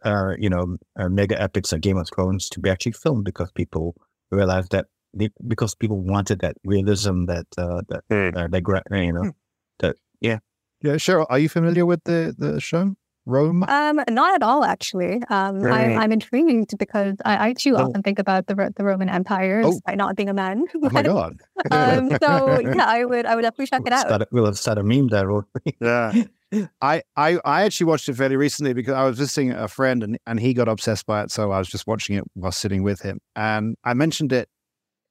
uh 0.05 0.33
you 0.39 0.49
know 0.49 0.77
uh, 0.99 1.09
mega 1.09 1.41
epics 1.41 1.70
like 1.73 1.83
Game 1.83 1.99
of 1.99 2.09
Thrones 2.14 2.49
to 2.49 2.61
be 2.61 2.70
actually 2.70 2.93
filmed 2.93 3.25
because 3.25 3.53
people 3.53 3.95
realized 4.31 4.73
that 4.73 4.87
they, 5.14 5.30
because 5.46 5.74
people 5.74 6.00
wanted 6.00 6.40
that 6.40 6.56
realism 6.64 7.26
that 7.26 7.46
uh 7.58 7.82
that 7.88 8.34
uh, 8.36 8.48
they 8.48 8.60
gra- 8.60 8.82
you 8.90 9.12
know 9.12 9.32
that 9.80 9.96
Yeah, 10.20 10.38
yeah. 10.82 10.94
Sheryll, 10.94 11.26
are 11.28 11.38
you 11.38 11.48
familiar 11.48 11.84
with 11.86 12.02
the 12.04 12.34
the 12.36 12.60
show 12.60 12.94
Rome? 13.24 13.62
Um, 13.68 14.00
not 14.10 14.34
at 14.34 14.42
all, 14.42 14.64
actually. 14.64 15.22
Um, 15.30 15.60
Right. 15.60 15.92
I'm, 15.92 15.98
I'm 15.98 16.12
intrigued 16.12 16.76
because 16.76 17.14
I, 17.24 17.48
I 17.48 17.52
too 17.52 17.76
Oh. 17.76 17.84
often 17.84 18.02
think 18.02 18.18
about 18.18 18.46
the 18.48 18.54
the 18.76 18.84
Roman 18.84 19.08
Empire, 19.08 19.62
Oh. 19.64 19.70
despite 19.70 19.96
not 19.96 20.16
being 20.16 20.28
a 20.28 20.34
man. 20.34 20.64
Oh 20.74 20.90
my 20.90 21.02
god! 21.14 21.36
um, 21.70 22.10
so 22.20 22.58
yeah, 22.76 22.84
I 22.86 23.04
would 23.04 23.26
I 23.26 23.34
would 23.36 23.42
definitely 23.42 23.66
check 23.66 23.82
it 23.86 23.92
We'll 23.92 24.12
out. 24.14 24.22
a- 24.22 24.28
we'll 24.32 24.46
have 24.46 24.58
started 24.58 24.80
a 24.80 24.84
meme 24.84 25.08
there. 25.08 25.30
won't? 25.30 25.46
Yeah. 25.80 26.12
I, 26.82 27.00
I 27.16 27.38
I 27.46 27.62
actually 27.62 27.86
watched 27.86 28.08
it 28.10 28.14
fairly 28.16 28.36
recently 28.36 28.74
because 28.74 28.92
I 28.94 29.04
was 29.08 29.16
visiting 29.18 29.52
a 29.52 29.68
friend 29.68 30.02
and, 30.02 30.18
and 30.26 30.38
he 30.40 30.52
got 30.52 30.68
obsessed 30.68 31.06
by 31.06 31.22
it. 31.22 31.30
So 31.30 31.50
I 31.52 31.58
was 31.58 31.68
just 31.68 31.86
watching 31.86 32.16
it 32.16 32.24
while 32.34 32.52
sitting 32.52 32.82
with 32.82 33.00
him. 33.00 33.20
And 33.36 33.76
I 33.84 33.94
mentioned 33.94 34.32
it 34.32 34.48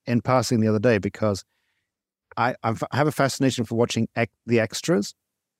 in 0.06 0.22
passing 0.22 0.60
the 0.62 0.68
other 0.68 0.80
day 0.80 0.98
because 0.98 1.44
I, 2.38 2.56
I 2.64 2.74
have 2.94 3.08
a 3.08 3.12
fascination 3.12 3.66
for 3.66 3.76
watching 3.76 4.08
ex- 4.16 4.34
the 4.46 4.60
extras. 4.60 5.14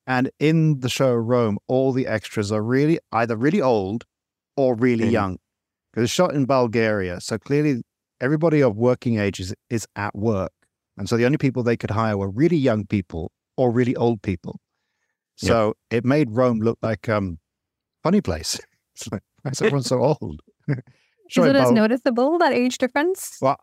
And 0.08 0.32
in 0.40 0.80
the 0.80 0.90
show 0.90 1.14
Rome, 1.14 1.58
all 1.68 1.92
the 1.92 2.08
extras 2.08 2.52
are 2.52 2.62
really 2.64 3.00
either 3.12 3.36
really 3.36 3.62
old 3.62 4.06
or 4.58 4.76
really 4.76 5.06
Mhm. 5.06 5.12
young 5.12 5.38
because 5.92 6.06
it's 6.06 6.14
shot 6.14 6.34
in 6.34 6.46
Bulgaria. 6.46 7.20
So 7.22 7.38
clearly, 7.38 7.84
everybody 8.20 8.62
of 8.62 8.78
working 8.78 9.20
age 9.20 9.40
is, 9.40 9.88
at 9.96 10.16
work. 10.16 10.52
And 10.98 11.08
so 11.08 11.18
the 11.18 11.26
only 11.26 11.38
people 11.38 11.64
they 11.64 11.78
could 11.78 11.92
hire 11.92 12.18
were 12.18 12.30
really 12.30 12.58
young 12.58 12.86
people 12.86 13.32
or 13.58 13.72
really 13.72 13.96
old 13.96 14.22
people. 14.22 14.60
So 15.36 15.74
it 15.90 16.06
made 16.06 16.30
Rome 16.32 16.60
look 16.60 16.78
like 16.82 17.10
um 17.10 17.40
funny 18.04 18.22
place. 18.22 18.60
It's 18.96 19.10
like, 19.12 19.24
why 19.42 19.52
is 19.52 19.62
everyone 19.62 19.84
so 19.84 20.04
old? 20.04 20.42
Is 20.68 21.38
it 21.38 21.56
as 21.56 21.72
noticeable 21.72 22.38
that 22.40 22.52
age 22.52 22.78
difference? 22.78 23.38
well, 23.42 23.58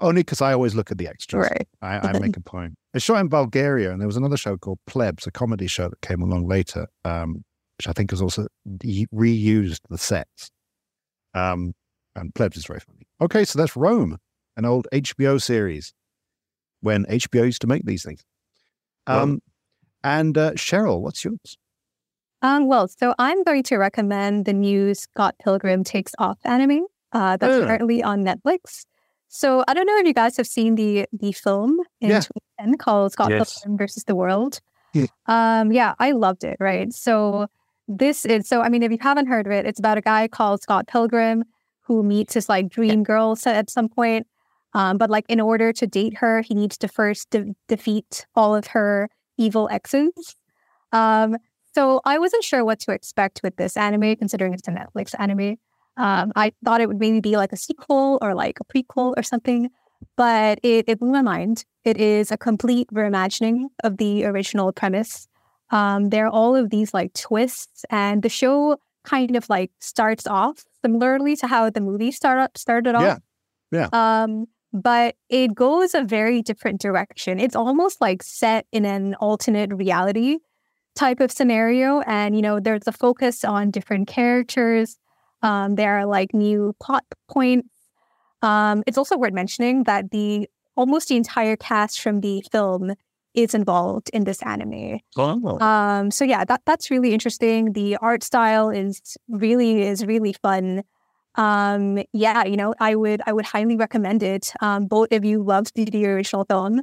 only 0.00 0.20
because 0.22 0.40
I 0.40 0.52
always 0.52 0.74
look 0.74 0.90
at 0.90 0.98
the 0.98 1.08
extras. 1.08 1.48
right. 1.50 1.68
I, 1.82 2.08
I 2.08 2.18
make 2.18 2.36
a 2.36 2.40
point. 2.40 2.74
It's 2.94 3.04
shot 3.04 3.20
in 3.20 3.28
Bulgaria, 3.28 3.90
and 3.92 4.00
there 4.00 4.06
was 4.06 4.16
another 4.16 4.36
show 4.36 4.56
called 4.56 4.78
Plebs, 4.86 5.26
a 5.26 5.30
comedy 5.30 5.66
show 5.66 5.88
that 5.88 6.00
came 6.00 6.22
along 6.22 6.46
later, 6.48 6.86
um, 7.04 7.44
which 7.78 7.88
I 7.88 7.92
think 7.92 8.10
has 8.10 8.22
also 8.22 8.46
reused 9.14 9.80
the 9.90 9.98
sets. 9.98 10.50
Um, 11.34 11.74
and 12.14 12.34
Plebs 12.34 12.56
is 12.56 12.66
very 12.66 12.80
funny. 12.80 13.06
Okay, 13.20 13.44
so 13.44 13.58
that's 13.58 13.76
Rome, 13.76 14.18
an 14.56 14.64
old 14.64 14.86
HBO 14.92 15.40
series 15.40 15.92
when 16.80 17.04
HBO 17.06 17.44
used 17.44 17.60
to 17.62 17.66
make 17.66 17.84
these 17.84 18.02
things. 18.02 18.24
Um, 19.06 19.40
and 20.02 20.36
uh, 20.38 20.52
Sheryll, 20.52 21.00
what's 21.00 21.24
yours? 21.24 21.58
Um, 22.42 22.66
well, 22.68 22.88
so 22.88 23.14
I'm 23.18 23.42
going 23.44 23.62
to 23.64 23.76
recommend 23.76 24.44
the 24.44 24.52
new 24.52 24.94
Scott 24.94 25.34
Pilgrim 25.42 25.84
Takes 25.84 26.12
Off 26.18 26.38
anime 26.44 26.84
uh, 27.12 27.36
that's 27.36 27.52
Oh. 27.54 27.66
currently 27.66 28.02
on 28.02 28.24
Netflix. 28.24 28.84
So 29.28 29.64
I 29.68 29.74
don't 29.74 29.86
know 29.86 29.98
if 29.98 30.06
you 30.06 30.14
guys 30.14 30.36
have 30.36 30.46
seen 30.46 30.74
the 30.76 31.06
the 31.12 31.32
film 31.32 31.78
in 32.00 32.10
Yeah. 32.10 32.20
2010 32.20 32.78
called 32.78 33.12
Scott 33.12 33.30
Yes. 33.30 33.60
Pilgrim 33.60 33.76
versus 33.78 34.04
the 34.04 34.14
World. 34.14 34.60
Yeah. 34.94 35.06
Um, 35.26 35.72
yeah, 35.72 35.94
I 35.98 36.12
loved 36.12 36.44
it. 36.44 36.56
Right. 36.60 36.92
So 36.92 37.48
this 37.88 38.24
is 38.24 38.48
so. 38.48 38.62
I 38.62 38.68
mean, 38.68 38.82
if 38.82 38.90
you 38.90 38.98
haven't 39.00 39.26
heard 39.26 39.46
of 39.46 39.52
it, 39.52 39.66
it's 39.66 39.78
about 39.78 39.98
a 39.98 40.00
guy 40.00 40.26
called 40.28 40.62
Scott 40.62 40.86
Pilgrim 40.88 41.44
who 41.82 42.02
meets 42.02 42.34
his 42.34 42.48
like 42.48 42.68
dream 42.68 43.02
girl 43.04 43.36
at 43.46 43.70
some 43.70 43.88
point. 43.88 44.26
Um, 44.74 44.98
but 44.98 45.08
like 45.08 45.24
in 45.28 45.40
order 45.40 45.72
to 45.72 45.86
date 45.86 46.16
her, 46.18 46.42
he 46.42 46.54
needs 46.54 46.76
to 46.78 46.88
first 46.88 47.30
de- 47.30 47.54
defeat 47.68 48.26
all 48.34 48.54
of 48.54 48.68
her 48.68 49.08
evil 49.38 49.68
exes. 49.70 50.34
Um, 50.92 51.36
so 51.74 52.00
I 52.04 52.18
wasn't 52.18 52.42
sure 52.44 52.64
what 52.64 52.80
to 52.80 52.92
expect 52.92 53.40
with 53.42 53.56
this 53.56 53.76
anime, 53.76 54.16
considering 54.16 54.52
it's 54.54 54.66
a 54.66 54.72
Netflix 54.72 55.14
anime. 55.18 55.56
Um, 55.96 56.32
I 56.36 56.52
thought 56.64 56.80
it 56.80 56.88
would 56.88 57.00
maybe 57.00 57.20
be 57.20 57.36
like 57.36 57.52
a 57.52 57.56
sequel 57.56 58.18
or 58.20 58.34
like 58.34 58.58
a 58.60 58.64
prequel 58.64 59.14
or 59.16 59.22
something, 59.22 59.70
but 60.16 60.58
it, 60.62 60.84
it 60.88 60.98
blew 61.00 61.12
my 61.12 61.22
mind. 61.22 61.64
It 61.84 61.96
is 61.98 62.30
a 62.30 62.36
complete 62.36 62.88
reimagining 62.92 63.64
of 63.82 63.96
the 63.96 64.24
original 64.26 64.72
premise. 64.72 65.28
Um, 65.70 66.10
there 66.10 66.26
are 66.26 66.30
all 66.30 66.54
of 66.54 66.70
these 66.70 66.92
like 66.92 67.12
twists, 67.14 67.84
and 67.90 68.22
the 68.22 68.28
show 68.28 68.78
kind 69.04 69.36
of 69.36 69.48
like 69.48 69.70
starts 69.80 70.26
off 70.26 70.64
similarly 70.82 71.36
to 71.36 71.46
how 71.46 71.70
the 71.70 71.80
movie 71.80 72.12
start 72.12 72.38
up 72.38 72.58
started 72.58 72.94
off. 72.94 73.02
Yeah. 73.72 73.88
Yeah. 73.92 74.22
Um, 74.22 74.46
but 74.72 75.16
it 75.28 75.54
goes 75.54 75.94
a 75.94 76.02
very 76.04 76.42
different 76.42 76.80
direction. 76.80 77.40
It's 77.40 77.56
almost 77.56 78.00
like 78.00 78.22
set 78.22 78.66
in 78.72 78.84
an 78.84 79.14
alternate 79.14 79.72
reality 79.72 80.38
type 80.94 81.20
of 81.20 81.32
scenario. 81.32 82.00
And, 82.00 82.36
you 82.36 82.42
know, 82.42 82.60
there's 82.60 82.86
a 82.86 82.92
focus 82.92 83.44
on 83.44 83.70
different 83.70 84.08
characters. 84.08 84.98
Um, 85.42 85.74
there 85.74 85.98
are 85.98 86.06
like 86.06 86.34
new 86.34 86.74
plot 86.80 87.04
points. 87.28 87.68
Um, 88.42 88.82
it's 88.86 88.98
also 88.98 89.16
worth 89.16 89.32
mentioning 89.32 89.84
that 89.84 90.10
the 90.10 90.48
almost 90.76 91.08
the 91.08 91.16
entire 91.16 91.56
cast 91.56 92.00
from 92.00 92.20
the 92.20 92.44
film 92.52 92.94
is 93.34 93.54
involved 93.54 94.10
in 94.12 94.24
this 94.24 94.42
anime. 94.42 94.98
Oh. 95.16 95.58
Um, 95.60 96.10
so 96.10 96.24
yeah, 96.24 96.44
that 96.44 96.62
that's 96.64 96.90
really 96.90 97.12
interesting. 97.12 97.72
The 97.74 97.96
art 97.96 98.24
style 98.24 98.70
is 98.70 99.16
really 99.28 99.82
is 99.82 100.04
really 100.04 100.32
fun. 100.32 100.82
Um, 101.36 102.02
yeah, 102.12 102.44
you 102.44 102.56
know, 102.56 102.74
I 102.80 102.94
would 102.94 103.20
I 103.26 103.32
would 103.32 103.44
highly 103.44 103.76
recommend 103.76 104.22
it. 104.22 104.52
Um, 104.60 104.86
both 104.86 105.08
if 105.10 105.24
you 105.24 105.42
loved 105.42 105.72
the, 105.74 105.84
the 105.84 106.06
original 106.06 106.44
film, 106.46 106.80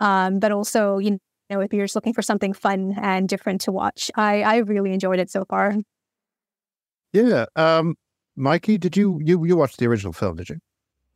um, 0.00 0.38
but 0.38 0.52
also 0.52 0.98
you 0.98 1.18
know 1.50 1.60
if 1.60 1.72
you're 1.72 1.84
just 1.84 1.96
looking 1.96 2.14
for 2.14 2.22
something 2.22 2.52
fun 2.52 2.94
and 3.00 3.28
different 3.28 3.60
to 3.62 3.72
watch. 3.72 4.10
I 4.14 4.42
I 4.42 4.56
really 4.58 4.92
enjoyed 4.92 5.18
it 5.18 5.30
so 5.30 5.44
far. 5.44 5.74
Yeah. 7.16 7.46
Um, 7.56 7.96
Mikey, 8.36 8.76
did 8.76 8.96
you 8.96 9.18
you 9.24 9.44
you 9.46 9.56
watched 9.56 9.78
the 9.78 9.86
original 9.86 10.12
film? 10.12 10.36
Did 10.36 10.50
you? 10.50 10.58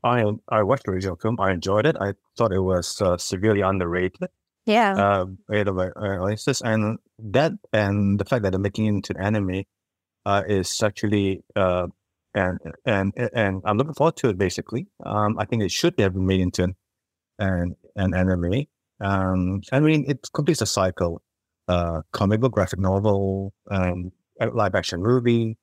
I 0.02 0.24
I 0.48 0.62
watched 0.62 0.84
the 0.84 0.92
original 0.92 1.16
film. 1.16 1.38
I 1.38 1.52
enjoyed 1.52 1.84
it. 1.84 1.96
I 2.00 2.14
thought 2.36 2.52
it 2.52 2.60
was 2.60 3.00
uh, 3.02 3.18
severely 3.18 3.60
underrated. 3.60 4.28
Yeah. 4.64 4.94
Uh, 4.94 5.26
rate 5.48 5.68
of 5.68 5.78
uh, 5.78 5.90
audiences, 5.96 6.62
and 6.62 6.98
that 7.18 7.52
and 7.72 8.18
the 8.18 8.24
fact 8.24 8.42
that 8.44 8.52
they're 8.52 8.60
making 8.60 8.86
it 8.86 8.88
into 8.88 9.16
an 9.16 9.22
anime 9.22 9.64
uh, 10.24 10.42
is 10.48 10.82
actually 10.82 11.44
uh, 11.54 11.88
and 12.34 12.58
and 12.86 13.12
and 13.34 13.60
I'm 13.66 13.76
looking 13.76 13.94
forward 13.94 14.16
to 14.18 14.30
it. 14.30 14.38
Basically, 14.38 14.86
um, 15.04 15.38
I 15.38 15.44
think 15.44 15.62
it 15.62 15.70
should 15.70 16.00
have 16.00 16.14
been 16.14 16.26
made 16.26 16.40
into 16.40 16.64
an 16.64 16.76
an, 17.38 17.76
an 17.96 18.14
anime. 18.14 18.64
Um, 19.00 19.60
I 19.70 19.80
mean, 19.80 20.04
it 20.08 20.28
completes 20.32 20.62
a 20.62 20.66
cycle: 20.66 21.20
uh, 21.68 22.00
comic 22.12 22.40
book, 22.40 22.52
graphic 22.52 22.78
novel, 22.78 23.52
um, 23.70 24.12
live 24.40 24.74
action 24.74 25.02
movie, 25.02 25.58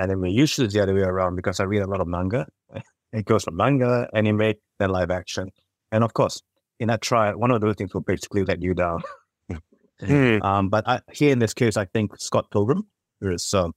anime. 0.00 0.26
Usually, 0.26 0.66
the 0.68 0.80
other 0.80 0.94
way 0.94 1.02
around 1.02 1.36
because 1.36 1.60
I 1.60 1.64
read 1.64 1.82
a 1.82 1.86
lot 1.86 2.00
of 2.00 2.08
manga. 2.08 2.46
It 3.12 3.26
goes 3.26 3.44
from 3.44 3.56
manga, 3.56 4.08
anime, 4.12 4.54
then 4.80 4.90
live 4.90 5.10
action, 5.12 5.50
and 5.92 6.02
of 6.02 6.14
course, 6.14 6.42
in 6.80 6.88
that 6.88 7.00
trial, 7.00 7.38
one 7.38 7.52
of 7.52 7.60
those 7.60 7.76
things 7.76 7.94
will 7.94 8.00
basically 8.00 8.44
let 8.44 8.60
you 8.62 8.74
down. 8.74 9.02
Hmm. 10.00 10.38
um, 10.42 10.68
but 10.70 10.88
I, 10.88 11.00
here 11.12 11.30
in 11.30 11.38
this 11.38 11.54
case, 11.54 11.76
I 11.76 11.84
think 11.84 12.18
Scott 12.18 12.50
Pilgrim 12.50 12.88
is 13.20 13.54
um, 13.54 13.72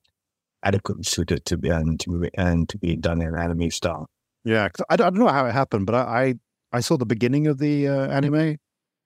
adequately 0.63 1.03
suited 1.03 1.45
to 1.45 1.57
be 1.57 1.69
and 1.69 1.99
to 1.99 2.19
be 2.19 2.29
and 2.33 2.67
to 2.69 2.77
be 2.79 2.95
done 2.95 3.21
in 3.21 3.35
anime 3.37 3.69
style. 3.69 4.09
Yeah, 4.43 4.67
'cause 4.69 4.83
I, 4.89 4.95
don't- 4.95 5.05
I 5.07 5.09
don't 5.11 5.19
know 5.19 5.27
how 5.31 5.45
it 5.45 5.51
happened, 5.53 5.85
but 5.85 5.93
I 5.95 6.21
I, 6.23 6.33
I 6.73 6.79
saw 6.79 6.97
the 6.97 7.05
beginning 7.05 7.45
of 7.45 7.59
the 7.59 7.87
uh, 7.87 8.07
anime 8.09 8.57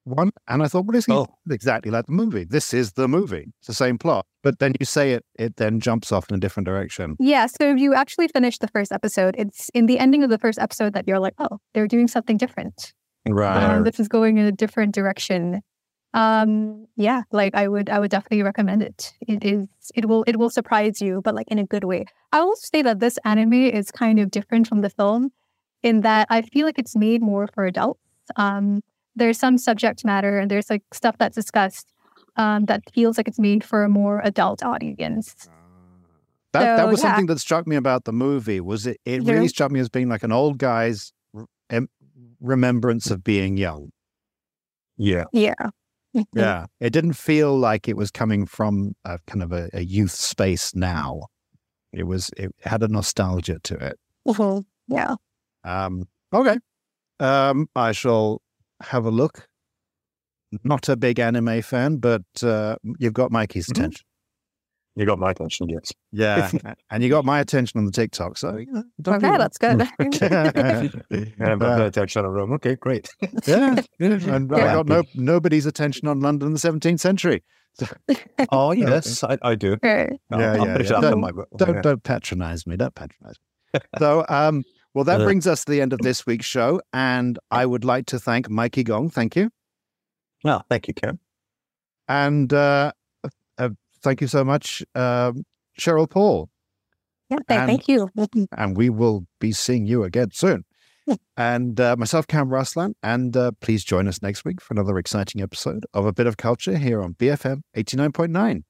one, 0.04 0.32
and 0.48 0.64
I 0.64 0.68
thought, 0.68 0.86
what 0.86 0.96
is 0.96 1.06
he 1.06 1.14
Oh. 1.14 1.28
exactly 1.50 1.92
like 1.92 2.06
the 2.08 2.12
movie? 2.14 2.44
This 2.44 2.74
is 2.74 2.94
the 2.94 3.08
movie. 3.08 3.46
It's 3.60 3.68
the 3.68 3.74
same 3.74 3.98
plot, 3.98 4.26
but 4.44 4.60
then 4.60 4.74
you 4.80 4.86
say 4.86 5.12
it, 5.14 5.26
it 5.38 5.58
then 5.58 5.80
jumps 5.80 6.12
off 6.12 6.30
in 6.30 6.36
a 6.36 6.40
different 6.40 6.66
direction. 6.66 7.16
Yeah, 7.20 7.46
so 7.46 7.74
if 7.74 7.80
you 7.80 7.94
actually 7.94 8.28
finish 8.30 8.58
the 8.58 8.68
first 8.68 8.92
episode, 8.92 9.36
it's 9.38 9.70
in 9.74 9.86
the 9.86 10.00
ending 10.00 10.24
of 10.24 10.30
the 10.30 10.38
first 10.40 10.60
episode 10.60 10.94
that 10.94 11.08
you're 11.08 11.20
like, 11.20 11.34
oh, 11.40 11.60
they're 11.74 11.88
doing 11.88 12.08
something 12.08 12.38
different. 12.38 12.94
Right. 13.28 13.64
Um, 13.64 13.84
this 13.84 14.00
is 14.00 14.08
going 14.08 14.38
in 14.38 14.46
a 14.46 14.52
different 14.52 14.96
direction. 14.96 15.62
Um, 16.14 16.88
yeah, 16.98 17.22
like 17.32 17.56
I 17.56 17.68
would, 17.68 17.90
I 17.90 18.00
would 18.00 18.12
definitely 18.12 18.44
recommend 18.44 18.82
it. 18.84 19.14
It 19.22 19.46
is, 19.46 19.68
it 19.96 20.08
will, 20.08 20.24
it 20.28 20.38
will 20.38 20.50
surprise 20.50 21.02
you, 21.02 21.22
but 21.24 21.36
like 21.36 21.48
in 21.48 21.58
a 21.60 21.66
good 21.66 21.84
way. 21.86 22.06
I 22.34 22.42
will 22.44 22.56
say 22.58 22.82
that 22.82 23.00
this 23.00 23.18
anime 23.24 23.54
is 23.54 23.92
kind 23.92 24.20
of 24.20 24.30
different 24.32 24.68
from 24.68 24.82
the 24.82 24.90
film 24.90 25.32
in 25.84 26.02
that 26.02 26.28
I 26.30 26.42
feel 26.42 26.66
like 26.66 26.78
it's 26.80 26.96
made 26.96 27.22
more 27.22 27.48
for 27.54 27.66
adults. 27.66 28.00
Um, 28.36 28.82
there's 29.16 29.38
some 29.40 29.58
subject 29.58 30.06
matter 30.06 30.40
and 30.40 30.50
there's 30.50 30.70
like 30.70 30.84
stuff 30.94 31.18
that's 31.18 31.36
discussed 31.36 31.88
um, 32.38 32.66
that 32.66 32.82
feels 32.94 33.18
like 33.18 33.28
it's 33.28 33.40
made 33.40 33.64
for 33.64 33.84
a 33.84 33.90
more 33.90 34.22
adult 34.24 34.64
audience. 34.64 35.36
That 36.54 36.78
that 36.78 36.88
was 36.90 37.02
yeah. 37.02 37.10
something 37.10 37.28
that 37.28 37.40
struck 37.40 37.66
me 37.66 37.76
about 37.76 38.04
the 38.06 38.12
movie. 38.14 38.60
Was 38.60 38.86
it? 38.86 39.00
It 39.06 39.24
Yeah. 39.24 39.34
really 39.34 39.48
struck 39.48 39.72
me 39.72 39.80
as 39.80 39.90
being 39.90 40.10
like 40.10 40.24
an 40.24 40.32
old 40.32 40.58
guy's 40.58 41.14
r- 41.34 41.46
remembrance 42.42 43.10
of 43.10 43.24
being 43.24 43.58
young. 43.58 43.92
Yeah, 44.98 45.26
Yeah. 45.32 45.54
Mhm. 46.16 46.26
Yeah, 46.36 46.66
it 46.82 46.90
didn't 46.92 47.14
feel 47.14 47.58
like 47.58 47.88
it 47.88 47.96
was 47.96 48.12
coming 48.12 48.46
from 48.46 48.96
a 49.06 49.18
kind 49.28 49.42
of 49.42 49.54
a, 49.54 49.70
a 49.74 49.82
youth 49.82 50.12
space. 50.12 50.76
Now, 50.76 51.28
it 51.94 52.04
was. 52.04 52.30
It 52.36 52.52
had 52.66 52.84
a 52.84 52.90
nostalgia 52.90 53.60
to 53.64 53.76
it. 53.76 53.98
Yeah. 54.90 55.16
Um, 55.64 56.04
okay. 56.34 56.58
Um, 57.22 57.70
I 57.78 57.94
shall 57.94 58.42
have 58.84 59.06
a 59.06 59.12
look. 59.12 59.48
Not 60.64 60.90
a 60.90 60.98
big 60.98 61.20
anime 61.20 61.62
fan, 61.62 61.98
but 61.98 62.24
uh, 62.44 62.76
you've 63.00 63.14
got 63.14 63.32
Mikey's 63.32 63.68
Mhm. 63.68 63.72
attention. 63.72 64.06
you 64.98 65.06
got 65.06 65.18
my 65.20 65.32
attention. 65.32 65.70
Yes. 65.70 65.94
Yeah, 66.12 66.52
and 66.92 67.02
you 67.02 67.10
got 67.10 67.24
my 67.24 67.40
attention 67.40 67.78
on 67.80 67.86
the 67.86 67.92
TikTok. 67.94 68.38
So 68.38 68.58
you 68.58 68.66
know, 68.72 68.84
Okay, 69.08 69.32
be- 69.32 69.38
that's 69.38 69.58
good. 69.58 69.88
And 70.00 71.34
I've 71.40 71.60
got 71.60 71.72
Uh, 71.72 71.78
the 71.78 71.86
attention 71.86 72.20
of 72.26 72.32
the 72.32 72.36
room. 72.38 72.52
Okay, 72.54 72.76
great. 72.76 73.10
yeah, 73.48 73.76
yeah, 74.00 74.10
I 74.22 74.38
Yeah. 74.40 74.48
got 74.74 74.88
no 74.88 75.04
nobody's 75.16 75.66
attention 75.66 76.08
on 76.10 76.20
London 76.20 76.48
in 76.48 76.54
the 76.54 76.60
17th 76.60 77.00
century. 77.00 77.44
oh 78.52 78.74
yes, 78.74 79.24
I, 79.24 79.38
I 79.42 79.56
do. 79.56 79.78
Right. 79.82 80.20
I'll, 80.32 80.40
Yeah, 80.42 80.56
yeah, 80.56 80.78
yeah. 80.78 80.78
Don't- 81.00 81.22
Don't 81.58 81.76
Yeah. 81.76 81.82
don't 81.82 82.04
patronize 82.04 82.68
me. 82.68 82.76
Don't 82.76 82.94
patronize 82.94 83.36
me. 83.74 83.80
so, 84.00 84.26
um, 84.28 84.64
well, 84.94 85.04
that 85.06 85.22
Uh. 85.22 85.24
brings 85.26 85.48
us 85.48 85.64
to 85.66 85.72
the 85.72 85.82
end 85.82 85.94
of 85.94 86.00
this 86.00 86.26
week's 86.26 86.46
show, 86.46 86.82
and 86.94 87.38
I 87.50 87.66
would 87.66 87.84
like 87.86 88.06
to 88.08 88.20
thank 88.20 88.50
Mikey 88.50 88.84
Gong. 88.84 89.10
Thank 89.10 89.36
you. 89.36 89.50
Well, 90.44 90.66
thank 90.70 90.88
you, 90.88 90.94
Karen. 90.94 91.20
And 92.08 92.52
uh, 92.52 92.92
uh, 93.58 93.70
thank 94.02 94.22
you 94.22 94.28
so 94.28 94.44
much, 94.44 94.84
um, 94.96 95.44
Sheryll 95.80 96.10
Paul. 96.10 96.50
Yeah. 97.30 97.38
Thank, 97.48 97.60
And- 97.62 97.70
thank 97.70 97.88
you. 97.88 98.10
And 98.58 98.76
we 98.76 98.90
will 98.90 99.26
be 99.40 99.52
seeing 99.52 99.86
you 99.86 100.04
again 100.04 100.32
soon. 100.34 100.66
and 101.38 101.80
uh, 101.80 101.96
myself, 101.98 102.28
Kam 102.28 102.50
Raslan. 102.50 102.94
And 103.02 103.36
uh, 103.38 103.52
please 103.62 103.84
join 103.84 104.08
us 104.08 104.22
next 104.22 104.46
week 104.46 104.62
for 104.62 104.74
another 104.74 104.98
exciting 104.98 105.42
episode 105.42 105.86
of 105.94 106.06
A 106.06 106.14
Bit 106.14 106.28
of 106.28 106.38
Culture 106.38 106.78
here 106.78 107.02
on 107.02 107.14
BFM 107.16 107.62
89.9. 107.76 108.64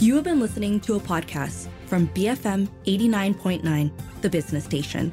You 0.00 0.14
have 0.16 0.24
been 0.24 0.38
listening 0.40 0.78
to 0.80 0.94
a 0.94 1.00
podcast 1.00 1.68
from 1.86 2.06
BFM 2.08 2.68
89.9, 2.86 3.90
the 4.22 4.30
business 4.30 4.64
station. 4.64 5.12